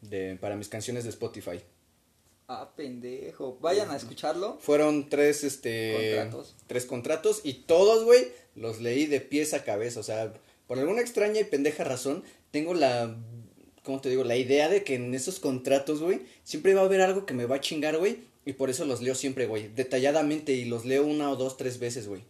de 0.00 0.36
para 0.40 0.56
mis 0.56 0.68
canciones 0.68 1.04
de 1.04 1.10
Spotify. 1.10 1.60
Ah, 2.48 2.72
pendejo. 2.74 3.56
Vayan 3.60 3.92
a 3.92 3.96
escucharlo. 3.96 4.58
Fueron 4.58 5.08
tres, 5.08 5.44
este... 5.44 6.16
Contratos. 6.16 6.56
Tres 6.66 6.86
contratos 6.86 7.40
y 7.44 7.54
todos, 7.54 8.02
güey, 8.02 8.32
los 8.56 8.80
leí 8.80 9.06
de 9.06 9.20
pies 9.20 9.54
a 9.54 9.62
cabeza. 9.62 10.00
O 10.00 10.02
sea, 10.02 10.34
por 10.66 10.80
alguna 10.80 11.00
extraña 11.00 11.40
y 11.40 11.44
pendeja 11.44 11.84
razón, 11.84 12.24
tengo 12.50 12.74
la... 12.74 13.16
¿Cómo 13.82 14.00
te 14.00 14.10
digo? 14.10 14.24
La 14.24 14.36
idea 14.36 14.68
de 14.68 14.84
que 14.84 14.94
en 14.94 15.14
esos 15.14 15.40
contratos, 15.40 16.00
güey, 16.02 16.20
siempre 16.44 16.74
va 16.74 16.82
a 16.82 16.84
haber 16.84 17.00
algo 17.00 17.26
que 17.26 17.34
me 17.34 17.46
va 17.46 17.56
a 17.56 17.60
chingar, 17.60 17.96
güey. 17.96 18.18
Y 18.44 18.52
por 18.52 18.70
eso 18.70 18.84
los 18.84 19.00
leo 19.00 19.14
siempre, 19.14 19.46
güey. 19.46 19.68
Detalladamente 19.68 20.52
y 20.52 20.64
los 20.64 20.84
leo 20.84 21.06
una 21.06 21.30
o 21.30 21.36
dos, 21.36 21.56
tres 21.56 21.78
veces, 21.78 22.06
güey. 22.06 22.22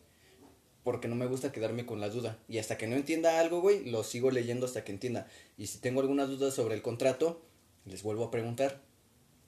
Porque 0.85 1.09
no 1.09 1.17
me 1.17 1.27
gusta 1.27 1.53
quedarme 1.53 1.87
con 1.87 2.01
la 2.01 2.09
duda. 2.09 2.39
Y 2.49 2.59
hasta 2.59 2.79
que 2.79 2.87
no 2.87 2.97
entienda 2.97 3.41
algo, 3.41 3.61
güey, 3.61 3.85
lo 3.85 4.05
sigo 4.05 4.31
leyendo 4.31 4.67
hasta 4.67 4.85
que 4.85 4.93
entienda. 4.93 5.27
Y 5.59 5.67
si 5.67 5.79
tengo 5.79 6.01
alguna 6.01 6.27
duda 6.27 6.51
sobre 6.51 6.75
el 6.75 6.83
contrato, 6.83 7.43
les 7.85 8.03
vuelvo 8.03 8.25
a 8.25 8.31
preguntar 8.31 8.81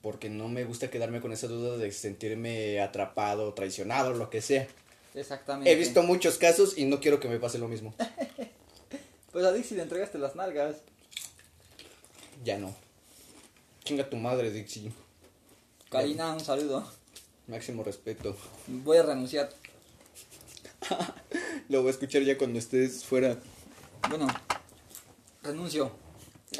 porque 0.03 0.29
no 0.29 0.49
me 0.49 0.65
gusta 0.65 0.89
quedarme 0.89 1.21
con 1.21 1.31
esa 1.31 1.47
duda 1.47 1.77
de 1.77 1.89
sentirme 1.93 2.81
atrapado, 2.81 3.53
traicionado, 3.53 4.13
lo 4.13 4.29
que 4.29 4.41
sea. 4.41 4.67
Exactamente. 5.15 5.71
He 5.71 5.75
visto 5.75 6.03
muchos 6.03 6.37
casos 6.37 6.77
y 6.77 6.83
no 6.83 6.99
quiero 6.99 7.21
que 7.21 7.29
me 7.29 7.39
pase 7.39 7.57
lo 7.57 7.69
mismo. 7.69 7.95
Pues 9.33 9.43
a 9.45 9.51
Dixie 9.51 9.75
le 9.75 9.81
entregaste 9.83 10.19
las 10.19 10.35
nalgas. 10.35 10.77
Ya 12.43 12.59
no. 12.59 12.73
Chinga 13.83 14.07
tu 14.07 14.15
madre, 14.15 14.51
Dixie. 14.51 14.93
Karina, 15.89 16.31
un 16.33 16.39
saludo. 16.39 16.87
Máximo 17.47 17.83
respeto. 17.83 18.37
Voy 18.67 18.97
a 18.97 19.03
renunciar. 19.03 19.49
Lo 21.69 21.81
voy 21.81 21.87
a 21.87 21.91
escuchar 21.91 22.21
ya 22.21 22.37
cuando 22.37 22.59
estés 22.59 23.03
fuera. 23.03 23.39
Bueno, 24.07 24.27
renuncio. 25.41 25.91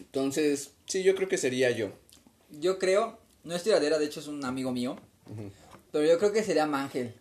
Entonces, 0.00 0.72
sí, 0.86 1.04
yo 1.04 1.14
creo 1.14 1.28
que 1.28 1.38
sería 1.38 1.70
yo. 1.70 1.92
Yo 2.50 2.80
creo, 2.80 3.18
no 3.44 3.54
es 3.54 3.62
tiradera, 3.62 4.00
de 4.00 4.06
hecho 4.06 4.18
es 4.18 4.26
un 4.26 4.44
amigo 4.44 4.72
mío. 4.72 4.96
Pero 5.92 6.04
yo 6.04 6.18
creo 6.18 6.32
que 6.32 6.42
sería 6.42 6.66
Mangel. 6.66 7.14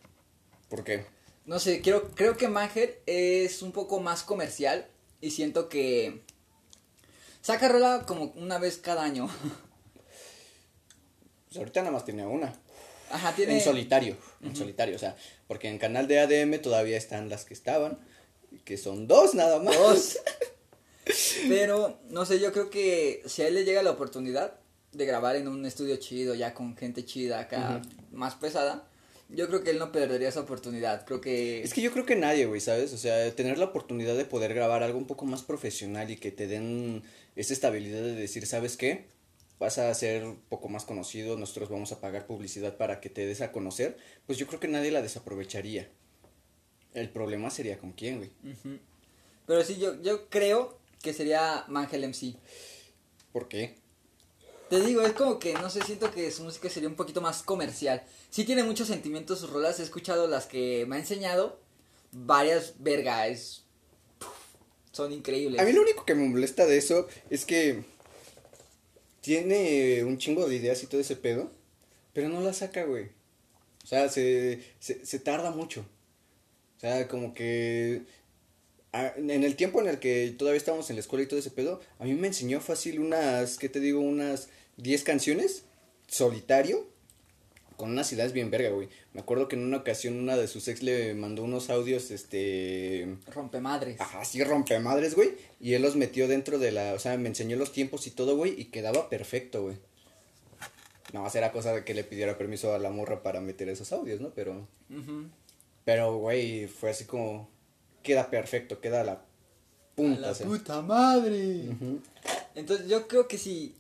¿Por 0.68 0.84
qué? 0.84 1.06
No 1.46 1.60
sé, 1.60 1.82
quiero, 1.82 2.12
creo 2.12 2.38
que 2.38 2.48
Mangel 2.48 2.96
es 3.06 3.62
un 3.62 3.72
poco 3.72 4.00
más 4.00 4.24
comercial. 4.24 4.88
Y 5.20 5.32
siento 5.32 5.70
que 5.70 6.22
saca 7.42 7.70
rola 7.70 8.04
como 8.06 8.34
una 8.36 8.58
vez 8.60 8.78
cada 8.78 9.04
año. 9.04 9.30
Pues 11.48 11.60
ahorita 11.60 11.82
nada 11.82 11.92
más 11.92 12.04
tenía 12.04 12.28
una. 12.28 12.52
Ajá, 13.12 13.32
tiene. 13.36 13.54
En 13.54 13.62
solitario. 13.62 14.18
En 14.42 14.56
solitario, 14.56 14.96
o 14.96 14.98
sea, 14.98 15.16
porque 15.46 15.70
en 15.70 15.78
canal 15.78 16.08
de 16.08 16.20
ADM 16.20 16.60
todavía 16.60 16.98
están 16.98 17.30
las 17.30 17.46
que 17.46 17.54
estaban. 17.54 18.00
Que 18.66 18.76
son 18.76 19.08
dos 19.08 19.36
nada 19.36 19.60
más. 19.60 19.78
Dos. 19.78 20.18
Pero, 21.48 22.00
no 22.10 22.26
sé, 22.26 22.40
yo 22.40 22.52
creo 22.52 22.72
que 22.72 23.22
si 23.28 23.44
a 23.44 23.48
él 23.48 23.54
le 23.54 23.66
llega 23.66 23.84
la 23.84 23.92
oportunidad 23.92 24.56
de 24.94 25.06
grabar 25.06 25.36
en 25.36 25.48
un 25.48 25.64
estudio 25.68 25.98
chido, 25.98 26.34
ya 26.34 26.56
con 26.56 26.76
gente 26.76 27.06
chida 27.06 27.40
acá, 27.40 27.84
más 28.12 28.34
pesada, 28.34 28.88
yo 29.34 29.48
creo 29.48 29.64
que 29.64 29.72
él 29.72 29.80
no 29.80 29.92
perdería 29.92 30.30
esa 30.30 30.42
oportunidad. 30.42 31.06
Creo 31.06 31.22
que. 31.22 31.64
Es 31.64 31.74
que 31.74 31.82
yo 31.82 31.92
creo 31.92 32.06
que 32.06 32.16
nadie, 32.16 32.46
güey, 32.46 32.62
¿sabes? 32.62 32.94
O 32.94 32.98
sea, 32.98 33.34
tener 33.36 33.58
la 33.58 33.66
oportunidad 33.66 34.16
de 34.16 34.26
poder 34.26 34.54
grabar 34.54 34.84
algo 34.84 34.98
un 34.98 35.08
poco 35.08 35.26
más 35.26 35.44
profesional 35.44 36.12
y 36.12 36.18
que 36.18 36.32
te 36.32 36.48
den 36.48 37.04
esa 37.36 37.54
estabilidad 37.54 38.02
de 38.02 38.14
decir, 38.14 38.46
¿sabes 38.46 38.78
qué? 38.78 39.08
Vas 39.60 39.78
a 39.78 39.94
ser 39.94 40.26
un 40.26 40.38
poco 40.50 40.70
más 40.70 40.86
conocido, 40.86 41.38
nosotros 41.38 41.70
vamos 41.70 41.92
a 41.92 42.02
pagar 42.02 42.28
publicidad 42.28 42.78
para 42.78 43.00
que 43.00 43.10
te 43.10 43.26
des 43.26 43.42
a 43.42 43.52
conocer, 43.52 43.98
pues 44.26 44.38
yo 44.38 44.48
creo 44.48 44.60
que 44.60 44.68
nadie 44.68 44.92
la 44.92 45.02
desaprovecharía. 45.02 45.90
El 46.94 47.10
problema 47.10 47.50
sería 47.50 47.78
con 47.80 47.94
quién, 47.94 48.18
güey. 48.18 48.32
Pero 49.48 49.64
sí, 49.64 49.78
yo, 49.80 50.02
yo 50.02 50.30
creo 50.30 50.78
que 51.02 51.14
sería 51.14 51.66
Mangel 51.68 52.08
MC. 52.08 52.36
¿Por 53.32 53.48
qué? 53.48 53.76
Te 54.74 54.82
digo, 54.82 55.04
es 55.04 55.14
como 55.14 55.38
que, 55.38 55.54
no 55.54 55.70
sé, 55.70 55.84
siento 55.84 56.10
que 56.10 56.32
su 56.32 56.44
música 56.44 56.68
sería 56.68 56.90
un 56.90 56.96
poquito 56.96 57.22
más 57.22 57.44
comercial. 57.44 58.02
Sí 58.32 58.44
tiene 58.44 58.64
muchos 58.64 58.88
sentimientos 58.88 59.38
sus 59.38 59.52
rolas, 59.52 59.80
he 59.80 59.84
escuchado 59.84 60.28
las 60.28 60.48
que 60.48 60.88
me 60.88 60.96
ha 60.96 61.00
enseñado. 61.00 61.60
Varias, 62.12 62.74
verga, 62.80 63.28
es... 63.28 63.66
puf, 64.18 64.30
son 64.92 65.14
increíbles. 65.14 65.62
A 65.62 65.64
mí 65.64 65.74
lo 65.74 65.84
único 65.84 66.06
que 66.06 66.16
me 66.16 66.28
molesta 66.28 66.66
de 66.66 66.78
eso 66.78 67.08
es 67.30 67.46
que 67.46 67.84
tiene 69.22 70.04
un 70.06 70.18
chingo 70.18 70.48
de 70.48 70.56
ideas 70.56 70.82
y 70.82 70.88
todo 70.88 71.02
ese 71.02 71.18
pedo, 71.18 71.52
pero 72.12 72.30
no 72.30 72.42
la 72.42 72.52
saca, 72.52 72.84
güey. 72.86 73.12
O 73.84 73.88
sea, 73.88 74.10
se, 74.10 74.64
se, 74.80 75.06
se 75.06 75.20
tarda 75.20 75.52
mucho. 75.52 75.86
O 76.78 76.80
sea, 76.80 77.08
como 77.08 77.36
que 77.36 78.08
en 78.92 79.44
el 79.44 79.56
tiempo 79.56 79.82
en 79.82 79.88
el 79.88 80.00
que 80.00 80.34
todavía 80.36 80.58
estábamos 80.58 80.90
en 80.90 80.96
la 80.96 81.02
escuela 81.02 81.24
y 81.24 81.28
todo 81.28 81.40
ese 81.40 81.52
pedo, 81.52 81.80
a 82.00 82.06
mí 82.06 82.16
me 82.16 82.26
enseñó 82.26 82.60
fácil 82.60 83.00
unas, 83.00 83.60
¿qué 83.60 83.70
te 83.70 83.80
digo? 83.80 84.00
Unas 84.00 84.50
10 84.78 85.04
canciones, 85.04 85.66
solitario, 86.08 86.88
con 87.78 87.92
unas 87.92 88.12
ideas 88.14 88.34
bien 88.34 88.52
verga, 88.52 88.70
güey. 88.70 88.90
Me 89.14 89.22
acuerdo 89.22 89.48
que 89.48 89.56
en 89.56 89.64
una 89.64 89.78
ocasión 89.78 90.20
una 90.20 90.38
de 90.38 90.48
sus 90.48 90.68
ex 90.68 90.84
le 90.84 91.14
mandó 91.16 91.44
unos 91.44 91.70
audios, 91.70 92.12
este... 92.12 93.18
Rompemadres. 93.34 94.00
Ajá, 94.00 94.22
así 94.22 94.44
rompemadres, 94.44 95.16
güey. 95.16 95.32
Y 95.60 95.74
él 95.74 95.82
los 95.82 95.96
metió 95.96 96.28
dentro 96.28 96.60
de 96.60 96.72
la. 96.72 96.94
O 96.94 97.00
sea, 97.00 97.18
me 97.18 97.30
enseñó 97.30 97.56
los 97.58 97.72
tiempos 97.72 98.08
y 98.08 98.12
todo, 98.12 98.36
güey. 98.36 98.60
Y 98.60 98.66
quedaba 98.66 99.10
perfecto, 99.10 99.64
güey. 99.64 99.78
Nada 101.14 101.26
más 101.26 101.36
era 101.36 101.52
cosa 101.52 101.74
de 101.74 101.84
que 101.84 101.94
le 101.94 102.04
pidiera 102.04 102.38
permiso 102.38 102.74
a 102.74 102.80
la 102.80 102.90
morra 102.90 103.22
para 103.22 103.40
meter 103.40 103.70
esos 103.70 103.92
audios, 103.92 104.20
¿no? 104.20 104.32
Pero. 104.32 104.68
Pero, 105.86 106.18
güey, 106.18 106.68
fue 106.68 106.90
así 106.90 107.06
como. 107.06 107.50
Queda 108.02 108.30
perfecto, 108.30 108.82
queda 108.82 109.02
a 109.02 109.04
la 109.04 109.12
A 109.14 109.26
punta. 109.96 110.20
la 110.22 110.32
o 110.32 110.36
sea. 110.36 110.46
puta 110.48 110.82
madre. 110.82 111.70
Entonces 112.56 112.88
yo 112.88 113.08
creo 113.08 113.28
que 113.28 113.38
si, 113.38 113.76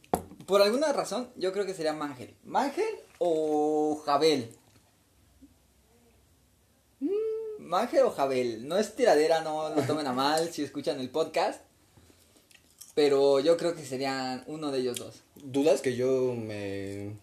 por 0.46 0.62
alguna 0.62 0.92
razón, 0.94 1.30
yo 1.36 1.52
creo 1.54 1.66
que 1.66 1.74
sería 1.74 1.94
Mangel. 1.94 2.36
¿Mangel 2.44 3.00
o 3.20 4.02
Jabel? 4.06 4.56
Manje 7.74 8.04
o 8.04 8.12
Jabel. 8.12 8.68
No 8.68 8.78
es 8.78 8.96
tiradera, 8.96 9.42
no 9.42 9.70
lo 9.70 9.82
tomen 9.84 10.06
a 10.06 10.14
mal 10.14 10.52
si 10.54 10.64
escuchan 10.64 11.00
el 11.00 11.10
podcast. 11.10 11.62
Pero 12.94 13.40
yo 13.40 13.58
creo 13.58 13.76
que 13.76 13.84
serían 13.84 14.44
uno 14.46 14.72
de 14.72 14.80
ellos 14.80 15.00
dos. 15.00 15.24
¿Dudas 15.36 15.82
que 15.82 15.96
yo 15.96 16.36
me... 16.36 17.18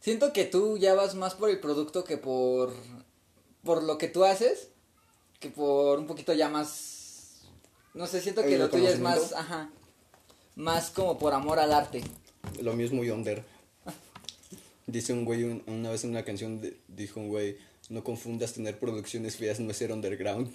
Siento 0.00 0.32
que 0.32 0.44
tú 0.44 0.76
ya 0.78 0.94
vas 0.94 1.14
más 1.14 1.34
por 1.34 1.48
el 1.48 1.60
producto 1.60 2.02
que 2.02 2.18
por, 2.18 2.74
por 3.62 3.84
lo 3.84 3.96
que 3.96 4.08
tú 4.08 4.24
haces. 4.24 4.70
Que 5.38 5.50
por 5.50 5.98
un 6.00 6.08
poquito 6.08 6.32
ya 6.32 6.48
más... 6.48 7.42
No 7.94 8.08
sé, 8.08 8.20
siento 8.20 8.42
que 8.42 8.54
¿El 8.54 8.60
lo 8.62 8.70
tuyo 8.70 8.88
es 8.88 8.98
más... 8.98 9.32
Ajá. 9.32 9.70
Más 10.56 10.90
como 10.90 11.18
por 11.18 11.34
amor 11.34 11.60
al 11.60 11.72
arte. 11.72 12.02
Lo 12.62 12.72
mío 12.74 12.86
es 12.86 12.92
muy 12.92 13.10
under. 13.10 13.44
Dice 14.86 15.12
un 15.12 15.24
güey 15.24 15.44
un- 15.44 15.62
una 15.66 15.90
vez 15.90 16.04
en 16.04 16.10
una 16.10 16.24
canción, 16.24 16.60
de- 16.60 16.76
dijo 16.88 17.18
un 17.20 17.28
güey, 17.28 17.56
no 17.88 18.04
confundas 18.04 18.52
tener 18.52 18.78
producciones 18.78 19.36
feas, 19.36 19.60
no 19.60 19.70
es 19.70 19.76
ser 19.78 19.92
underground. 19.92 20.50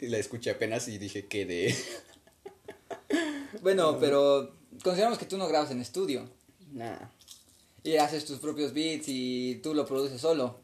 y 0.00 0.08
la 0.08 0.18
escuché 0.18 0.50
apenas 0.50 0.88
y 0.88 0.98
dije 0.98 1.26
que 1.26 1.46
de... 1.46 1.74
Bueno, 3.62 3.98
pero 3.98 4.52
consideramos 4.82 5.18
que 5.18 5.24
tú 5.26 5.38
no 5.38 5.48
grabas 5.48 5.70
en 5.70 5.80
estudio. 5.80 6.28
Nah, 6.72 6.96
Y 7.84 7.96
haces 7.96 8.24
tus 8.24 8.38
propios 8.40 8.72
beats 8.74 9.04
y 9.08 9.60
tú 9.62 9.72
lo 9.74 9.86
produces 9.86 10.20
solo. 10.20 10.58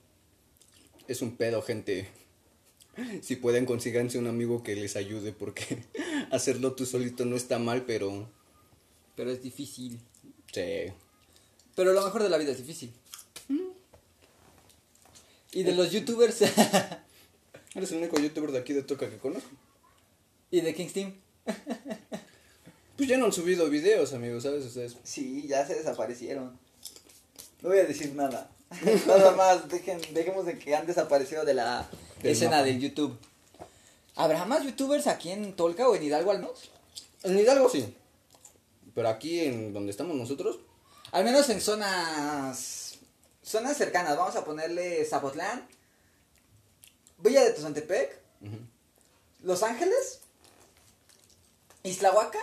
es 1.09 1.23
un 1.23 1.37
pedo, 1.37 1.63
gente. 1.63 2.09
Si 3.23 3.37
pueden, 3.37 3.65
consíganse 3.67 4.19
un 4.19 4.27
amigo 4.27 4.63
que 4.63 4.75
les 4.77 4.97
ayude 4.97 5.33
porque 5.33 5.85
hacerlo 6.33 6.73
tú 6.75 6.85
solito 6.87 7.25
no 7.25 7.37
está 7.37 7.59
mal, 7.59 7.85
pero... 7.87 8.29
Pero 9.17 9.31
es 9.31 9.43
difícil. 9.43 10.01
Sí. 10.53 10.93
Pero 11.75 11.93
lo 11.93 12.03
mejor 12.05 12.23
de 12.23 12.29
la 12.29 12.39
vida 12.39 12.53
es 12.53 12.59
difícil. 12.59 12.93
Y 15.53 15.63
de 15.65 15.73
los 15.75 15.91
youtubers 15.91 16.43
Eres 17.75 17.93
el 17.93 17.99
único 17.99 18.19
youtuber 18.21 18.53
de 18.53 18.59
aquí 18.59 18.73
de 18.73 18.83
Toca 18.83 19.09
que 19.11 19.19
conozco. 19.19 19.51
y 20.51 20.61
de 20.61 20.75
King's 20.75 20.93
Team. 20.93 21.15
Pues 22.97 23.09
ya 23.09 23.17
no 23.17 23.25
han 23.25 23.33
subido 23.33 23.71
videos, 23.71 24.13
amigos, 24.13 24.43
¿sabes? 24.43 24.63
Ustedes... 24.67 24.95
Sí, 25.05 25.47
ya 25.49 25.67
se 25.67 25.75
desaparecieron. 25.75 26.59
No 27.63 27.71
voy 27.71 27.79
a 27.79 27.85
decir 27.85 28.15
nada. 28.15 28.51
nada 29.07 29.35
más, 29.37 29.71
dejen, 29.71 29.99
dejemos 30.13 30.45
de 30.45 30.59
que 30.59 30.77
han 30.77 30.87
desaparecido 30.87 31.47
de 31.47 31.55
la 31.55 31.89
Del 32.23 32.33
escena 32.33 32.57
mapa. 32.59 32.65
del 32.65 32.79
YouTube. 32.79 33.17
¿Habrá 34.17 34.45
más 34.45 34.65
youtubers 34.65 35.07
aquí 35.07 35.31
en 35.31 35.55
Tolca 35.57 35.89
o 35.89 35.95
en 35.97 36.03
Hidalgo 36.03 36.31
al 36.31 36.41
menos? 36.41 36.71
En 37.23 37.39
Hidalgo 37.39 37.71
sí. 37.71 37.95
Pero 38.95 39.09
aquí 39.09 39.41
en 39.41 39.73
donde 39.73 39.91
estamos 39.91 40.17
nosotros, 40.17 40.59
Al 41.13 41.25
menos 41.25 41.49
en 41.51 41.61
zonas 41.61 42.91
zonas 43.43 43.77
cercanas. 43.77 44.17
Vamos 44.17 44.37
a 44.37 44.45
ponerle 44.45 45.05
Zapotlán, 45.05 45.67
Villa 47.19 47.45
de 47.45 47.53
Tozantepec, 47.53 48.19
Los 49.43 49.63
Ángeles, 49.63 50.21
Islahuaca 51.83 52.39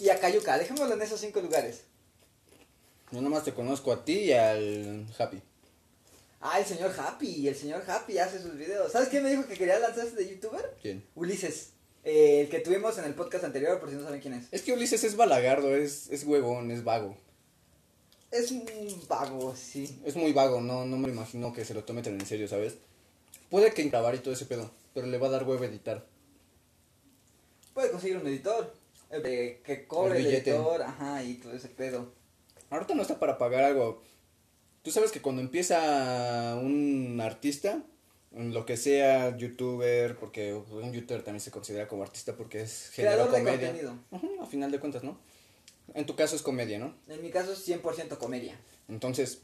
y 0.00 0.08
Acayuca. 0.08 0.58
Dejémoslo 0.58 0.94
en 0.94 1.02
esos 1.02 1.20
cinco 1.20 1.40
lugares. 1.40 1.82
yo 3.10 3.20
nomás 3.20 3.44
te 3.44 3.52
conozco 3.54 3.92
a 3.92 4.04
ti 4.04 4.18
y 4.20 4.32
al 4.32 5.06
Happy. 5.18 5.42
Ah, 6.42 6.58
el 6.58 6.64
señor 6.64 6.94
Happy, 6.98 7.48
el 7.48 7.56
señor 7.56 7.82
Happy 7.86 8.18
hace 8.18 8.40
sus 8.40 8.56
videos. 8.56 8.92
¿Sabes 8.92 9.08
quién 9.10 9.22
me 9.22 9.30
dijo 9.30 9.46
que 9.46 9.58
quería 9.58 9.78
lanzarse 9.78 10.16
de 10.16 10.28
youtuber? 10.28 10.76
¿Quién? 10.80 11.06
Ulises, 11.14 11.72
eh, 12.04 12.42
el 12.42 12.48
que 12.48 12.60
tuvimos 12.60 12.96
en 12.98 13.04
el 13.04 13.14
podcast 13.14 13.44
anterior, 13.44 13.78
por 13.80 13.90
si 13.90 13.96
no 13.96 14.02
saben 14.02 14.20
quién 14.20 14.34
es. 14.34 14.46
Es 14.50 14.62
que 14.62 14.72
Ulises 14.72 15.04
es 15.04 15.16
balagardo, 15.16 15.74
es, 15.76 16.08
es 16.10 16.24
huevón, 16.24 16.70
es 16.70 16.84
vago. 16.84 17.16
Es 18.30 18.50
un 18.52 18.64
vago, 19.08 19.54
sí. 19.56 20.00
Es 20.04 20.14
muy 20.16 20.32
vago, 20.32 20.60
no, 20.60 20.84
no 20.84 20.96
me 20.96 21.08
imagino 21.08 21.52
que 21.52 21.64
se 21.64 21.74
lo 21.74 21.84
tome 21.84 22.02
tan 22.02 22.14
en 22.14 22.26
serio, 22.26 22.46
¿sabes? 22.48 22.76
Puede 23.50 23.72
que 23.74 23.82
grabar 23.88 24.14
y 24.14 24.18
todo 24.18 24.32
ese 24.34 24.46
pedo, 24.46 24.70
pero 24.94 25.06
le 25.08 25.18
va 25.18 25.26
a 25.26 25.30
dar 25.30 25.44
huevo 25.48 25.64
editar. 25.64 26.06
Puede 27.74 27.90
conseguir 27.90 28.16
un 28.18 28.26
editor. 28.26 28.72
de- 29.10 29.60
que 29.64 29.88
cobre 29.88 30.20
El 30.20 30.26
el, 30.26 30.34
editor, 30.36 30.82
ajá, 30.82 31.24
y 31.24 31.34
todo 31.34 31.52
ese 31.52 31.68
pedo. 31.68 32.12
Ahorita 32.70 32.94
no 32.94 33.02
está 33.02 33.18
para 33.18 33.38
pagar 33.38 33.64
algo. 33.64 34.00
Tú 34.82 34.92
sabes 34.92 35.10
que 35.10 35.20
cuando 35.20 35.42
empieza 35.42 36.56
un 36.62 37.20
artista, 37.20 37.82
lo 38.32 38.64
que 38.64 38.76
sea 38.76 39.36
youtuber, 39.36 40.16
porque 40.16 40.54
un 40.54 40.92
youtuber 40.92 41.22
también 41.22 41.40
se 41.40 41.50
considera 41.50 41.88
como 41.88 42.02
artista 42.02 42.36
porque 42.36 42.62
es 42.62 42.90
género 42.90 43.24
de 43.24 43.38
comedia. 43.38 43.68
contenido. 43.68 43.98
Ujú, 44.10 44.42
a 44.42 44.46
final 44.46 44.70
de 44.70 44.78
cuentas, 44.78 45.02
¿no? 45.02 45.18
En 45.94 46.06
tu 46.06 46.14
caso 46.14 46.36
es 46.36 46.42
comedia, 46.42 46.78
¿no? 46.78 46.94
En 47.08 47.20
mi 47.22 47.30
caso 47.30 47.52
es 47.52 47.66
100% 47.66 48.18
comedia. 48.18 48.56
Entonces, 48.88 49.42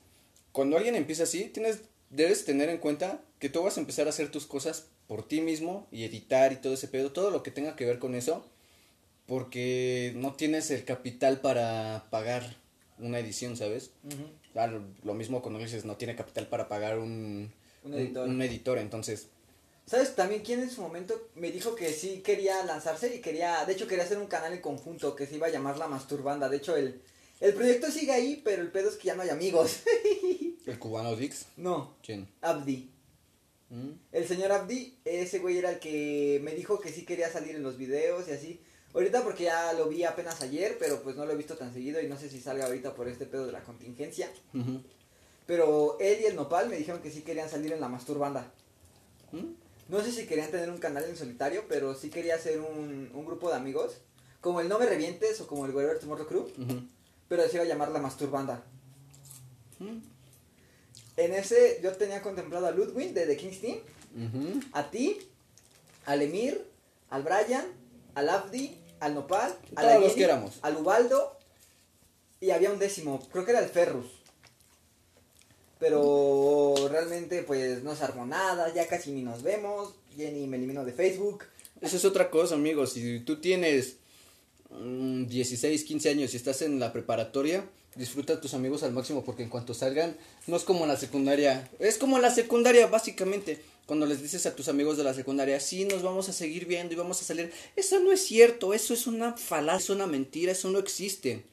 cuando 0.52 0.76
alguien 0.76 0.94
empieza 0.94 1.24
así, 1.24 1.44
tienes, 1.44 1.80
debes 2.10 2.44
tener 2.44 2.68
en 2.68 2.78
cuenta 2.78 3.20
que 3.40 3.48
tú 3.48 3.62
vas 3.62 3.76
a 3.76 3.80
empezar 3.80 4.06
a 4.06 4.10
hacer 4.10 4.30
tus 4.30 4.46
cosas 4.46 4.86
por 5.08 5.26
ti 5.26 5.40
mismo 5.40 5.86
y 5.90 6.04
editar 6.04 6.52
y 6.52 6.56
todo 6.56 6.74
ese 6.74 6.88
pedo, 6.88 7.12
todo 7.12 7.30
lo 7.30 7.42
que 7.42 7.50
tenga 7.50 7.74
que 7.74 7.84
ver 7.84 7.98
con 7.98 8.14
eso, 8.14 8.46
porque 9.26 10.12
no 10.16 10.34
tienes 10.34 10.70
el 10.70 10.84
capital 10.84 11.40
para 11.40 12.06
pagar 12.10 12.56
una 12.98 13.18
edición, 13.18 13.56
¿sabes? 13.56 13.90
Claro, 14.52 14.82
lo 15.02 15.14
mismo 15.14 15.42
cuando 15.42 15.58
dices 15.58 15.84
no 15.84 15.96
tiene 15.96 16.16
capital 16.16 16.46
para 16.46 16.68
pagar 16.68 16.98
un, 16.98 17.52
Un 17.86 17.94
editor. 17.94 18.28
un 18.28 18.42
editor, 18.42 18.78
entonces, 18.78 19.28
¿Sabes 19.86 20.16
también 20.16 20.42
quién 20.42 20.60
en 20.60 20.70
su 20.70 20.80
momento 20.80 21.28
me 21.36 21.52
dijo 21.52 21.76
que 21.76 21.92
sí 21.92 22.20
quería 22.20 22.64
lanzarse 22.64 23.14
y 23.14 23.20
quería, 23.20 23.64
de 23.64 23.72
hecho 23.72 23.86
quería 23.86 24.02
hacer 24.04 24.18
un 24.18 24.26
canal 24.26 24.52
en 24.52 24.60
conjunto 24.60 25.14
que 25.14 25.26
se 25.26 25.36
iba 25.36 25.46
a 25.46 25.50
llamar 25.50 25.78
La 25.78 25.86
Masturbanda? 25.86 26.48
De 26.48 26.56
hecho 26.56 26.76
el, 26.76 27.00
el 27.40 27.54
proyecto 27.54 27.88
sigue 27.92 28.10
ahí, 28.10 28.42
pero 28.44 28.62
el 28.62 28.72
pedo 28.72 28.88
es 28.88 28.96
que 28.96 29.06
ya 29.06 29.14
no 29.14 29.22
hay 29.22 29.28
amigos. 29.28 29.82
el 30.66 30.78
cubano 30.80 31.14
Dix, 31.14 31.46
no, 31.56 31.96
¿quién? 32.02 32.28
Abdi. 32.40 32.90
¿Mm? 33.70 33.90
El 34.10 34.26
señor 34.26 34.50
Abdi, 34.50 34.98
ese 35.04 35.38
güey 35.38 35.58
era 35.58 35.70
el 35.70 35.78
que 35.78 36.40
me 36.42 36.56
dijo 36.56 36.80
que 36.80 36.90
sí 36.90 37.04
quería 37.04 37.30
salir 37.30 37.54
en 37.54 37.62
los 37.62 37.76
videos 37.76 38.26
y 38.26 38.32
así. 38.32 38.60
Ahorita 38.92 39.22
porque 39.22 39.44
ya 39.44 39.72
lo 39.74 39.88
vi 39.88 40.02
apenas 40.02 40.40
ayer, 40.42 40.78
pero 40.80 41.00
pues 41.02 41.14
no 41.14 41.26
lo 41.26 41.32
he 41.32 41.36
visto 41.36 41.56
tan 41.56 41.72
seguido 41.72 42.00
y 42.00 42.08
no 42.08 42.18
sé 42.18 42.28
si 42.28 42.40
salga 42.40 42.66
ahorita 42.66 42.94
por 42.94 43.06
este 43.06 43.26
pedo 43.26 43.46
de 43.46 43.52
la 43.52 43.62
contingencia. 43.62 44.28
Ujú. 44.52 44.82
Pero 45.46 45.96
él 46.00 46.20
y 46.22 46.24
el 46.26 46.36
Nopal 46.36 46.68
me 46.68 46.76
dijeron 46.76 47.00
que 47.02 47.10
sí 47.10 47.22
querían 47.22 47.48
salir 47.48 47.72
en 47.72 47.80
la 47.80 47.88
Masturbanda. 47.88 48.52
¿Mm? 49.32 49.44
No 49.88 50.02
sé 50.02 50.10
si 50.10 50.26
querían 50.26 50.50
tener 50.50 50.70
un 50.70 50.78
canal 50.78 51.04
en 51.04 51.16
solitario, 51.16 51.64
pero 51.68 51.94
sí 51.94 52.10
quería 52.10 52.34
hacer 52.34 52.60
un, 52.60 53.10
un 53.14 53.24
grupo 53.24 53.48
de 53.50 53.56
amigos. 53.56 53.98
Como 54.40 54.60
el 54.60 54.68
No 54.68 54.78
Me 54.78 54.86
Revientes 54.86 55.40
o 55.40 55.46
como 55.46 55.66
el 55.66 55.74
Wherever 55.74 55.98
Tomorrow 56.00 56.26
Crew. 56.26 56.40
Ujú. 56.42 56.82
Pero 57.28 57.46
se 57.48 57.54
iba 57.54 57.64
a 57.64 57.68
llamar 57.68 57.90
la 57.90 58.00
Masturbanda. 58.00 58.62
¿Mm? 59.78 59.98
En 61.16 61.32
ese 61.34 61.80
yo 61.82 61.92
tenía 61.92 62.20
contemplado 62.22 62.66
a 62.66 62.70
Ludwig 62.72 63.14
de 63.14 63.26
The 63.26 63.36
King's 63.36 63.60
Team. 63.60 63.78
A 64.72 64.90
ti, 64.90 65.18
al 66.06 66.22
Emir, 66.22 66.66
al 67.10 67.22
Brian, 67.22 67.66
al 68.14 68.28
Abdi, 68.30 68.76
al 69.00 69.14
Nopal, 69.14 69.50
a 69.76 69.82
Todos 69.82 69.92
la 69.94 69.98
los 69.98 70.12
que 70.14 70.24
éramos. 70.24 70.58
al 70.62 70.76
Ubaldo 70.76 71.36
y 72.40 72.50
había 72.50 72.70
un 72.70 72.78
décimo, 72.78 73.20
creo 73.30 73.44
que 73.44 73.50
era 73.50 73.60
el 73.60 73.68
Ferrus. 73.68 74.06
Pero 75.78 76.74
realmente 76.90 77.42
pues 77.42 77.82
no 77.82 77.94
se 77.94 78.04
armó 78.04 78.26
nada, 78.26 78.72
ya 78.74 78.86
casi 78.86 79.10
ni 79.12 79.22
nos 79.22 79.42
vemos, 79.42 79.94
Jenny 80.16 80.46
me 80.46 80.56
eliminó 80.56 80.84
de 80.84 80.92
Facebook. 80.92 81.44
Eso 81.80 81.96
es 81.96 82.04
otra 82.04 82.30
cosa, 82.30 82.54
amigos. 82.54 82.94
Si 82.94 83.20
tú 83.20 83.40
tienes 83.40 83.96
mm, 84.70 85.26
16, 85.26 85.84
15 85.84 86.08
años 86.08 86.32
y 86.32 86.36
estás 86.38 86.62
en 86.62 86.80
la 86.80 86.92
preparatoria, 86.92 87.68
disfruta 87.96 88.34
a 88.34 88.40
tus 88.40 88.54
amigos 88.54 88.82
al 88.82 88.92
máximo 88.92 89.24
porque 89.24 89.42
en 89.42 89.50
cuanto 89.50 89.74
salgan, 89.74 90.16
no 90.46 90.56
es 90.56 90.64
como 90.64 90.86
la 90.86 90.96
secundaria. 90.96 91.68
Es 91.78 91.98
como 91.98 92.18
la 92.18 92.34
secundaria, 92.34 92.86
básicamente. 92.86 93.60
Cuando 93.86 94.06
les 94.06 94.20
dices 94.20 94.46
a 94.46 94.56
tus 94.56 94.68
amigos 94.68 94.96
de 94.96 95.04
la 95.04 95.14
secundaria, 95.14 95.60
sí, 95.60 95.84
nos 95.84 96.02
vamos 96.02 96.28
a 96.28 96.32
seguir 96.32 96.66
viendo 96.66 96.92
y 96.92 96.96
vamos 96.96 97.20
a 97.20 97.24
salir. 97.24 97.52
Eso 97.76 98.00
no 98.00 98.10
es 98.10 98.22
cierto, 98.22 98.74
eso 98.74 98.94
es 98.94 99.06
una 99.06 99.36
falacia, 99.36 99.84
es 99.84 99.90
una 99.90 100.06
mentira, 100.06 100.52
eso 100.52 100.70
no 100.70 100.78
existe. 100.78 101.44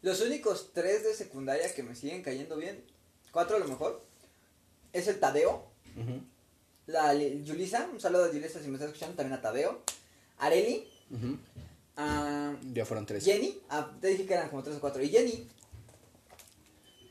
Los 0.00 0.20
únicos 0.20 0.70
tres 0.72 1.04
de 1.04 1.14
secundaria 1.14 1.72
que 1.74 1.82
me 1.82 1.94
siguen 1.94 2.22
cayendo 2.22 2.56
bien, 2.56 2.82
cuatro 3.32 3.56
a 3.56 3.58
lo 3.58 3.66
mejor, 3.66 4.04
es 4.92 5.08
el 5.08 5.18
Tadeo, 5.18 5.66
la 6.86 7.12
Li- 7.14 7.42
Yulisa, 7.44 7.88
un 7.92 8.00
saludo 8.00 8.24
a 8.26 8.32
Yulisa 8.32 8.60
si 8.60 8.68
me 8.68 8.74
estás 8.74 8.88
escuchando, 8.88 9.16
también 9.16 9.38
a 9.38 9.42
Tadeo, 9.42 9.82
Areli, 10.38 10.88
ujú. 11.10 11.38
a 11.96 12.54
Ya 12.72 12.84
fueron 12.84 13.06
tres. 13.06 13.24
Jenny, 13.24 13.58
ah, 13.70 13.90
te 14.00 14.08
dije 14.08 14.26
que 14.26 14.34
eran 14.34 14.48
como 14.50 14.62
tres 14.62 14.76
o 14.76 14.80
cuatro, 14.80 15.02
y 15.02 15.08
Jenny, 15.08 15.48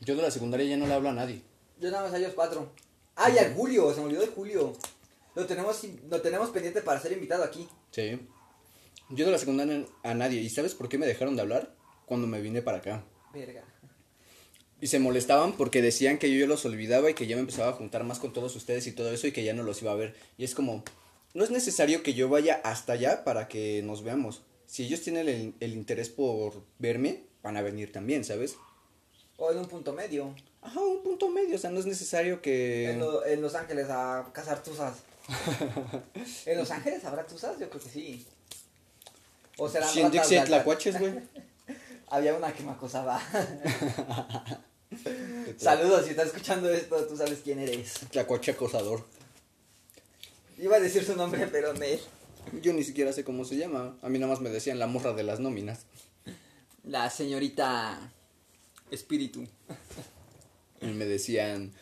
Yo 0.00 0.16
de 0.16 0.22
la 0.22 0.30
secundaria 0.30 0.66
ya 0.66 0.76
no 0.76 0.86
le 0.86 0.94
hablo 0.94 1.10
a 1.10 1.12
nadie. 1.12 1.42
yo 1.78 1.90
nada 1.90 2.04
más 2.04 2.12
a 2.14 2.18
ellos 2.18 2.32
cuatro. 2.34 2.72
Ah, 3.16 3.30
y 3.30 3.38
a 3.38 3.52
Julio, 3.54 3.92
se 3.92 4.00
me 4.00 4.06
olvidó 4.06 4.22
de 4.22 4.28
Julio. 4.28 4.72
Lo 5.34 5.46
tenemos, 5.46 5.80
lo 6.08 6.20
tenemos 6.22 6.50
pendiente 6.50 6.82
para 6.82 6.98
ser 7.00 7.12
invitado 7.12 7.44
aquí. 7.44 7.68
Sí. 7.90 8.18
Yo 9.10 9.26
de 9.26 9.32
la 9.32 9.38
secundaria 9.38 9.84
a 10.02 10.14
nadie. 10.14 10.40
¿Y 10.40 10.48
sabes 10.50 10.74
por 10.74 10.88
qué 10.88 10.98
me 10.98 11.06
dejaron 11.06 11.36
de 11.36 11.42
hablar? 11.42 11.74
Cuando 12.06 12.26
me 12.26 12.40
vine 12.40 12.62
para 12.62 12.78
acá. 12.78 13.04
Verga. 13.32 13.62
Y 14.82 14.88
se 14.88 14.98
molestaban 14.98 15.52
porque 15.52 15.80
decían 15.80 16.18
que 16.18 16.30
yo 16.30 16.40
ya 16.40 16.46
los 16.46 16.64
olvidaba 16.66 17.08
y 17.08 17.14
que 17.14 17.26
ya 17.28 17.36
me 17.36 17.40
empezaba 17.42 17.70
a 17.70 17.74
juntar 17.74 18.02
más 18.04 18.18
con 18.18 18.32
todos 18.32 18.54
ustedes 18.56 18.86
y 18.88 18.92
todo 18.92 19.12
eso 19.12 19.26
y 19.28 19.32
que 19.32 19.44
ya 19.44 19.54
no 19.54 19.62
los 19.62 19.80
iba 19.80 19.92
a 19.92 19.94
ver. 19.94 20.14
Y 20.36 20.44
es 20.44 20.54
como, 20.56 20.82
no 21.34 21.44
es 21.44 21.50
necesario 21.50 22.02
que 22.02 22.14
yo 22.14 22.28
vaya 22.28 22.60
hasta 22.64 22.94
allá 22.94 23.22
para 23.22 23.46
que 23.46 23.80
nos 23.84 24.02
veamos. 24.02 24.42
Si 24.66 24.82
ellos 24.84 25.00
tienen 25.02 25.28
el, 25.28 25.54
el 25.60 25.72
interés 25.74 26.08
por 26.08 26.64
verme, 26.80 27.22
van 27.44 27.56
a 27.56 27.62
venir 27.62 27.92
también, 27.92 28.24
¿sabes? 28.24 28.56
O 29.36 29.52
en 29.52 29.58
un 29.58 29.66
punto 29.66 29.92
medio. 29.92 30.34
Ajá, 30.62 30.80
un 30.80 31.02
punto 31.04 31.28
medio, 31.28 31.54
o 31.54 31.58
sea, 31.58 31.70
no 31.70 31.78
es 31.78 31.86
necesario 31.86 32.42
que... 32.42 32.90
En, 32.90 32.98
lo- 32.98 33.24
en 33.24 33.40
Los 33.40 33.54
Ángeles 33.54 33.86
a 33.88 34.28
cazar 34.32 34.62
tuzas. 34.64 34.98
¿En 36.46 36.58
Los 36.58 36.70
Ángeles 36.72 37.04
habrá 37.04 37.24
tuzas? 37.24 37.56
Yo 37.60 37.68
creo 37.70 37.82
que 37.82 37.88
sí. 37.88 38.26
O 39.58 39.68
serán 39.68 39.88
Sí, 39.90 40.00
en 40.00 40.10
Dixie 40.10 40.40
tlacuaches, 40.40 40.98
güey. 40.98 41.12
Había 42.08 42.34
una 42.34 42.52
que 42.52 42.62
me 42.64 42.72
acosaba. 42.72 43.22
Saludos, 45.56 46.04
si 46.04 46.10
estás 46.10 46.28
escuchando 46.28 46.70
esto, 46.70 47.06
tú 47.06 47.16
sabes 47.16 47.40
quién 47.42 47.58
eres. 47.58 48.00
Tlacuache 48.10 48.52
acosador. 48.52 49.04
Iba 50.58 50.76
a 50.76 50.80
decir 50.80 51.04
su 51.04 51.16
nombre, 51.16 51.48
pero 51.50 51.72
no. 51.72 51.80
Yo 52.60 52.72
ni 52.72 52.84
siquiera 52.84 53.12
sé 53.12 53.24
cómo 53.24 53.44
se 53.44 53.56
llama. 53.56 53.96
A 54.02 54.08
mí 54.08 54.18
nada 54.18 54.32
más 54.32 54.40
me 54.40 54.50
decían 54.50 54.78
la 54.78 54.86
morra 54.86 55.12
de 55.12 55.22
las 55.22 55.40
nóminas. 55.40 55.86
La 56.84 57.08
señorita 57.10 58.12
Espíritu. 58.90 59.46
Y 60.80 60.86
me 60.86 61.04
decían, 61.06 61.72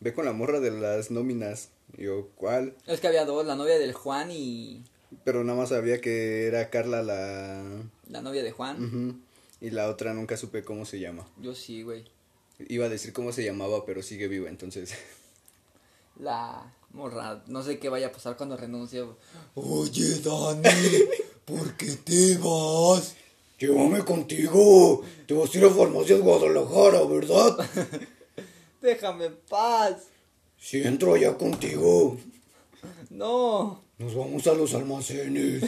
ve 0.00 0.12
con 0.12 0.24
la 0.24 0.32
morra 0.32 0.60
de 0.60 0.70
las 0.70 1.10
nóminas. 1.10 1.70
Y 1.96 2.04
yo, 2.04 2.28
¿cuál? 2.36 2.74
Es 2.86 3.00
que 3.00 3.08
había 3.08 3.24
dos, 3.24 3.46
la 3.46 3.56
novia 3.56 3.78
del 3.78 3.92
Juan 3.92 4.30
y 4.30 4.84
Pero 5.24 5.44
nada 5.44 5.58
más 5.58 5.70
sabía 5.70 6.00
que 6.00 6.46
era 6.46 6.70
Carla 6.70 7.02
la... 7.02 7.64
la 8.08 8.22
novia 8.22 8.42
de 8.42 8.52
Juan. 8.52 9.22
Y 9.60 9.70
la 9.70 9.88
otra 9.88 10.12
nunca 10.14 10.36
supe 10.36 10.64
cómo 10.64 10.84
se 10.84 11.00
llama. 11.00 11.26
Yo 11.40 11.54
sí, 11.54 11.82
güey. 11.82 12.04
Iba 12.68 12.86
a 12.86 12.88
decir 12.88 13.12
cómo 13.12 13.32
se 13.32 13.44
llamaba, 13.44 13.84
pero 13.84 14.02
sigue 14.02 14.28
viva, 14.28 14.48
entonces... 14.48 14.94
La 16.18 16.72
morra, 16.92 17.42
no 17.46 17.62
sé 17.62 17.78
qué 17.78 17.88
vaya 17.88 18.08
a 18.08 18.12
pasar 18.12 18.36
cuando 18.36 18.56
renuncie. 18.56 19.02
Oye, 19.54 20.20
Dani, 20.20 20.68
¿por 21.44 21.74
qué 21.76 21.92
te 22.04 22.36
vas? 22.38 23.16
Llévame 23.58 24.04
contigo. 24.04 25.02
Te 25.26 25.34
vas 25.34 25.54
a 25.54 25.58
ir 25.58 25.64
a 25.64 25.70
Farmacias 25.70 26.20
Guadalajara, 26.20 27.04
¿verdad? 27.04 27.68
Déjame 28.82 29.26
en 29.26 29.36
paz. 29.48 30.04
Si 30.60 30.82
entro 30.82 31.14
allá 31.14 31.36
contigo, 31.38 32.18
No. 33.10 33.82
nos 33.98 34.14
vamos 34.14 34.46
a 34.46 34.54
los 34.54 34.74
almacenes. 34.74 35.62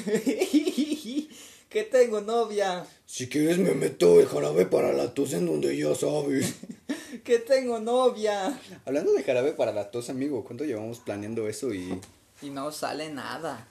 Que 1.75 1.83
tengo 1.83 2.21
novia. 2.21 2.87
Si 3.05 3.29
quieres 3.29 3.59
me 3.59 3.75
meto 3.75 4.21
el 4.21 4.29
jarabe 4.29 4.65
para 4.65 4.93
la 4.93 5.13
tos 5.13 5.33
en 5.33 5.47
donde 5.47 5.77
ya 5.77 5.93
sabes. 5.97 6.55
Que 7.25 7.39
tengo 7.41 7.81
novia. 7.81 8.61
Hablando 8.85 9.13
de 9.13 9.23
jarabe 9.25 9.53
para 9.53 9.73
la 9.73 9.91
tos, 9.91 10.09
amigo, 10.11 10.45
¿cuánto 10.45 10.65
llevamos 10.65 11.01
planeando 11.01 11.49
eso 11.49 11.73
y... 11.75 12.01
Y 12.43 12.51
no 12.51 12.71
sale 12.71 13.09
nada. 13.09 13.67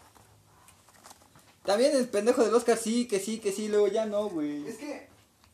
También 1.64 1.95
el 1.95 2.10
pendejo 2.10 2.43
del 2.43 2.54
Oscar, 2.54 2.78
sí, 2.78 3.08
que 3.08 3.20
sí, 3.20 3.38
que 3.39 3.51
sí, 3.54 3.68
luego 3.70 3.88
ya 3.88 4.06
no, 4.06 4.28
güey. 4.30 4.68
Es 4.68 4.76
que 4.78 5.08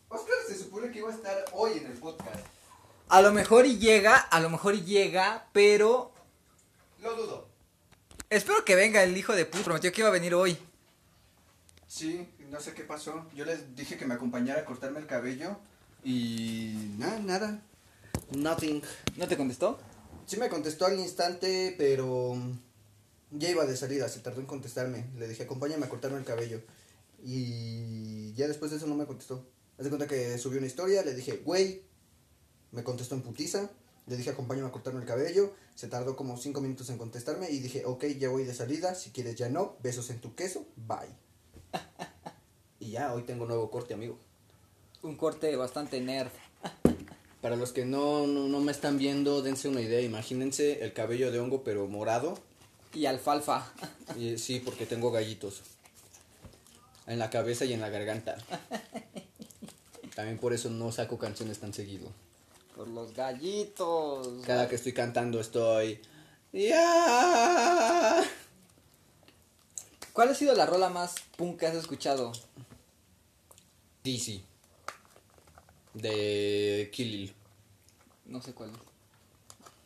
Oscar 0.08 0.36
se 0.48 0.58
supone 0.58 0.92
que 0.92 1.00
iba 1.00 1.10
a 1.12 1.14
estar 1.16 1.46
hoy 1.54 1.74
en 1.78 1.86
el 1.88 1.98
podcast. 1.98 2.40
A 3.10 3.22
lo 3.22 3.32
mejor 3.32 3.66
y 3.68 3.78
llega, 3.78 4.16
a 4.16 4.40
lo 4.40 4.50
mejor 4.50 4.74
y 4.76 4.82
llega, 4.86 5.50
pero 5.52 6.12
Lo 7.00 7.16
dudo. 7.16 7.48
espero 8.30 8.64
que 8.66 8.74
venga 8.76 9.04
el 9.04 9.16
hijo 9.18 9.36
de 9.36 9.46
puta. 9.46 9.66
Prometió 9.66 9.92
que 9.92 10.02
iba 10.02 10.10
a 10.10 10.14
venir 10.14 10.34
hoy. 10.34 10.58
Sí, 11.88 12.30
no 12.50 12.60
sé 12.60 12.74
qué 12.74 12.84
pasó. 12.84 13.26
Yo 13.36 13.46
les 13.46 13.76
dije 13.76 13.98
que 13.98 14.06
me 14.06 14.16
acompañara 14.16 14.62
a 14.62 14.66
cortarme 14.66 15.00
el 15.00 15.08
cabello 15.08 15.58
y 16.04 16.94
nada, 16.98 17.20
nada. 17.20 17.62
Nothing. 18.32 18.82
¿No 19.18 19.28
te 19.28 19.38
contestó? 19.38 19.80
Sí 20.26 20.38
me 20.38 20.50
contestó 20.50 20.86
al 20.86 21.00
instante, 21.00 21.74
pero 21.78 22.36
ya 23.32 23.50
iba 23.50 23.66
de 23.66 23.76
salida, 23.76 24.08
se 24.10 24.20
tardó 24.20 24.42
en 24.42 24.48
contestarme. 24.48 25.10
Le 25.18 25.28
dije, 25.28 25.44
acompáñame 25.44 25.86
a 25.86 25.90
cortarme 25.90 26.18
el 26.18 26.26
cabello. 26.26 26.62
Y 27.24 28.34
ya 28.34 28.48
después 28.48 28.72
de 28.72 28.78
eso 28.78 28.88
no 28.88 28.96
me 28.96 29.06
contestó. 29.06 29.46
Haz 29.78 29.86
de 29.86 29.90
cuenta 29.90 30.08
que 30.08 30.38
subió 30.38 30.58
una 30.58 30.68
historia, 30.68 31.04
le 31.04 31.14
dije, 31.14 31.42
güey, 31.44 31.84
me 32.72 32.84
contestó 32.84 33.16
en 33.16 33.22
putiza. 33.22 33.70
Le 34.08 34.18
dije, 34.18 34.32
acompáñame 34.32 34.68
a 34.68 34.72
cortarme 34.72 35.00
el 35.00 35.06
cabello. 35.06 35.54
Se 35.76 35.88
tardó 35.88 36.16
como 36.16 36.38
cinco 36.38 36.62
minutos 36.62 36.90
en 36.90 36.98
contestarme 36.98 37.50
y 37.52 37.60
dije, 37.60 37.86
ok, 37.86 38.06
ya 38.18 38.30
voy 38.30 38.44
de 38.44 38.54
salida. 38.54 38.96
Si 38.96 39.12
quieres, 39.12 39.36
ya 39.36 39.50
no. 39.50 39.78
Besos 39.84 40.10
en 40.10 40.20
tu 40.20 40.34
queso. 40.34 40.66
Bye. 40.76 41.29
Y 42.80 42.92
ya, 42.92 43.14
hoy 43.14 43.24
tengo 43.24 43.46
nuevo 43.46 43.70
corte, 43.70 43.94
amigo. 43.94 44.18
Un 45.02 45.16
corte 45.16 45.56
bastante 45.56 46.00
nerd. 46.02 46.32
Para 47.42 47.56
los 47.56 47.72
que 47.72 47.86
no, 47.86 48.28
no, 48.28 48.48
no 48.48 48.60
me 48.60 48.72
están 48.72 48.98
viendo, 48.98 49.42
dense 49.42 49.70
una 49.70 49.82
idea. 49.82 50.02
Imagínense 50.02 50.84
el 50.84 50.94
cabello 50.94 51.32
de 51.32 51.40
hongo, 51.40 51.64
pero 51.64 51.88
morado. 51.88 52.38
Y 52.94 53.06
alfalfa. 53.06 53.72
Y, 54.18 54.38
sí, 54.38 54.60
porque 54.60 54.86
tengo 54.86 55.12
gallitos. 55.12 55.62
En 57.08 57.20
la 57.20 57.30
cabeza 57.30 57.66
y 57.66 57.74
en 57.74 57.82
la 57.82 57.90
garganta. 57.90 58.38
También 60.16 60.38
por 60.38 60.54
eso 60.54 60.70
no 60.70 60.92
saco 60.92 61.18
canciones 61.18 61.60
tan 61.60 61.74
seguido. 61.74 62.12
Por 62.76 62.88
los 62.90 63.14
gallitos. 63.14 64.44
Cada 64.46 64.68
que 64.68 64.76
estoy 64.76 64.94
cantando 64.94 65.40
estoy... 65.40 66.02
Ya. 66.52 68.24
¿Cuál 70.14 70.30
ha 70.30 70.36
sido 70.36 70.56
la 70.56 70.66
rola 70.66 70.90
más 70.90 71.16
punk 71.38 71.60
que 71.60 71.68
has 71.68 71.76
escuchado? 71.76 72.34
DC. 74.12 74.42
De 75.94 76.90
Killil. 76.94 77.34
No 78.26 78.42
sé 78.42 78.54
cuál. 78.54 78.72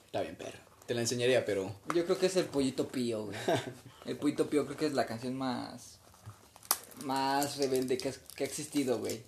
Está 0.05 0.21
bien, 0.21 0.35
perro. 0.35 0.59
Te 0.85 0.93
la 0.93 1.01
enseñaría, 1.01 1.45
pero... 1.45 1.73
Yo 1.95 2.03
creo 2.05 2.17
que 2.19 2.25
es 2.25 2.35
el 2.35 2.45
Pollito 2.45 2.87
Pío, 2.89 3.25
güey. 3.25 3.37
El 4.05 4.17
Pollito 4.17 4.49
Pío 4.49 4.65
creo 4.65 4.77
que 4.77 4.85
es 4.85 4.93
la 4.93 5.05
canción 5.05 5.35
más... 5.35 5.97
Más 7.05 7.57
rebelde 7.57 7.97
que, 7.97 8.09
has- 8.09 8.19
que 8.35 8.43
ha 8.43 8.47
existido, 8.47 8.99
güey. 8.99 9.23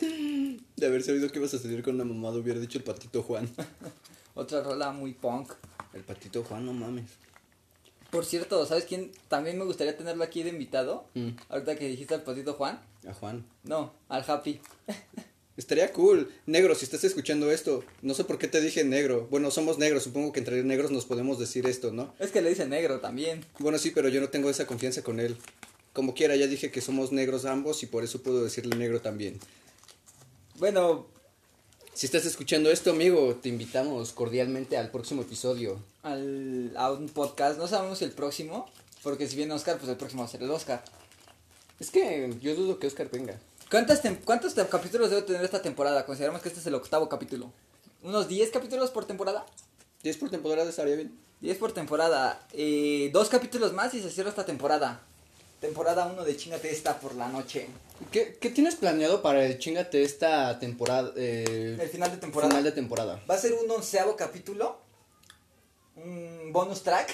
De 0.00 0.86
haber 0.86 1.02
sabido 1.02 1.28
que 1.30 1.38
ibas 1.38 1.54
a 1.54 1.58
salir 1.58 1.82
con 1.82 1.96
la 1.98 2.04
mamada 2.04 2.36
hubiera 2.38 2.60
dicho 2.60 2.78
el 2.78 2.84
patito 2.84 3.22
Juan. 3.22 3.48
Otra 4.34 4.62
rola 4.62 4.90
muy 4.92 5.12
punk. 5.14 5.52
El 5.92 6.04
patito 6.04 6.44
Juan, 6.44 6.66
no 6.66 6.72
mames. 6.72 7.10
Por 8.10 8.24
cierto, 8.24 8.64
¿sabes 8.66 8.84
quién? 8.84 9.12
También 9.28 9.58
me 9.58 9.64
gustaría 9.64 9.96
tenerlo 9.96 10.22
aquí 10.24 10.42
de 10.42 10.50
invitado. 10.50 11.06
Mm. 11.14 11.30
Ahorita 11.48 11.76
que 11.76 11.88
dijiste 11.88 12.14
al 12.14 12.22
patito 12.22 12.54
Juan. 12.54 12.80
A 13.06 13.12
Juan. 13.14 13.46
No, 13.64 13.92
al 14.08 14.24
Happy. 14.26 14.60
Estaría 15.56 15.92
cool. 15.92 16.30
Negro, 16.46 16.74
si 16.74 16.84
estás 16.84 17.02
escuchando 17.04 17.50
esto, 17.50 17.82
no 18.02 18.14
sé 18.14 18.22
por 18.24 18.38
qué 18.38 18.46
te 18.46 18.60
dije 18.60 18.84
negro. 18.84 19.26
Bueno, 19.30 19.50
somos 19.50 19.78
negros, 19.78 20.04
supongo 20.04 20.32
que 20.32 20.38
entre 20.38 20.62
negros 20.62 20.90
nos 20.92 21.04
podemos 21.04 21.38
decir 21.38 21.66
esto, 21.66 21.90
¿no? 21.92 22.14
Es 22.20 22.30
que 22.30 22.40
le 22.42 22.50
dice 22.50 22.66
negro 22.66 23.00
también. 23.00 23.44
Bueno, 23.58 23.78
sí, 23.78 23.90
pero 23.90 24.08
yo 24.08 24.20
no 24.20 24.28
tengo 24.28 24.50
esa 24.50 24.66
confianza 24.66 25.02
con 25.02 25.18
él. 25.18 25.36
Como 25.92 26.14
quiera, 26.14 26.36
ya 26.36 26.46
dije 26.46 26.70
que 26.70 26.80
somos 26.80 27.10
negros 27.10 27.44
ambos 27.44 27.82
y 27.82 27.86
por 27.86 28.04
eso 28.04 28.22
puedo 28.22 28.44
decirle 28.44 28.76
negro 28.76 29.00
también. 29.00 29.40
Bueno, 30.56 31.06
Si 31.94 32.06
estás 32.06 32.24
escuchando 32.26 32.70
esto, 32.70 32.92
amigo, 32.92 33.34
te 33.42 33.48
invitamos 33.48 34.12
cordialmente 34.12 34.76
al 34.76 34.92
próximo 34.92 35.22
episodio. 35.22 35.82
al, 36.04 36.72
a 36.76 36.92
un 36.92 37.08
podcast. 37.08 37.58
No 37.58 37.66
sabemos 37.66 37.98
si 37.98 38.04
el 38.04 38.12
próximo. 38.12 38.70
Porque 39.02 39.26
si 39.26 39.34
viene 39.34 39.54
Oscar, 39.54 39.78
pues 39.78 39.88
el 39.90 39.96
próximo 39.96 40.22
va 40.22 40.28
a 40.28 40.30
ser 40.30 40.42
el 40.44 40.50
Oscar. 40.50 40.84
Es 41.80 41.90
que 41.90 42.32
yo 42.40 42.54
dudo 42.54 42.78
que 42.78 42.86
Oscar 42.86 43.08
venga. 43.10 43.38
¿Cuántas 43.70 44.02
tem- 44.02 44.18
¿Cuántos 44.24 44.54
capítulos 44.54 45.10
debe 45.10 45.22
tener 45.22 45.44
esta 45.44 45.62
temporada? 45.62 46.04
Consideramos 46.06 46.42
que 46.42 46.48
este 46.48 46.60
es 46.60 46.66
el 46.66 46.74
octavo 46.74 47.08
capítulo. 47.08 47.52
¿Unos 48.02 48.28
10 48.28 48.50
capítulos 48.50 48.90
por 48.90 49.04
temporada? 49.04 49.44
10 50.02 50.16
por 50.16 50.30
temporada 50.30 50.68
estaría 50.68 50.96
bien. 50.96 51.16
10 51.40 51.56
por 51.58 51.72
temporada. 51.72 52.46
Eh, 52.52 53.10
dos 53.12 53.28
capítulos 53.28 53.72
más 53.72 53.94
y 53.94 54.00
se 54.02 54.10
cierra 54.10 54.30
esta 54.30 54.44
temporada. 54.46 55.02
Temporada 55.60 56.06
1 56.06 56.24
de 56.24 56.36
Chingate 56.36 56.70
esta 56.70 56.98
por 57.00 57.14
la 57.16 57.28
noche. 57.28 57.66
¿Qué, 58.12 58.36
qué 58.40 58.50
tienes 58.50 58.76
planeado 58.76 59.22
para 59.22 59.44
el 59.44 59.58
chingate 59.58 60.02
esta 60.04 60.58
temporada? 60.60 61.12
eh, 61.16 61.76
El 61.80 61.88
final 61.88 62.10
de 62.12 62.16
temporada. 62.18 62.50
Final 62.50 62.64
de 62.64 62.72
temporada. 62.72 63.22
Va 63.28 63.34
a 63.34 63.38
ser 63.38 63.52
un 63.54 63.68
onceavo 63.70 64.14
capítulo. 64.16 64.78
Un 65.96 66.52
bonus 66.52 66.82
track. 66.82 67.12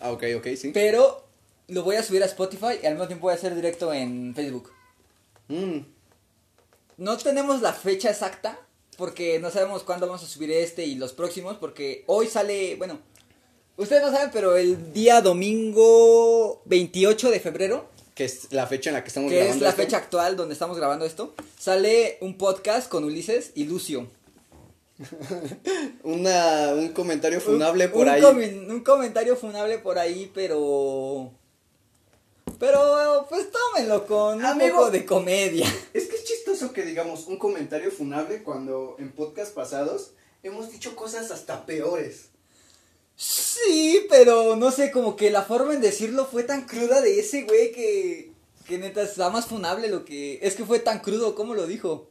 Ah, 0.00 0.12
ok, 0.12 0.22
ok, 0.36 0.46
sí. 0.56 0.70
pero 0.72 1.25
lo 1.68 1.82
voy 1.82 1.96
a 1.96 2.02
subir 2.02 2.22
a 2.22 2.26
Spotify 2.26 2.78
y 2.82 2.86
al 2.86 2.94
mismo 2.94 3.06
tiempo 3.06 3.24
voy 3.26 3.32
a 3.32 3.36
hacer 3.36 3.54
directo 3.54 3.92
en 3.92 4.34
Facebook. 4.34 4.70
Mm, 5.48 5.78
No 6.98 7.16
tenemos 7.18 7.60
la 7.62 7.72
fecha 7.72 8.10
exacta 8.10 8.58
porque 8.96 9.38
no 9.38 9.50
sabemos 9.50 9.82
cuándo 9.82 10.06
vamos 10.06 10.22
a 10.22 10.26
subir 10.26 10.50
este 10.50 10.84
y 10.86 10.94
los 10.94 11.12
próximos 11.12 11.56
porque 11.58 12.04
hoy 12.06 12.26
sale, 12.28 12.76
bueno, 12.76 12.98
ustedes 13.76 14.02
no 14.02 14.10
saben, 14.10 14.30
pero 14.32 14.56
el 14.56 14.92
día 14.92 15.20
domingo 15.20 16.62
28 16.64 17.30
de 17.30 17.40
febrero, 17.40 17.88
que 18.14 18.24
es 18.24 18.50
la 18.52 18.66
fecha 18.66 18.88
en 18.90 18.94
la 18.94 19.02
que 19.02 19.08
estamos 19.08 19.30
que 19.30 19.36
es 19.38 19.44
grabando 19.44 19.64
la 19.64 19.70
esto. 19.70 19.82
fecha 19.82 19.96
actual 19.98 20.36
donde 20.36 20.54
estamos 20.54 20.76
grabando 20.78 21.04
esto, 21.04 21.34
sale 21.58 22.16
un 22.22 22.38
podcast 22.38 22.88
con 22.88 23.04
Ulises 23.04 23.50
y 23.54 23.64
Lucio. 23.64 24.06
Una, 26.04 26.72
un 26.74 26.88
comentario 26.90 27.40
funable 27.40 27.86
Un- 27.86 27.92
por 27.92 28.02
un 28.02 28.08
ahí. 28.08 28.22
un 28.68 28.80
comentario 28.80 29.36
funable 29.36 29.78
por 29.78 29.98
ahí, 29.98 30.30
pero... 30.34 31.30
Pero, 32.58 33.26
pues 33.28 33.48
tómenlo 33.50 34.06
con 34.06 34.38
un 34.38 34.44
Amigo. 34.44 34.76
poco 34.76 34.90
de 34.90 35.04
comedia. 35.04 35.66
Es 35.92 36.06
que 36.06 36.16
es 36.16 36.24
chistoso 36.24 36.72
que 36.72 36.84
digamos 36.84 37.26
un 37.26 37.38
comentario 37.38 37.90
funable 37.90 38.42
cuando 38.42 38.96
en 38.98 39.12
podcast 39.12 39.54
pasados 39.54 40.12
hemos 40.42 40.70
dicho 40.70 40.96
cosas 40.96 41.30
hasta 41.30 41.66
peores. 41.66 42.30
Sí, 43.16 44.06
pero 44.10 44.56
no 44.56 44.70
sé, 44.70 44.90
como 44.90 45.16
que 45.16 45.30
la 45.30 45.42
forma 45.42 45.74
en 45.74 45.80
decirlo 45.80 46.26
fue 46.26 46.44
tan 46.44 46.66
cruda 46.66 47.00
de 47.00 47.18
ese 47.18 47.42
güey 47.44 47.72
que, 47.72 48.32
que 48.66 48.78
neta 48.78 49.02
está 49.02 49.30
más 49.30 49.46
funable 49.46 49.88
lo 49.88 50.04
que... 50.04 50.38
Es 50.42 50.54
que 50.54 50.64
fue 50.64 50.78
tan 50.78 51.00
crudo, 51.00 51.34
¿cómo 51.34 51.54
lo 51.54 51.66
dijo? 51.66 52.08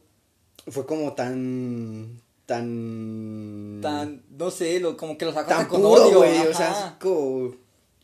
Fue 0.68 0.84
como 0.84 1.14
tan 1.14 2.20
tan... 2.46 3.80
Tan, 3.82 4.22
no 4.30 4.50
sé, 4.50 4.80
lo, 4.80 4.96
como 4.96 5.18
que 5.18 5.26
los 5.26 5.36
acosa 5.36 5.58
tan 5.58 5.68
con 5.68 5.82
puro, 5.82 6.02
odio. 6.02 6.18
güey, 6.18 6.46
o 6.46 6.54
sea, 6.54 6.70
es 6.70 7.02
como... 7.02 7.54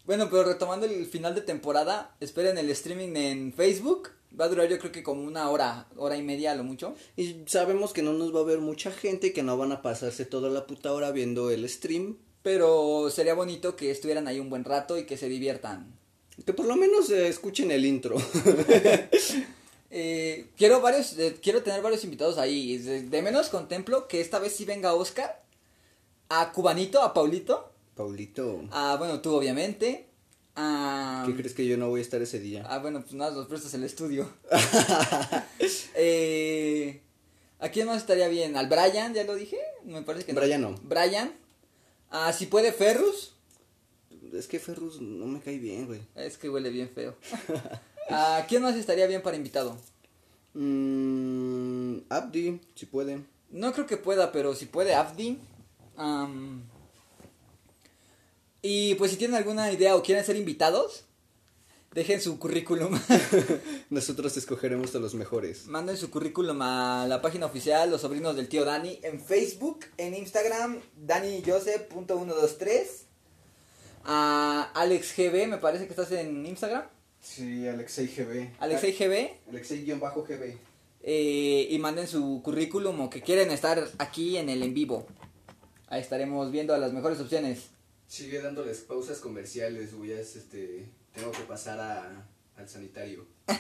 Bueno, 0.05 0.29
pero 0.29 0.45
retomando 0.45 0.87
el 0.87 1.07
final 1.07 1.35
de 1.35 1.43
temporada, 1.43 2.17
esperen 2.21 2.59
el 2.59 2.71
streaming 2.71 3.15
en 3.17 3.53
Facebook. 3.53 4.11
Va 4.39 4.47
a 4.47 4.49
durar 4.49 4.69
yo 4.69 4.79
creo 4.79 4.91
que 4.91 5.03
como 5.03 5.23
una 5.23 5.49
hora, 5.51 5.87
hora 5.97 6.17
y 6.17 6.23
media 6.23 6.53
a 6.53 6.55
lo 6.55 6.65
mucho. 6.65 6.95
Y 7.17 7.45
sabemos 7.47 7.93
que 7.93 8.03
no 8.03 8.13
nos 8.13 8.35
va 8.35 8.41
a 8.41 8.45
ver 8.45 8.59
mucha 8.59 8.91
gente 8.91 9.33
que 9.33 9.43
no 9.43 9.57
van 9.57 9.73
a 9.73 9.83
pasarse 9.83 10.25
toda 10.25 10.49
la 10.51 10.67
puta 10.67 10.93
hora 10.93 11.13
viendo 11.13 11.51
el 11.51 11.69
stream. 11.69 12.17
Pero 12.43 13.11
sería 13.11 13.35
bonito 13.35 13.77
que 13.77 13.91
estuvieran 13.91 14.27
ahí 14.27 14.41
un 14.41 14.51
buen 14.51 14.65
rato 14.65 14.99
y 14.99 15.05
que 15.05 15.17
se 15.17 15.29
diviertan. 15.29 15.97
Que 16.45 16.53
por 16.53 16.67
lo 16.67 16.75
menos 16.75 17.09
eh, 17.11 17.29
escuchen 17.29 17.71
el 17.71 17.85
intro. 17.85 18.17
Eh, 19.95 20.47
quiero 20.57 20.81
varios, 20.81 21.19
eh, 21.19 21.37
quiero 21.43 21.63
tener 21.63 21.83
varios 21.83 22.03
invitados 22.03 22.39
ahí. 22.39 22.79
De, 22.79 23.03
de 23.03 23.21
menos 23.21 23.51
contemplo 23.51 24.09
que 24.09 24.23
esta 24.23 24.39
vez 24.39 24.57
sí 24.57 24.65
venga 24.65 24.95
Oscar, 24.95 25.43
a 26.31 26.51
Cubanito, 26.51 27.03
a 27.03 27.13
Paulito, 27.13 27.72
Paulito, 27.95 28.65
a 28.71 28.97
bueno 28.97 29.21
tú 29.21 29.35
obviamente, 29.35 30.07
a 30.57 31.25
¿qué 31.27 31.35
crees 31.37 31.53
que 31.55 31.67
yo 31.67 31.77
no 31.77 31.89
voy 31.91 32.01
a 32.01 32.03
estar 32.03 32.23
ese 32.23 32.39
día? 32.41 32.65
ah 32.69 32.79
bueno 32.79 33.01
pues 33.03 33.13
nada 33.15 33.31
los 33.33 33.47
prestas 33.47 33.75
el 33.75 33.85
estudio. 33.85 34.29
eh, 35.95 37.01
¿A 37.61 37.69
quién 37.69 37.87
más 37.87 37.99
estaría 37.99 38.29
bien? 38.29 38.57
Al 38.57 38.69
Brian, 38.69 39.15
ya 39.15 39.25
lo 39.25 39.35
dije, 39.35 39.59
me 39.85 40.03
parece 40.03 40.25
que 40.25 40.33
Brian 40.33 40.63
no. 40.63 40.75
Brian, 40.83 41.33
ah 42.11 42.33
si 42.33 42.47
puede 42.47 42.73
Ferrus, 42.73 43.35
Es 44.33 44.49
que 44.49 44.59
Ferrus 44.59 45.01
no 45.01 45.27
me 45.27 45.41
cae 45.41 45.59
bien, 45.59 45.87
güey. 45.87 46.01
es 46.17 46.39
que 46.39 46.49
huele 46.49 46.71
bien 46.71 46.89
feo. 46.89 47.15
¿A 48.11 48.45
quién 48.49 48.63
más 48.63 48.75
estaría 48.77 49.07
bien 49.07 49.23
para 49.23 49.37
invitado? 49.37 49.77
Mm, 50.55 51.99
Abdi, 52.09 52.61
si 52.75 52.87
puede. 52.87 53.21
No 53.51 53.73
creo 53.73 53.87
que 53.87 53.97
pueda, 53.99 54.33
pero 54.33 54.55
si 54.55 54.65
puede 54.67 54.95
Abdi. 54.95 55.39
Y 58.63 58.95
pues 58.95 59.11
si 59.11 59.17
tienen 59.17 59.37
alguna 59.37 59.73
idea 59.73 59.97
o 59.97 60.03
quieren 60.03 60.25
ser 60.25 60.37
invitados, 60.37 61.05
dejen 61.93 62.21
su 62.21 62.39
currículum. 62.39 62.99
Nosotros 63.91 64.37
escogeremos 64.37 64.95
a 64.95 65.01
los 65.01 65.15
mejores. 65.15 65.67
Manden 65.67 65.97
su 65.97 66.11
currículum 66.11 66.63
a 66.63 67.07
la 67.09 67.21
página 67.21 67.47
oficial 67.47 67.91
Los 67.91 68.03
Sobrinos 68.03 68.37
del 68.37 68.49
Tío 68.49 68.65
Dani 68.65 69.01
en 69.03 69.21
Facebook, 69.21 69.81
en 69.99 70.15
Instagram, 70.15 70.81
danijoseph.123. 70.97 72.87
A 74.05 74.71
Alex 74.75 75.15
GB, 75.17 75.47
me 75.49 75.59
parece 75.59 75.87
que 75.87 75.91
estás 75.91 76.11
en 76.13 76.47
Instagram. 76.47 76.85
Sí, 77.21 77.69
Alexei 77.69 78.07
GB. 78.09 78.51
Alexei 78.59 78.93
GB. 78.93 79.31
Alexei-GB. 79.49 80.57
eh, 81.05 81.69
y 81.71 81.79
manden 81.79 82.09
su 82.09 82.41
currículum 82.43 83.01
o 83.01 83.11
que 83.11 83.23
quieren 83.23 83.51
estar 83.51 83.89
aquí 83.99 84.37
en 84.37 84.49
el 84.49 84.63
en 84.63 84.75
vivo. 84.75 85.07
Ahí 85.89 86.01
estaremos 86.01 86.51
viendo 86.51 86.77
las 86.77 86.93
mejores 86.93 87.21
opciones. 87.21 87.71
Sigue 88.13 88.43
dándoles 88.43 88.81
pausas 88.81 89.21
comerciales, 89.21 89.95
güey. 89.95 90.13
es, 90.13 90.37
este, 90.37 90.87
tengo 91.15 91.33
que 91.33 91.45
pasar 91.45 91.81
a, 91.81 92.29
al 92.59 92.69
sanitario. 92.69 93.27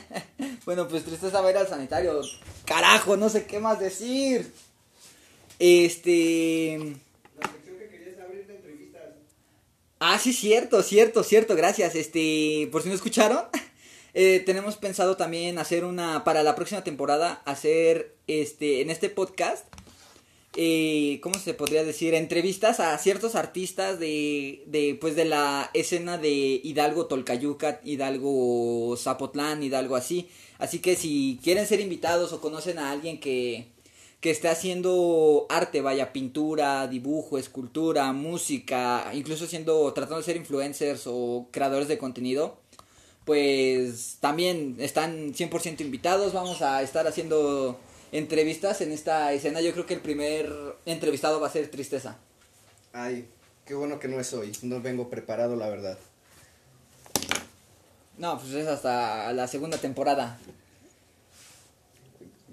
Bueno, 0.66 0.86
pues 0.86 1.04
tristeza 1.04 1.40
va 1.40 1.48
a 1.48 1.50
ir 1.50 1.56
al 1.56 1.66
sanitario. 1.66 2.20
Carajo, 2.66 3.16
no 3.16 3.28
sé 3.30 3.46
qué 3.46 3.58
más 3.58 3.80
decir. 3.80 4.52
Este. 5.58 6.78
La 7.40 7.48
sección 7.50 7.78
que 7.78 7.88
querías 7.88 8.20
abrir 8.20 8.46
de 8.46 8.56
entrevistas. 8.56 9.02
Ah, 9.98 10.18
sí, 10.18 10.32
cierto, 10.32 10.82
cierto, 10.82 11.24
cierto, 11.24 11.56
gracias. 11.56 11.94
Este, 11.94 12.68
por 12.70 12.82
si 12.82 12.90
no 12.90 12.94
escucharon, 12.94 13.46
eh, 14.14 14.40
tenemos 14.44 14.76
pensado 14.76 15.16
también 15.16 15.58
hacer 15.58 15.84
una, 15.84 16.22
para 16.24 16.42
la 16.44 16.54
próxima 16.54 16.84
temporada, 16.84 17.42
hacer, 17.46 18.14
este, 18.26 18.82
en 18.82 18.90
este 18.90 19.08
podcast, 19.08 19.64
eh, 20.54 21.18
¿cómo 21.22 21.38
se 21.38 21.54
podría 21.54 21.84
decir? 21.84 22.14
Entrevistas 22.14 22.80
a 22.80 22.96
ciertos 22.98 23.34
artistas 23.34 23.98
de, 23.98 24.62
de, 24.66 24.96
pues, 25.00 25.16
de 25.16 25.24
la 25.24 25.70
escena 25.74 26.18
de 26.18 26.60
Hidalgo, 26.62 27.06
Tolcayuca, 27.06 27.80
Hidalgo, 27.84 28.96
Zapotlán, 28.96 29.62
Hidalgo, 29.62 29.96
así. 29.96 30.28
Así 30.58 30.80
que 30.80 30.94
si 30.94 31.40
quieren 31.42 31.66
ser 31.66 31.80
invitados 31.80 32.32
o 32.32 32.40
conocen 32.40 32.78
a 32.78 32.90
alguien 32.90 33.18
que, 33.18 33.66
que 34.20 34.30
esté 34.30 34.48
haciendo 34.48 35.46
arte, 35.48 35.80
vaya, 35.80 36.12
pintura, 36.12 36.86
dibujo, 36.86 37.38
escultura, 37.38 38.12
música, 38.12 39.10
incluso 39.14 39.46
siendo, 39.46 39.92
tratando 39.92 40.18
de 40.18 40.24
ser 40.24 40.36
influencers 40.36 41.04
o 41.06 41.48
creadores 41.50 41.88
de 41.88 41.98
contenido, 41.98 42.58
pues 43.24 44.18
también 44.20 44.76
están 44.78 45.32
100% 45.34 45.80
invitados, 45.80 46.32
vamos 46.32 46.62
a 46.62 46.82
estar 46.82 47.06
haciendo 47.06 47.80
entrevistas 48.12 48.80
en 48.82 48.92
esta 48.92 49.32
escena, 49.32 49.60
yo 49.60 49.72
creo 49.72 49.86
que 49.86 49.94
el 49.94 50.00
primer 50.00 50.52
entrevistado 50.86 51.40
va 51.40 51.48
a 51.48 51.52
ser 51.52 51.68
Tristeza. 51.70 52.18
Ay, 52.92 53.26
qué 53.64 53.74
bueno 53.74 53.98
que 53.98 54.08
no 54.08 54.20
es 54.20 54.32
hoy. 54.34 54.52
No 54.62 54.80
vengo 54.80 55.08
preparado, 55.08 55.56
la 55.56 55.68
verdad. 55.68 55.98
No, 58.18 58.38
pues 58.38 58.52
es 58.52 58.68
hasta 58.68 59.32
la 59.32 59.48
segunda 59.48 59.78
temporada. 59.78 60.38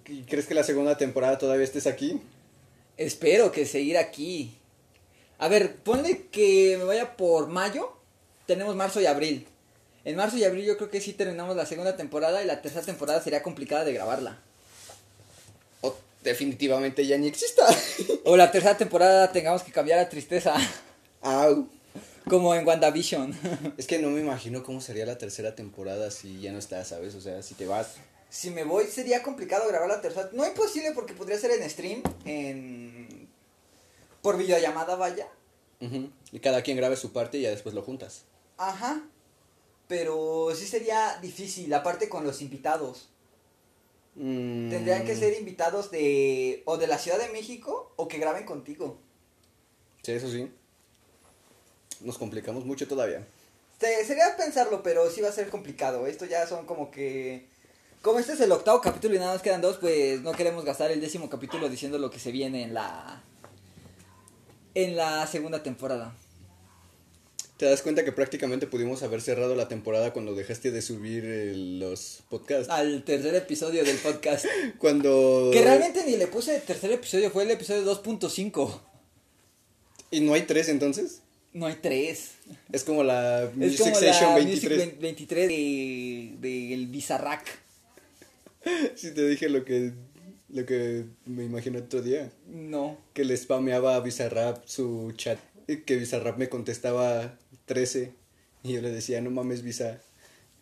¿Y 0.07 0.23
¿Crees 0.23 0.47
que 0.47 0.55
la 0.55 0.63
segunda 0.63 0.97
temporada 0.97 1.37
todavía 1.37 1.65
estés 1.65 1.85
aquí? 1.85 2.19
Espero 2.97 3.51
que 3.51 3.65
seguir 3.65 3.97
aquí. 3.97 4.57
A 5.37 5.47
ver, 5.47 5.75
ponle 5.75 6.27
que 6.31 6.75
me 6.79 6.85
vaya 6.85 7.15
por 7.15 7.47
mayo. 7.47 7.93
Tenemos 8.47 8.75
marzo 8.75 8.99
y 9.01 9.05
abril. 9.05 9.47
En 10.05 10.15
marzo 10.15 10.37
y 10.37 10.43
abril 10.43 10.65
yo 10.65 10.77
creo 10.77 10.89
que 10.89 11.01
sí 11.01 11.13
terminamos 11.13 11.55
la 11.55 11.65
segunda 11.65 11.95
temporada 11.95 12.41
y 12.41 12.47
la 12.47 12.61
tercera 12.61 12.85
temporada 12.85 13.21
sería 13.21 13.43
complicada 13.43 13.83
de 13.83 13.93
grabarla. 13.93 14.39
Definitivamente 16.23 17.05
ya 17.05 17.17
ni 17.17 17.27
exista. 17.27 17.65
O 18.25 18.37
la 18.37 18.51
tercera 18.51 18.77
temporada 18.77 19.31
tengamos 19.31 19.63
que 19.63 19.71
cambiar 19.71 19.99
a 19.99 20.09
tristeza. 20.09 20.53
Au. 21.21 21.67
Como 22.27 22.53
en 22.53 22.67
WandaVision. 22.67 23.35
Es 23.77 23.87
que 23.87 23.99
no 23.99 24.09
me 24.09 24.19
imagino 24.19 24.63
cómo 24.63 24.81
sería 24.81 25.05
la 25.05 25.17
tercera 25.17 25.55
temporada 25.55 26.11
si 26.11 26.41
ya 26.41 26.51
no 26.51 26.59
estás, 26.59 26.89
¿sabes? 26.89 27.15
O 27.15 27.21
sea, 27.21 27.41
si 27.41 27.55
te 27.55 27.65
vas. 27.65 27.95
si 28.29 28.51
me 28.51 28.63
voy 28.63 28.85
sería 28.85 29.23
complicado 29.23 29.67
grabar 29.67 29.89
la 29.89 30.01
tercera. 30.01 30.29
No 30.33 30.45
imposible 30.45 30.91
porque 30.93 31.13
podría 31.13 31.39
ser 31.39 31.51
en 31.51 31.67
stream. 31.69 32.03
En... 32.25 33.27
Por 34.21 34.37
videollamada 34.37 34.95
vaya. 34.95 35.27
Ujú. 35.81 36.09
Y 36.31 36.39
cada 36.39 36.61
quien 36.61 36.77
grabe 36.77 36.97
su 36.97 37.11
parte 37.13 37.37
y 37.37 37.41
ya 37.43 37.49
después 37.49 37.73
lo 37.73 37.81
juntas. 37.81 38.23
Ajá. 38.57 39.01
Pero 39.87 40.49
sí 40.55 40.67
sería 40.67 41.17
difícil, 41.21 41.73
aparte 41.73 42.09
con 42.09 42.23
los 42.23 42.41
invitados. 42.41 43.09
Mm. 44.15 44.69
Tendrían 44.69 45.05
que 45.05 45.15
ser 45.15 45.37
invitados 45.39 45.91
de 45.91 46.61
o 46.65 46.77
de 46.77 46.87
la 46.87 46.97
Ciudad 46.97 47.19
de 47.19 47.29
México 47.29 47.93
o 47.95 48.07
que 48.07 48.17
graben 48.17 48.45
contigo. 48.45 48.97
Sí, 50.03 50.11
eso 50.13 50.29
sí. 50.29 50.51
Nos 52.01 52.17
complicamos 52.17 52.65
mucho 52.65 52.87
todavía. 52.87 53.25
Se- 53.79 54.05
sería 54.05 54.35
pensarlo, 54.37 54.83
pero 54.83 55.09
sí 55.09 55.21
va 55.21 55.29
a 55.29 55.33
ser 55.33 55.49
complicado. 55.49 56.07
Esto 56.07 56.25
ya 56.25 56.45
son 56.47 56.65
como 56.65 56.91
que... 56.91 57.47
Como 58.01 58.19
este 58.19 58.33
es 58.33 58.39
el 58.39 58.51
octavo 58.53 58.79
capítulo 58.81 59.15
y 59.15 59.19
nada 59.19 59.33
más 59.33 59.41
quedan 59.41 59.61
dos, 59.61 59.77
pues 59.77 60.21
no 60.21 60.31
queremos 60.31 60.63
gastar 60.63 60.89
el 60.91 61.01
décimo 61.01 61.29
capítulo 61.29 61.67
diciendo 61.69 61.97
lo 61.97 62.09
que 62.09 62.19
se 62.19 62.31
viene 62.31 62.63
en 62.63 62.73
la... 62.73 63.21
En 64.75 64.95
la 64.95 65.27
segunda 65.27 65.63
temporada. 65.63 66.15
¿Te 67.59 67.65
das 67.65 67.81
cuenta 67.81 68.05
que 68.05 68.13
prácticamente 68.13 68.67
pudimos 68.67 69.03
haber 69.03 69.19
cerrado 69.19 69.53
la 69.53 69.67
temporada 69.67 70.13
cuando 70.13 70.33
dejaste 70.33 70.71
de 70.71 70.81
subir 70.81 71.25
eh, 71.25 71.53
los 71.53 72.23
podcasts? 72.29 72.69
Al 72.69 73.03
tercer 73.03 73.35
episodio 73.35 73.83
del 73.83 73.97
podcast. 73.97 74.45
Cuando... 74.77 75.49
Que 75.51 75.61
realmente 75.61 76.05
ni 76.05 76.15
le 76.15 76.27
puse 76.27 76.55
el 76.55 76.61
tercer 76.61 76.89
episodio, 76.93 77.29
fue 77.31 77.43
el 77.43 77.51
episodio 77.51 77.83
2.5. 77.83 78.79
¿Y 80.09 80.21
no 80.21 80.35
hay 80.35 80.43
tres 80.43 80.69
entonces? 80.69 81.21
No 81.51 81.65
hay 81.65 81.75
tres. 81.81 82.35
Es 82.71 82.85
como 82.85 83.03
la 83.03 83.43
Es 83.43 83.55
Music 83.57 83.79
como 83.79 83.95
Session 83.95 84.29
la 84.29 84.35
23. 84.35 84.77
Music 84.77 85.01
23 85.01 85.47
de, 85.49 86.35
de 86.39 86.73
el 86.73 86.87
Bizarrack. 86.87 87.45
Sí 88.95 89.13
te 89.13 89.27
dije 89.27 89.49
lo 89.49 89.65
que, 89.65 89.91
lo 90.47 90.65
que 90.65 91.03
me 91.25 91.43
imaginé 91.43 91.79
otro 91.79 92.01
día. 92.01 92.31
No. 92.47 92.97
Que 93.11 93.25
le 93.25 93.35
spameaba 93.35 93.97
a 93.97 93.99
Bizarrap 93.99 94.65
su 94.65 95.11
chat. 95.17 95.39
Y 95.67 95.81
que 95.81 95.97
Bizarrap 95.97 96.37
me 96.37 96.47
contestaba 96.47 97.37
13. 97.69 98.11
Y 98.63 98.73
yo 98.73 98.81
le 98.81 98.91
decía, 98.91 99.21
no 99.21 99.29
mames, 99.29 99.61
Bizarrap. 99.61 100.01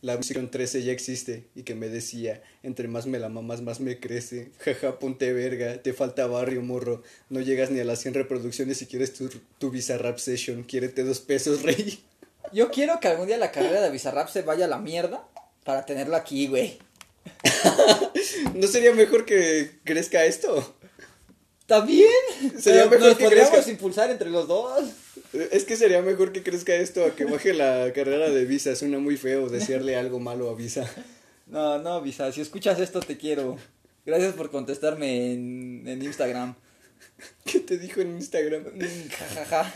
La 0.01 0.15
versión 0.15 0.51
13 0.51 0.83
ya 0.83 0.91
existe. 0.91 1.47
Y 1.55 1.63
que 1.63 1.73
me 1.73 1.87
decía, 1.87 2.43
entre 2.61 2.87
más 2.87 3.07
me 3.07 3.17
la 3.17 3.29
mamas, 3.29 3.61
más 3.61 3.79
me 3.79 3.99
crece. 3.99 4.51
Jaja, 4.59 4.99
ponte 4.99 5.31
verga. 5.33 5.81
Te 5.81 5.93
falta 5.93 6.27
barrio, 6.27 6.61
morro. 6.61 7.01
No 7.29 7.39
llegas 7.41 7.71
ni 7.71 7.79
a 7.79 7.85
las 7.85 8.01
100 8.01 8.13
reproducciones 8.13 8.77
si 8.77 8.85
quieres 8.85 9.13
tu, 9.13 9.29
tu 9.57 9.71
Bizarrap 9.71 10.19
session. 10.19 10.63
Quiérete 10.63 11.03
dos 11.03 11.19
pesos, 11.21 11.63
rey. 11.63 12.03
Yo 12.53 12.69
quiero 12.69 12.99
que 12.99 13.07
algún 13.07 13.27
día 13.27 13.37
la 13.37 13.51
carrera 13.51 13.81
de 13.81 13.89
Bizarrap 13.89 14.29
se 14.29 14.41
vaya 14.41 14.65
a 14.65 14.69
la 14.69 14.77
mierda 14.77 15.27
para 15.63 15.85
tenerlo 15.85 16.15
aquí, 16.15 16.47
güey. 16.47 16.77
¿No 18.53 18.67
sería 18.67 18.93
mejor 18.93 19.25
que 19.25 19.71
crezca 19.83 20.25
esto? 20.25 20.75
¿Está 21.61 21.81
bien? 21.81 22.07
Sería 22.59 22.83
Pero 22.83 22.91
mejor 22.91 23.07
nos 23.09 23.17
que 23.17 23.23
podríamos 23.25 23.51
crezca. 23.51 23.71
impulsar 23.71 24.11
entre 24.11 24.29
los 24.29 24.47
dos. 24.47 24.89
Es 25.33 25.65
que 25.65 25.75
sería 25.75 26.01
mejor 26.01 26.31
que 26.31 26.43
crezca 26.43 26.75
esto 26.75 27.05
a 27.05 27.15
que 27.15 27.25
baje 27.25 27.53
la 27.53 27.91
carrera 27.93 28.29
de 28.29 28.45
Visa. 28.45 28.75
Suena 28.75 28.99
muy 28.99 29.17
feo 29.17 29.49
desearle 29.49 29.95
algo 29.95 30.19
malo 30.19 30.49
a 30.49 30.55
Visa. 30.55 30.89
No, 31.45 31.77
no, 31.79 32.01
Visa, 32.01 32.31
si 32.31 32.41
escuchas 32.41 32.79
esto 32.79 32.99
te 32.99 33.17
quiero. 33.17 33.57
Gracias 34.05 34.33
por 34.33 34.51
contestarme 34.51 35.33
en, 35.33 35.87
en 35.87 36.01
Instagram. 36.01 36.55
¿Qué 37.45 37.59
te 37.59 37.77
dijo 37.77 38.01
en 38.01 38.15
Instagram? 38.17 38.63
Mm, 38.73 39.09
Jajaja. 39.09 39.73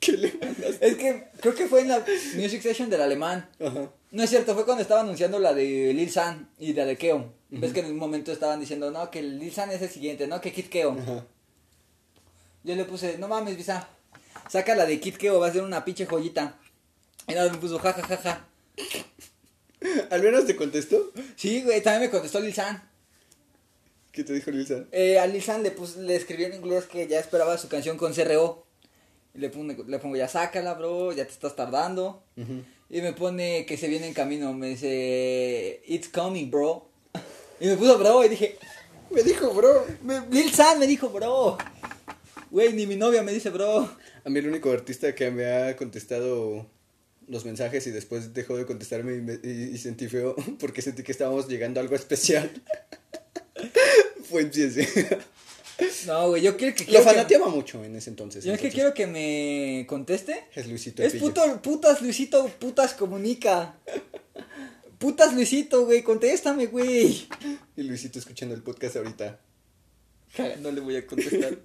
¿Qué 0.00 0.12
le 0.12 0.32
mandaste? 0.32 0.86
Es 0.86 0.96
que 0.96 1.24
creo 1.40 1.54
que 1.54 1.66
fue 1.66 1.82
en 1.82 1.88
la 1.88 2.04
Music 2.36 2.62
Session 2.62 2.90
del 2.90 3.02
alemán. 3.02 3.48
Ajá. 3.60 3.90
No 4.10 4.22
es 4.22 4.30
cierto, 4.30 4.54
fue 4.54 4.64
cuando 4.64 4.82
estaba 4.82 5.00
anunciando 5.00 5.38
la 5.38 5.54
de 5.54 5.92
Lil 5.94 6.10
San 6.10 6.50
y 6.58 6.72
la 6.72 6.84
de 6.84 6.96
Keo. 6.96 7.32
Ves 7.50 7.72
que 7.72 7.80
en 7.80 7.86
un 7.86 7.98
momento 7.98 8.32
estaban 8.32 8.60
diciendo, 8.60 8.90
no, 8.90 9.10
que 9.10 9.22
Lil 9.22 9.52
San 9.52 9.70
es 9.70 9.80
el 9.80 9.88
siguiente, 9.88 10.26
no, 10.26 10.40
que 10.40 10.52
Kid 10.52 10.66
Keo. 10.66 10.92
Ajá. 10.92 11.24
Yo 12.64 12.74
le 12.74 12.84
puse, 12.84 13.18
no 13.18 13.28
mames, 13.28 13.56
Visa, 13.56 13.88
saca 14.52 14.74
la 14.74 14.84
de 14.84 15.00
Kid 15.00 15.16
Keo, 15.16 15.40
va 15.40 15.46
a 15.46 15.52
ser 15.52 15.62
una 15.62 15.82
pinche 15.82 16.04
joyita. 16.04 16.58
Y 17.26 17.32
nada, 17.32 17.50
me 17.50 17.56
puso, 17.56 17.78
ja, 17.78 17.94
ja, 17.94 18.02
ja, 18.02 18.16
ja. 18.18 18.46
¿Al 20.10 20.22
menos 20.22 20.44
te 20.46 20.54
contestó? 20.56 21.10
Sí, 21.36 21.62
güey, 21.62 21.82
también 21.82 22.02
me 22.02 22.10
contestó 22.10 22.38
Lil 22.38 22.52
San. 22.54 22.82
¿Qué 24.12 24.24
te 24.24 24.34
dijo 24.34 24.50
Lisa? 24.50 24.84
Eh, 24.92 25.18
a 25.18 25.26
Lil 25.26 25.42
San 25.42 25.62
le, 25.62 25.70
puse, 25.70 26.00
le 26.02 26.14
escribí 26.16 26.44
en 26.44 26.52
inglés 26.54 26.84
que 26.84 27.06
ya 27.06 27.18
esperaba 27.18 27.56
su 27.56 27.68
canción 27.68 27.96
con 27.96 28.12
CRO. 28.12 28.66
Y 29.34 29.38
le, 29.38 29.48
pone, 29.48 29.74
le 29.86 29.98
pongo, 29.98 30.16
ya 30.16 30.28
sácala, 30.28 30.74
bro, 30.74 31.12
ya 31.12 31.24
te 31.24 31.32
estás 31.32 31.56
tardando. 31.56 32.22
Y 32.90 33.00
me 33.00 33.14
pone 33.14 33.64
que 33.64 33.78
se 33.78 33.88
viene 33.88 34.06
en 34.06 34.12
camino, 34.12 34.52
me 34.52 34.68
dice, 34.68 35.82
it's 35.86 36.08
coming, 36.10 36.50
bro. 36.50 36.86
Y 37.58 37.66
me 37.68 37.76
puso 37.78 37.96
bro 37.98 38.22
y 38.24 38.28
dije, 38.28 38.58
Me 39.10 39.22
dijo, 39.22 39.54
bro. 39.54 39.86
me- 40.02 40.26
Lil 40.30 40.52
San 40.52 40.78
me 40.78 40.86
dijo, 40.86 41.08
bro. 41.08 41.56
Güey, 42.50 42.74
ni 42.74 42.86
mi 42.86 42.96
novia 42.96 43.22
me 43.22 43.32
dice, 43.32 43.48
bro. 43.48 43.88
A 44.24 44.30
mí 44.30 44.38
el 44.38 44.48
único 44.48 44.70
artista 44.70 45.14
que 45.14 45.30
me 45.30 45.46
ha 45.46 45.76
contestado 45.76 46.66
los 47.28 47.44
mensajes 47.44 47.86
y 47.86 47.90
después 47.90 48.34
dejó 48.34 48.56
de 48.56 48.66
contestarme 48.66 49.14
y, 49.16 49.20
me- 49.20 49.40
y- 49.42 49.70
y 49.74 49.78
sentí 49.78 50.08
feo 50.08 50.34
porque 50.60 50.82
sentí 50.82 51.02
que 51.02 51.12
estábamos 51.12 51.48
llegando 51.48 51.80
a 51.80 51.82
algo 51.82 51.94
especial. 51.96 52.50
Fue 54.28 54.44
MCS. 54.44 56.06
No, 56.06 56.28
güey, 56.28 56.42
yo 56.42 56.56
quiero 56.56 56.74
que... 56.74 56.84
Lo 56.84 56.88
quiero 56.90 57.04
que- 57.04 57.10
fanateaba 57.10 57.48
mucho 57.48 57.82
en 57.84 57.96
ese 57.96 58.10
entonces. 58.10 58.44
Yo 58.44 58.52
es 58.54 58.60
que 58.60 58.70
quiero 58.70 58.94
que 58.94 59.06
me 59.06 59.84
conteste. 59.88 60.44
Es 60.54 60.66
Luisito 60.68 61.02
Es 61.02 61.14
puto, 61.14 61.60
putas 61.62 62.00
Luisito, 62.02 62.46
putas 62.60 62.94
comunica. 62.94 63.74
Putas 64.98 65.34
Luisito, 65.34 65.84
güey, 65.84 66.02
contéstame, 66.02 66.66
güey. 66.66 67.26
Y 67.76 67.82
Luisito 67.82 68.18
escuchando 68.20 68.54
el 68.54 68.62
podcast 68.62 68.96
ahorita. 68.96 69.40
No 70.62 70.70
le 70.70 70.80
voy 70.80 70.96
a 70.96 71.06
contestar. 71.06 71.58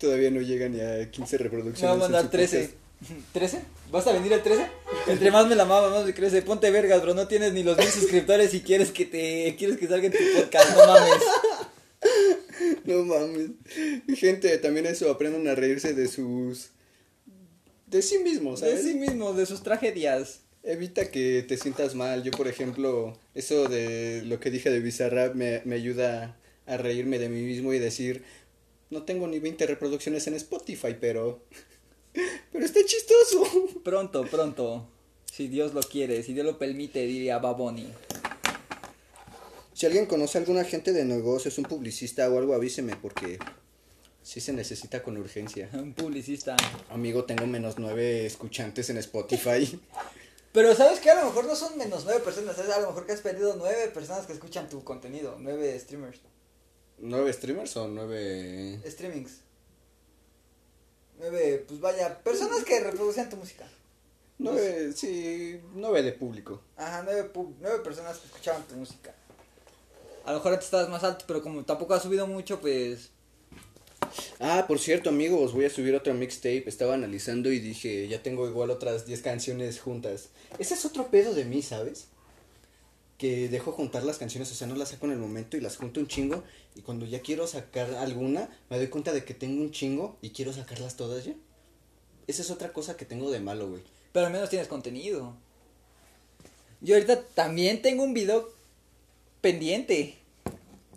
Todavía 0.00 0.30
no 0.30 0.40
llega 0.40 0.68
ni 0.68 0.80
a 0.80 1.10
15 1.10 1.36
Me 1.36 1.42
reproducciones. 1.44 1.84
va 1.88 1.90
a 1.90 1.94
en 1.94 2.00
mandar 2.00 2.22
su 2.24 2.30
13. 2.30 2.70
¿13? 3.34 3.60
¿Vas 3.92 4.06
a 4.06 4.12
venir 4.12 4.32
el 4.32 4.42
13? 4.42 4.66
Entre 5.08 5.30
más 5.30 5.46
me 5.46 5.54
la 5.54 5.64
mama, 5.64 5.90
más 5.90 6.04
me 6.06 6.14
crece. 6.14 6.42
Ponte 6.42 6.70
vergas, 6.70 7.02
bro. 7.02 7.14
No 7.14 7.26
tienes 7.28 7.52
ni 7.52 7.62
los 7.62 7.76
mil 7.76 7.86
suscriptores 7.88 8.52
y 8.54 8.60
quieres 8.60 8.90
que 8.92 9.04
te 9.04 9.54
quieres 9.58 9.78
que 9.78 9.86
salga 9.86 10.06
en 10.06 10.12
tu 10.12 10.18
podcast. 10.36 10.76
No 10.76 10.86
mames. 10.86 11.22
No 12.84 13.04
mames. 13.04 13.50
Gente, 14.18 14.56
también 14.58 14.86
eso, 14.86 15.10
aprendan 15.10 15.46
a 15.48 15.54
reírse 15.54 15.94
de 15.94 16.08
sus... 16.08 16.70
De 17.86 18.02
sí 18.02 18.18
mismos, 18.18 18.60
De 18.60 18.68
¿sabes? 18.70 18.84
sí 18.84 18.94
mismo, 18.94 19.32
de 19.32 19.46
sus 19.46 19.62
tragedias. 19.62 20.40
Evita 20.62 21.10
que 21.10 21.44
te 21.46 21.56
sientas 21.56 21.94
mal. 21.94 22.22
Yo, 22.22 22.30
por 22.32 22.48
ejemplo, 22.48 23.18
eso 23.34 23.68
de 23.68 24.22
lo 24.26 24.40
que 24.40 24.50
dije 24.50 24.70
de 24.70 24.80
Bizarrap 24.80 25.34
me, 25.34 25.62
me 25.64 25.76
ayuda 25.76 26.36
a 26.66 26.76
reírme 26.76 27.18
de 27.18 27.28
mí 27.28 27.42
mismo 27.42 27.72
y 27.72 27.78
decir, 27.78 28.22
no 28.90 29.04
tengo 29.04 29.26
ni 29.26 29.38
20 29.38 29.66
reproducciones 29.66 30.26
en 30.26 30.34
Spotify, 30.34 30.96
pero... 31.00 31.42
Pero 32.52 32.64
está 32.64 32.80
chistoso. 32.84 33.44
Pronto, 33.84 34.24
pronto. 34.24 34.88
Si 35.24 35.46
Dios 35.46 35.74
lo 35.74 35.80
quiere, 35.80 36.24
si 36.24 36.34
Dios 36.34 36.44
lo 36.44 36.58
permite, 36.58 37.06
diría 37.06 37.38
Baboni. 37.38 37.86
Si 39.72 39.86
alguien 39.86 40.06
conoce 40.06 40.36
a 40.36 40.40
alguna 40.40 40.62
agente 40.62 40.92
de 40.92 41.04
negocios, 41.04 41.56
un 41.58 41.64
publicista 41.64 42.28
o 42.28 42.36
algo, 42.36 42.52
avíseme 42.52 42.96
porque 42.96 43.38
sí 44.22 44.40
se 44.40 44.52
necesita 44.52 45.02
con 45.04 45.16
urgencia. 45.16 45.70
Un 45.72 45.94
publicista. 45.94 46.56
Amigo, 46.90 47.24
tengo 47.24 47.46
menos 47.46 47.78
nueve 47.78 48.26
escuchantes 48.26 48.90
en 48.90 48.98
Spotify. 48.98 49.80
Pero 50.52 50.74
sabes 50.74 50.98
que 50.98 51.10
a 51.10 51.14
lo 51.14 51.26
mejor 51.26 51.44
no 51.44 51.54
son 51.54 51.78
menos 51.78 52.04
nueve 52.04 52.20
personas, 52.20 52.56
¿sabes? 52.56 52.72
A 52.72 52.80
lo 52.80 52.88
mejor 52.88 53.06
que 53.06 53.12
has 53.12 53.20
perdido 53.20 53.54
nueve 53.56 53.88
personas 53.94 54.26
que 54.26 54.32
escuchan 54.32 54.68
tu 54.68 54.82
contenido, 54.82 55.36
nueve 55.38 55.78
streamers, 55.78 56.18
¿Nueve 57.00 57.32
streamers 57.32 57.76
o 57.76 57.88
nueve...? 57.88 58.80
streamings. 58.86 59.40
Nueve, 61.18 61.64
pues 61.66 61.80
vaya, 61.80 62.18
personas 62.22 62.64
que 62.64 62.80
reproducen 62.80 63.28
tu 63.28 63.36
música. 63.36 63.66
Nueve, 64.38 64.92
sí, 64.94 65.60
nueve 65.74 66.02
de 66.02 66.12
público. 66.12 66.62
Ajá, 66.76 67.02
nueve, 67.04 67.30
pu- 67.32 67.54
nueve 67.60 67.80
personas 67.80 68.18
que 68.18 68.26
escuchaban 68.26 68.62
tu 68.66 68.74
música. 68.74 69.14
A 70.24 70.32
lo 70.32 70.38
mejor 70.38 70.52
antes 70.52 70.66
estabas 70.66 70.88
más 70.88 71.04
alto, 71.04 71.24
pero 71.26 71.42
como 71.42 71.64
tampoco 71.64 71.94
has 71.94 72.02
subido 72.02 72.26
mucho, 72.26 72.60
pues... 72.60 73.10
Ah, 74.38 74.64
por 74.66 74.78
cierto, 74.78 75.10
amigos, 75.10 75.52
voy 75.52 75.66
a 75.66 75.70
subir 75.70 75.94
otra 75.94 76.14
mixtape. 76.14 76.64
Estaba 76.66 76.94
analizando 76.94 77.52
y 77.52 77.58
dije, 77.60 78.08
ya 78.08 78.22
tengo 78.22 78.48
igual 78.48 78.70
otras 78.70 79.06
10 79.06 79.20
canciones 79.22 79.78
juntas. 79.80 80.30
Ese 80.58 80.74
es 80.74 80.84
otro 80.84 81.08
pedo 81.08 81.34
de 81.34 81.44
mí, 81.44 81.62
¿sabes? 81.62 82.08
Que 83.20 83.50
dejo 83.50 83.72
juntar 83.72 84.02
las 84.02 84.16
canciones, 84.16 84.50
o 84.50 84.54
sea, 84.54 84.66
no 84.66 84.74
las 84.76 84.88
saco 84.88 85.04
en 85.04 85.12
el 85.12 85.18
momento 85.18 85.58
y 85.58 85.60
las 85.60 85.76
junto 85.76 86.00
un 86.00 86.08
chingo. 86.08 86.42
Y 86.74 86.80
cuando 86.80 87.04
ya 87.04 87.20
quiero 87.20 87.46
sacar 87.46 87.92
alguna, 87.96 88.48
me 88.70 88.78
doy 88.78 88.88
cuenta 88.88 89.12
de 89.12 89.24
que 89.24 89.34
tengo 89.34 89.60
un 89.60 89.72
chingo 89.72 90.16
y 90.22 90.30
quiero 90.30 90.54
sacarlas 90.54 90.96
todas 90.96 91.26
ya. 91.26 91.34
Esa 92.26 92.40
es 92.40 92.50
otra 92.50 92.72
cosa 92.72 92.96
que 92.96 93.04
tengo 93.04 93.30
de 93.30 93.40
malo, 93.40 93.68
güey. 93.68 93.82
Pero 94.12 94.24
al 94.24 94.32
menos 94.32 94.48
tienes 94.48 94.68
contenido. 94.68 95.34
Yo 96.80 96.94
ahorita 96.94 97.22
también 97.34 97.82
tengo 97.82 98.04
un 98.04 98.14
video 98.14 98.48
pendiente. 99.42 100.16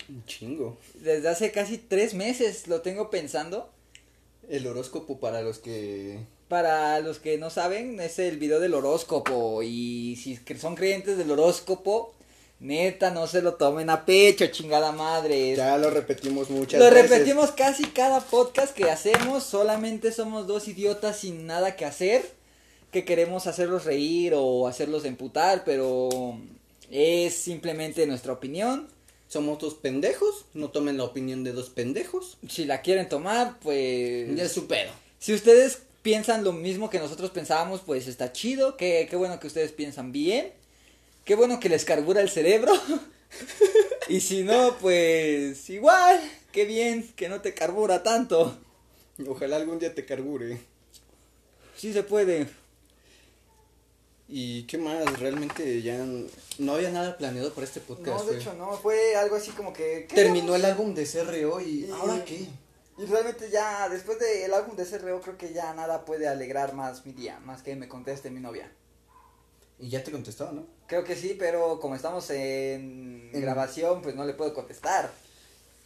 Un 0.07 0.25
chingo. 0.25 0.77
Desde 0.93 1.27
hace 1.27 1.51
casi 1.51 1.77
tres 1.77 2.13
meses 2.13 2.69
lo 2.69 2.81
tengo 2.81 3.09
pensando. 3.09 3.69
El 4.47 4.65
horóscopo 4.65 5.19
para 5.19 5.41
los 5.41 5.59
que... 5.59 6.19
Para 6.53 6.99
los 6.99 7.17
que 7.17 7.39
no 7.39 7.49
saben, 7.49 7.99
es 7.99 8.19
el 8.19 8.37
video 8.37 8.59
del 8.59 8.75
horóscopo. 8.75 9.63
Y 9.63 10.15
si 10.21 10.39
son 10.59 10.75
creyentes 10.75 11.17
del 11.17 11.31
horóscopo, 11.31 12.13
neta, 12.59 13.09
no 13.09 13.25
se 13.25 13.41
lo 13.41 13.55
tomen 13.55 13.89
a 13.89 14.05
pecho, 14.05 14.45
chingada 14.45 14.91
madre. 14.91 15.55
Ya 15.55 15.75
lo 15.79 15.89
repetimos 15.89 16.51
muchas 16.51 16.79
Lo 16.79 16.91
veces. 16.91 17.09
repetimos 17.09 17.53
casi 17.53 17.85
cada 17.85 18.19
podcast 18.19 18.75
que 18.75 18.91
hacemos. 18.91 19.43
Solamente 19.43 20.11
somos 20.11 20.45
dos 20.45 20.67
idiotas 20.67 21.17
sin 21.17 21.47
nada 21.47 21.75
que 21.75 21.85
hacer. 21.85 22.23
Que 22.91 23.03
queremos 23.03 23.47
hacerlos 23.47 23.85
reír 23.85 24.33
o 24.35 24.67
hacerlos 24.67 25.05
emputar, 25.05 25.63
pero 25.63 26.37
es 26.91 27.33
simplemente 27.33 28.05
nuestra 28.05 28.31
opinión. 28.31 28.89
Somos 29.27 29.57
dos 29.57 29.73
pendejos, 29.73 30.45
no 30.53 30.69
tomen 30.69 30.97
la 30.97 31.05
opinión 31.05 31.43
de 31.43 31.51
dos 31.51 31.71
pendejos. 31.71 32.37
Si 32.47 32.65
la 32.65 32.81
quieren 32.83 33.09
tomar, 33.09 33.57
pues. 33.59 34.35
Ya 34.35 34.43
es 34.43 34.51
su 34.51 34.67
pedo. 34.67 34.91
Si 35.17 35.33
ustedes 35.33 35.79
piensan 36.03 36.43
lo 36.43 36.51
mismo 36.53 36.91
que 36.91 36.99
nosotros 36.99 37.31
pensábamos, 37.31 37.81
pues 37.81 38.07
está 38.07 38.31
chido. 38.31 38.77
Qué, 38.77 39.07
qué 39.09 39.15
bueno 39.15 39.39
que 39.39 39.47
ustedes 39.47 39.71
piensan 39.71 40.11
bien. 40.11 40.53
Qué 41.25 41.35
bueno 41.35 41.59
que 41.59 41.69
les 41.69 41.85
carbura 41.85 42.21
el 42.21 42.29
cerebro. 42.29 42.73
y 44.09 44.19
si 44.19 44.43
no, 44.43 44.77
pues 44.79 45.67
igual. 45.71 46.19
Qué 46.51 46.65
bien 46.65 47.11
que 47.15 47.29
no 47.29 47.41
te 47.41 47.55
carbura 47.55 48.03
tanto. 48.03 48.55
Ojalá 49.27 49.55
algún 49.55 49.79
día 49.79 49.95
te 49.95 50.05
carbure. 50.05 50.59
Sí 51.75 51.93
se 51.93 52.03
puede. 52.03 52.47
¿Y 54.27 54.63
qué 54.63 54.77
más? 54.77 55.19
Realmente 55.19 55.81
ya 55.81 56.05
no 56.57 56.73
había 56.73 56.89
nada 56.91 57.17
planeado 57.17 57.53
para 57.53 57.65
este 57.65 57.79
podcast. 57.79 58.25
No, 58.25 58.31
de 58.31 58.37
hecho 58.37 58.53
no, 58.53 58.77
fue 58.77 59.15
algo 59.15 59.35
así 59.35 59.51
como 59.51 59.73
que... 59.73 60.05
¿qué 60.09 60.15
Terminó 60.15 60.55
el 60.55 60.65
álbum 60.65 60.93
de 60.93 61.05
CRO 61.05 61.59
y... 61.61 61.85
Y- 61.85 61.91
¿Ahora 61.91 62.23
qué? 62.25 62.47
Y 62.97 63.05
realmente 63.05 63.49
ya, 63.49 63.89
después 63.89 64.19
del 64.19 64.53
álbum 64.53 64.75
de 64.75 64.85
CRO, 64.85 65.19
creo 65.21 65.37
que 65.37 65.51
ya 65.53 65.73
nada 65.73 66.05
puede 66.05 66.27
alegrar 66.27 66.73
más 66.73 67.05
mi 67.05 67.11
día, 67.13 67.39
más 67.39 67.63
que 67.63 67.75
me 67.75 67.87
conteste 67.87 68.29
mi 68.29 68.39
novia. 68.39 68.71
Y 69.79 69.89
ya 69.89 70.03
te 70.03 70.11
contestó, 70.11 70.51
¿no? 70.51 70.65
Creo 70.87 71.03
que 71.03 71.15
sí, 71.15 71.35
pero 71.37 71.79
como 71.79 71.95
estamos 71.95 72.29
en 72.29 73.31
En- 73.33 73.41
grabación, 73.41 74.01
pues 74.01 74.15
no 74.15 74.25
le 74.25 74.33
puedo 74.33 74.53
contestar. 74.53 75.11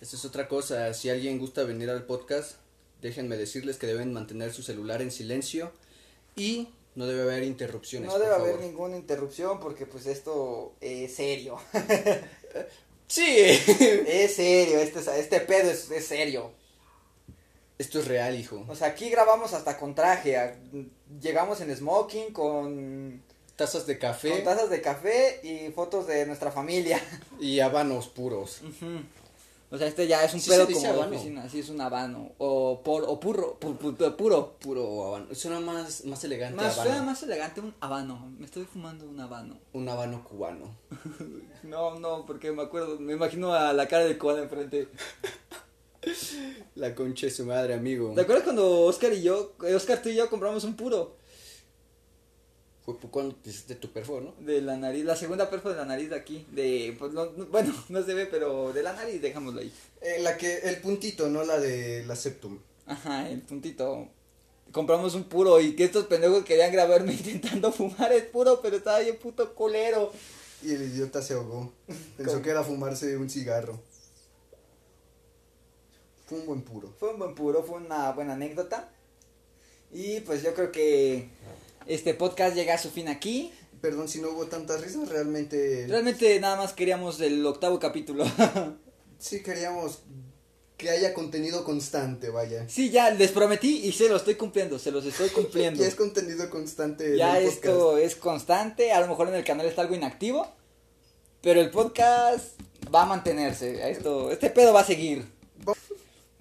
Esa 0.01 0.15
es 0.17 0.25
otra 0.25 0.47
cosa. 0.49 0.93
Si 0.93 1.09
alguien 1.09 1.39
gusta 1.39 1.63
venir 1.63 1.89
al 1.89 2.03
podcast, 2.05 2.55
déjenme 3.01 3.37
decirles 3.37 3.77
que 3.77 3.87
deben 3.87 4.11
mantener 4.13 4.53
su 4.53 4.61
celular 4.61 5.01
en 5.01 5.09
silencio 5.11 5.71
y 6.35 6.67
no 6.95 7.05
debe 7.07 7.21
haber 7.21 7.43
interrupciones. 7.43 8.07
No 8.07 8.13
por 8.15 8.21
debe 8.21 8.35
haber 8.35 8.51
favor. 8.55 8.65
ninguna 8.65 8.97
interrupción 8.97 9.59
porque 9.59 9.85
pues 9.85 10.05
esto 10.07 10.73
es 10.81 11.15
serio. 11.15 11.57
Sí. 13.07 13.23
es 13.25 14.35
serio, 14.35 14.79
este, 14.79 14.99
es- 14.99 15.07
este 15.07 15.39
pedo 15.39 15.71
es, 15.71 15.89
es 15.91 16.05
serio. 16.05 16.51
Esto 17.77 17.99
es 17.99 18.07
real, 18.07 18.35
hijo. 18.39 18.65
O 18.67 18.75
sea, 18.75 18.87
aquí 18.87 19.09
grabamos 19.09 19.53
hasta 19.53 19.77
con 19.77 19.93
traje. 19.95 20.37
a- 20.37 20.55
Llegamos 21.21 21.61
en 21.61 21.75
smoking 21.75 22.33
con, 22.33 23.21
Tazas 23.55 23.87
de 23.87 23.97
café 23.97 24.29
con 24.31 24.43
tazas 24.43 24.69
de 24.69 24.81
café 24.81 25.39
y 25.43 25.71
fotos 25.71 26.05
de 26.07 26.25
nuestra 26.27 26.51
familia. 26.51 26.99
y 27.39 27.59
habanos 27.59 28.07
puros. 28.07 28.61
O 29.69 29.77
sea, 29.77 29.87
este 29.87 30.07
ya 30.07 30.23
es 30.23 30.33
un 30.33 30.39
Sí 30.39 30.49
pedo 30.49 30.65
como 30.65 30.79
de 30.79 30.87
habano. 30.87 31.15
oficina, 31.15 31.49
sí 31.49 31.59
es 31.59 31.69
un 31.69 31.81
habano. 31.81 32.31
O, 32.37 32.81
por, 32.83 33.03
o 33.03 33.19
purro, 33.19 33.57
pu- 33.59 33.77
pu- 33.77 34.15
puro. 34.15 34.53
Puro 34.59 35.07
habano. 35.07 35.33
Suena 35.35 35.59
más, 35.59 36.05
más 36.05 36.23
elegante 36.23 36.55
Más, 36.55 36.73
habano. 36.75 36.89
suena 36.91 37.03
más 37.05 37.23
elegante 37.23 37.59
un 37.61 37.73
habano. 37.81 38.31
Me 38.37 38.45
estoy 38.45 38.63
fumando 38.65 39.05
un 39.09 39.19
habano. 39.19 39.57
Un 39.73 39.89
habano 39.89 40.23
cubano. 40.23 40.75
No, 41.63 41.99
no, 41.99 42.25
porque 42.25 42.51
me 42.53 42.61
acuerdo, 42.63 42.97
me 42.99 43.11
imagino 43.13 43.53
a 43.53 43.73
la 43.73 43.87
cara 43.89 44.05
de 44.05 44.17
cubano 44.17 44.43
enfrente. 44.43 44.87
La 46.75 46.93
concha 46.95 47.25
de 47.27 47.31
su 47.31 47.45
madre, 47.45 47.73
amigo. 47.73 48.13
¿Te 48.15 48.21
acuerdas 48.21 48.43
cuando 48.43 48.81
Oscar 48.81 49.13
y 49.13 49.21
yo, 49.23 49.55
eh, 49.65 49.73
Oscar 49.75 50.01
tú 50.01 50.09
y 50.09 50.15
yo 50.15 50.29
compramos 50.29 50.63
un 50.63 50.75
puro 50.75 51.15
Fue 52.85 52.95
cuando 53.11 53.35
te 53.35 53.49
hiciste 53.49 53.75
tu 53.75 53.91
perfo, 53.91 54.21
¿no? 54.21 54.33
de 54.45 54.61
la 54.61 54.77
nariz, 54.77 55.03
la 55.03 55.15
segunda 55.17 55.49
perfo 55.49 55.69
de 55.69 55.75
la 55.75 55.85
nariz 55.85 56.09
de 56.09 56.15
aquí, 56.15 56.45
de, 56.51 56.95
pues, 56.97 57.11
no- 57.11 57.31
no- 57.35 57.45
bueno, 57.47 57.73
no 57.89 58.03
se 58.05 58.13
ve, 58.13 58.25
pero 58.27 58.71
de 58.71 58.81
la 58.83 58.93
nariz, 58.93 59.21
dejámoslo 59.21 59.59
ahí. 59.59 59.71
Eh, 60.01 60.19
la 60.21 60.37
que, 60.37 60.59
el 60.59 60.77
puntito, 60.79 61.27
no 61.27 61.43
la 61.43 61.59
de 61.59 62.05
la 62.05 62.15
septum. 62.15 62.59
Ajá, 62.85 63.29
el 63.29 63.41
puntito. 63.41 64.07
Compramos 64.71 65.15
un 65.15 65.23
puro 65.25 65.59
y 65.59 65.75
que 65.75 65.83
estos 65.85 66.05
pendejos 66.05 66.43
querían 66.45 66.71
grabarme 66.71 67.11
intentando 67.13 67.71
fumar 67.73 68.13
el 68.13 68.27
puro, 68.27 68.61
pero 68.61 68.77
estaba 68.77 68.99
bien 68.99 69.17
puto 69.17 69.53
culero. 69.53 70.11
Y 70.63 70.71
el 70.73 70.81
idiota 70.83 71.21
se 71.21 71.33
ahogó. 71.33 71.71
Pensó 72.15 72.31
¿Cómo? 72.33 72.41
que 72.43 72.49
era 72.49 72.63
fumarse 72.63 73.15
un 73.17 73.29
cigarro. 73.29 73.79
Fue 76.27 76.39
un 76.39 76.45
buen 76.45 76.61
puro. 76.61 76.93
Fue 76.99 77.09
un 77.13 77.19
buen 77.19 77.33
puro, 77.35 77.63
fue 77.63 77.77
una 77.79 78.11
buena 78.11 78.33
anécdota. 78.33 78.89
Y 79.91 80.19
pues 80.21 80.43
yo 80.43 80.53
creo 80.53 80.71
que 80.71 81.29
este 81.85 82.13
podcast 82.13 82.55
llega 82.55 82.73
a 82.75 82.77
su 82.77 82.89
fin 82.89 83.07
aquí. 83.07 83.51
Perdón 83.81 84.09
si 84.09 84.19
no 84.19 84.29
hubo 84.31 84.47
tantas 84.47 84.81
risas, 84.81 85.07
realmente 85.07 85.85
Realmente 85.87 86.39
nada 86.39 86.57
más 86.57 86.73
queríamos 86.73 87.21
el 87.21 87.45
octavo 87.45 87.79
capítulo. 87.79 88.25
sí 89.19 89.41
queríamos 89.41 89.99
que 90.75 90.89
haya 90.91 91.13
contenido 91.13 91.63
constante, 91.63 92.29
vaya. 92.29 92.69
sí, 92.69 92.91
ya 92.91 93.09
les 93.09 93.31
prometí 93.31 93.87
y 93.87 93.91
se 93.93 94.09
los 94.09 94.21
estoy 94.21 94.35
cumpliendo, 94.35 94.77
se 94.77 94.91
los 94.91 95.05
estoy 95.05 95.29
cumpliendo. 95.29 95.79
Ya 95.81 95.87
es 95.87 95.95
contenido 95.95 96.49
constante 96.51 97.17
Ya 97.17 97.33
del 97.35 97.45
podcast. 97.45 97.65
esto 97.65 97.97
es 97.97 98.15
constante, 98.15 98.91
a 98.91 98.99
lo 99.01 99.07
mejor 99.07 99.29
en 99.29 99.35
el 99.35 99.43
canal 99.43 99.65
está 99.65 99.81
algo 99.81 99.95
inactivo, 99.95 100.45
pero 101.41 101.61
el 101.61 101.71
podcast 101.71 102.59
va 102.93 103.03
a 103.03 103.05
mantenerse, 103.07 103.89
esto, 103.89 104.29
este 104.29 104.51
pedo 104.51 104.71
va 104.71 104.81
a 104.81 104.85
seguir. 104.85 105.25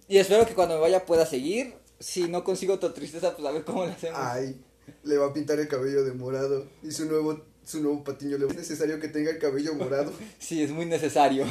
Y 0.09 0.19
espero 0.19 0.47
que 0.47 0.55
cuando 0.55 0.75
me 0.77 0.81
vaya 0.81 1.05
pueda 1.05 1.27
seguir, 1.27 1.75
si 1.99 2.29
no 2.29 2.45
consigo 2.45 2.75
otra 2.75 2.95
tristeza, 2.95 3.35
pues 3.35 3.47
a 3.47 3.53
ver 3.53 3.65
cómo 3.65 3.85
lo 3.85 3.93
hacemos. 3.93 4.19
Ay, 4.23 4.61
le 5.03 5.19
va 5.19 5.27
a 5.27 5.33
pintar 5.33 5.59
el 5.59 5.69
cabello 5.69 6.05
de 6.05 6.13
morado 6.13 6.69
y 6.83 6.93
su 6.93 7.07
nuevo 7.07 7.43
su 7.65 7.83
nuevo 7.83 8.05
patiño 8.05 8.39
le 8.39 8.47
es 8.47 8.55
necesario 8.55 9.01
que 9.01 9.09
tenga 9.09 9.31
el 9.31 9.39
cabello 9.39 9.75
morado. 9.75 10.13
Sí, 10.39 10.63
es 10.63 10.71
muy 10.71 10.87
necesario. 10.87 11.45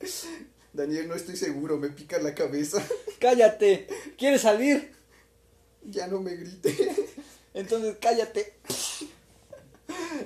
Daniel, 0.72 1.08
no 1.08 1.14
estoy 1.14 1.36
seguro, 1.36 1.76
me 1.76 1.90
pica 1.90 2.18
la 2.18 2.34
cabeza. 2.34 2.82
cállate, 3.20 3.86
¿quieres 4.16 4.40
salir? 4.42 4.94
ya 5.88 6.08
no 6.08 6.20
me 6.20 6.34
grite. 6.34 6.74
Entonces 7.54 7.96
cállate. 8.00 8.54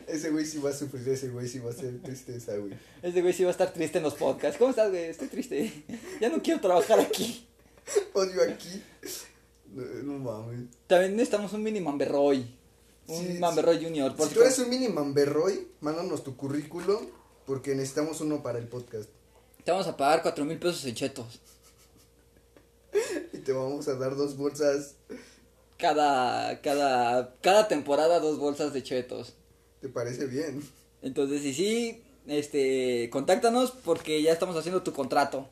Ese 0.06 0.30
güey 0.30 0.44
sí 0.46 0.58
va 0.58 0.70
a 0.70 0.72
sufrir, 0.72 1.08
ese 1.08 1.28
güey 1.28 1.48
sí 1.48 1.58
va 1.58 1.70
a 1.70 1.74
ser 1.74 2.00
tristeza, 2.02 2.56
güey. 2.56 2.72
Este 3.02 3.22
güey 3.22 3.32
sí 3.32 3.44
va 3.44 3.50
a 3.50 3.52
estar 3.52 3.72
triste 3.72 3.98
en 3.98 4.04
los 4.04 4.14
podcasts. 4.14 4.58
¿Cómo 4.58 4.70
estás, 4.70 4.90
güey? 4.90 5.04
Estoy 5.04 5.28
triste. 5.28 5.84
Ya 6.20 6.28
no 6.28 6.42
quiero 6.42 6.60
trabajar 6.60 7.00
aquí. 7.00 7.46
Odio 8.12 8.42
aquí. 8.42 8.82
No, 9.72 9.82
no 10.02 10.18
mames. 10.18 10.68
También 10.86 11.12
necesitamos 11.16 11.52
un 11.52 11.62
mini 11.62 11.80
Mamberroy. 11.80 12.58
Un 13.08 13.26
Sí, 13.26 13.38
Mamberroy 13.40 13.82
Junior. 13.84 14.14
por 14.14 14.28
Si 14.28 14.34
tú 14.34 14.42
eres 14.42 14.58
un 14.60 14.68
mini 14.70 14.88
mamberroy, 14.88 15.66
mándanos 15.80 16.22
tu 16.22 16.36
currículum 16.36 17.06
porque 17.46 17.74
necesitamos 17.74 18.20
uno 18.20 18.42
para 18.42 18.58
el 18.58 18.68
podcast. 18.68 19.08
Te 19.64 19.72
vamos 19.72 19.86
a 19.88 19.96
pagar 19.96 20.22
cuatro 20.22 20.44
mil 20.44 20.58
pesos 20.58 20.84
en 20.84 20.94
chetos. 20.94 21.40
Y 23.32 23.38
te 23.38 23.52
vamos 23.52 23.88
a 23.88 23.94
dar 23.94 24.16
dos 24.16 24.36
bolsas. 24.36 24.94
Cada, 25.78 26.60
cada, 26.60 27.34
cada 27.40 27.68
temporada 27.68 28.20
dos 28.20 28.38
bolsas 28.38 28.72
de 28.72 28.82
chetos. 28.82 29.34
¿Te 29.80 29.88
parece 29.88 30.26
bien? 30.26 30.62
Entonces, 31.02 31.42
y 31.44 31.54
sí, 31.54 32.02
este, 32.26 33.08
contáctanos 33.10 33.72
porque 33.84 34.22
ya 34.22 34.32
estamos 34.32 34.56
haciendo 34.56 34.82
tu 34.82 34.92
contrato. 34.92 35.48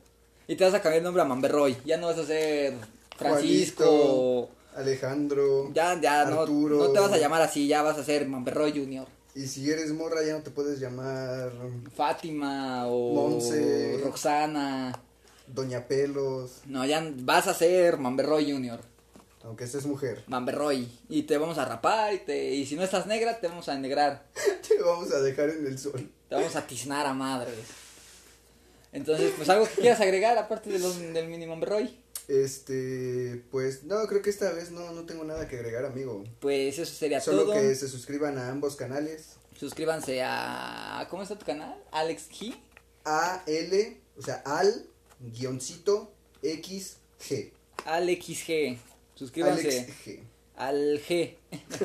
Y 0.46 0.56
te 0.56 0.64
vas 0.64 0.74
a 0.74 0.80
cambiar 0.82 0.98
el 0.98 1.04
nombre 1.04 1.22
a 1.22 1.26
Mamberroy. 1.26 1.76
Ya 1.84 1.96
no 1.96 2.06
vas 2.06 2.18
a 2.18 2.26
ser 2.26 2.74
Francisco. 3.16 3.84
Juanito, 3.84 4.48
Alejandro. 4.76 5.70
Ya, 5.72 6.00
ya, 6.00 6.24
no, 6.26 6.42
Arturo. 6.42 6.78
no 6.78 6.90
te 6.90 7.00
vas 7.00 7.12
a 7.12 7.18
llamar 7.18 7.42
así, 7.42 7.66
ya 7.66 7.82
vas 7.82 7.98
a 7.98 8.04
ser 8.04 8.26
Mamberroy 8.28 8.72
Junior. 8.72 9.06
Y 9.34 9.46
si 9.46 9.70
eres 9.70 9.92
morra 9.92 10.24
ya 10.24 10.32
no 10.32 10.42
te 10.42 10.50
puedes 10.50 10.80
llamar 10.80 11.52
Fátima 11.94 12.86
o 12.86 13.14
Monse. 13.14 14.00
Roxana. 14.02 14.98
Doña 15.46 15.86
Pelos, 15.86 16.60
No, 16.66 16.84
ya 16.84 17.02
vas 17.20 17.46
a 17.46 17.54
ser 17.54 17.98
Mamberroy 17.98 18.50
Junior. 18.50 18.80
Aunque 19.48 19.64
estés 19.64 19.86
mujer. 19.86 20.24
Mamberroy. 20.26 20.86
Y 21.08 21.22
te 21.22 21.38
vamos 21.38 21.56
a 21.56 21.64
rapar 21.64 22.12
y, 22.12 22.18
te, 22.18 22.50
y 22.54 22.66
si 22.66 22.76
no 22.76 22.82
estás 22.82 23.06
negra, 23.06 23.40
te 23.40 23.48
vamos 23.48 23.68
a 23.68 23.76
negrar. 23.78 24.26
Te 24.68 24.82
vamos 24.82 25.10
a 25.10 25.20
dejar 25.20 25.48
en 25.48 25.66
el 25.66 25.78
sol. 25.78 26.10
Te 26.28 26.34
vamos 26.34 26.54
a 26.54 26.66
tiznar 26.66 27.06
a 27.06 27.14
madres. 27.14 27.54
Entonces, 28.92 29.32
pues 29.36 29.48
algo 29.48 29.66
que 29.66 29.80
quieras 29.80 30.00
agregar 30.00 30.36
aparte 30.36 30.70
de 30.70 30.78
los, 30.78 30.98
del 30.98 31.28
mini 31.28 31.46
Mamberroy. 31.46 31.98
Este, 32.28 33.42
pues 33.50 33.84
no, 33.84 34.06
creo 34.06 34.20
que 34.20 34.28
esta 34.28 34.52
vez 34.52 34.70
no, 34.70 34.92
no 34.92 35.06
tengo 35.06 35.24
nada 35.24 35.48
que 35.48 35.56
agregar, 35.56 35.86
amigo. 35.86 36.22
Pues 36.40 36.78
eso 36.78 36.84
sería 36.84 37.20
Solo 37.22 37.44
todo. 37.44 37.54
que 37.54 37.74
se 37.74 37.88
suscriban 37.88 38.36
a 38.36 38.50
ambos 38.50 38.76
canales. 38.76 39.36
Suscríbanse 39.58 40.22
a. 40.22 41.06
¿Cómo 41.08 41.22
está 41.22 41.38
tu 41.38 41.46
canal? 41.46 41.82
Alex 41.90 42.28
G. 42.30 42.54
A, 43.06 43.42
L, 43.46 44.00
o 44.18 44.22
sea, 44.22 44.42
al, 44.44 44.86
guioncito, 45.20 46.12
X, 46.42 46.98
G. 47.18 47.50
Alex 47.86 48.26
G. 48.26 48.78
Suscríbanse 49.18 49.68
Alex 49.68 50.06
G. 50.06 50.20
al 50.56 51.00
G. 51.02 51.34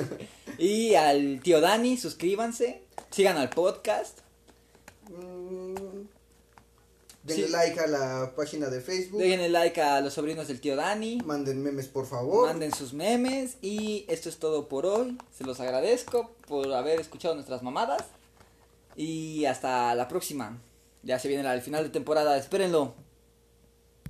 y 0.60 0.94
al 0.94 1.40
tío 1.42 1.62
Dani, 1.62 1.98
suscríbanse. 1.98 2.84
Sigan 3.10 3.38
al 3.38 3.50
podcast. 3.50 4.20
Mm, 5.10 6.06
denle 7.24 7.46
Sí. 7.48 7.52
like 7.52 7.80
a 7.80 7.88
la 7.88 8.34
página 8.36 8.70
de 8.70 8.82
Facebook. 8.82 9.20
Dejen 9.20 9.52
like 9.52 9.82
a 9.82 10.02
los 10.02 10.14
sobrinos 10.14 10.48
del 10.48 10.62
tío 10.62 10.76
Dani. 10.76 11.18
Manden 11.26 11.64
memes, 11.64 11.88
por 11.88 12.06
favor. 12.06 12.48
Manden 12.48 12.72
sus 12.72 12.94
memes. 12.94 13.58
Y 13.64 14.06
esto 14.08 14.30
es 14.30 14.38
todo 14.38 14.68
por 14.68 14.86
hoy. 14.86 15.18
Se 15.36 15.44
los 15.44 15.60
agradezco 15.60 16.36
por 16.48 16.72
haber 16.72 17.00
escuchado 17.00 17.34
nuestras 17.34 17.64
mamadas. 17.64 18.04
Y 18.96 19.46
hasta 19.46 19.96
la 19.96 20.08
próxima. 20.08 20.62
Ya 21.02 21.18
se 21.18 21.28
viene 21.30 21.52
el 21.52 21.62
final 21.64 21.84
de 21.84 21.90
temporada. 21.90 22.38
Espérenlo. 22.38 22.94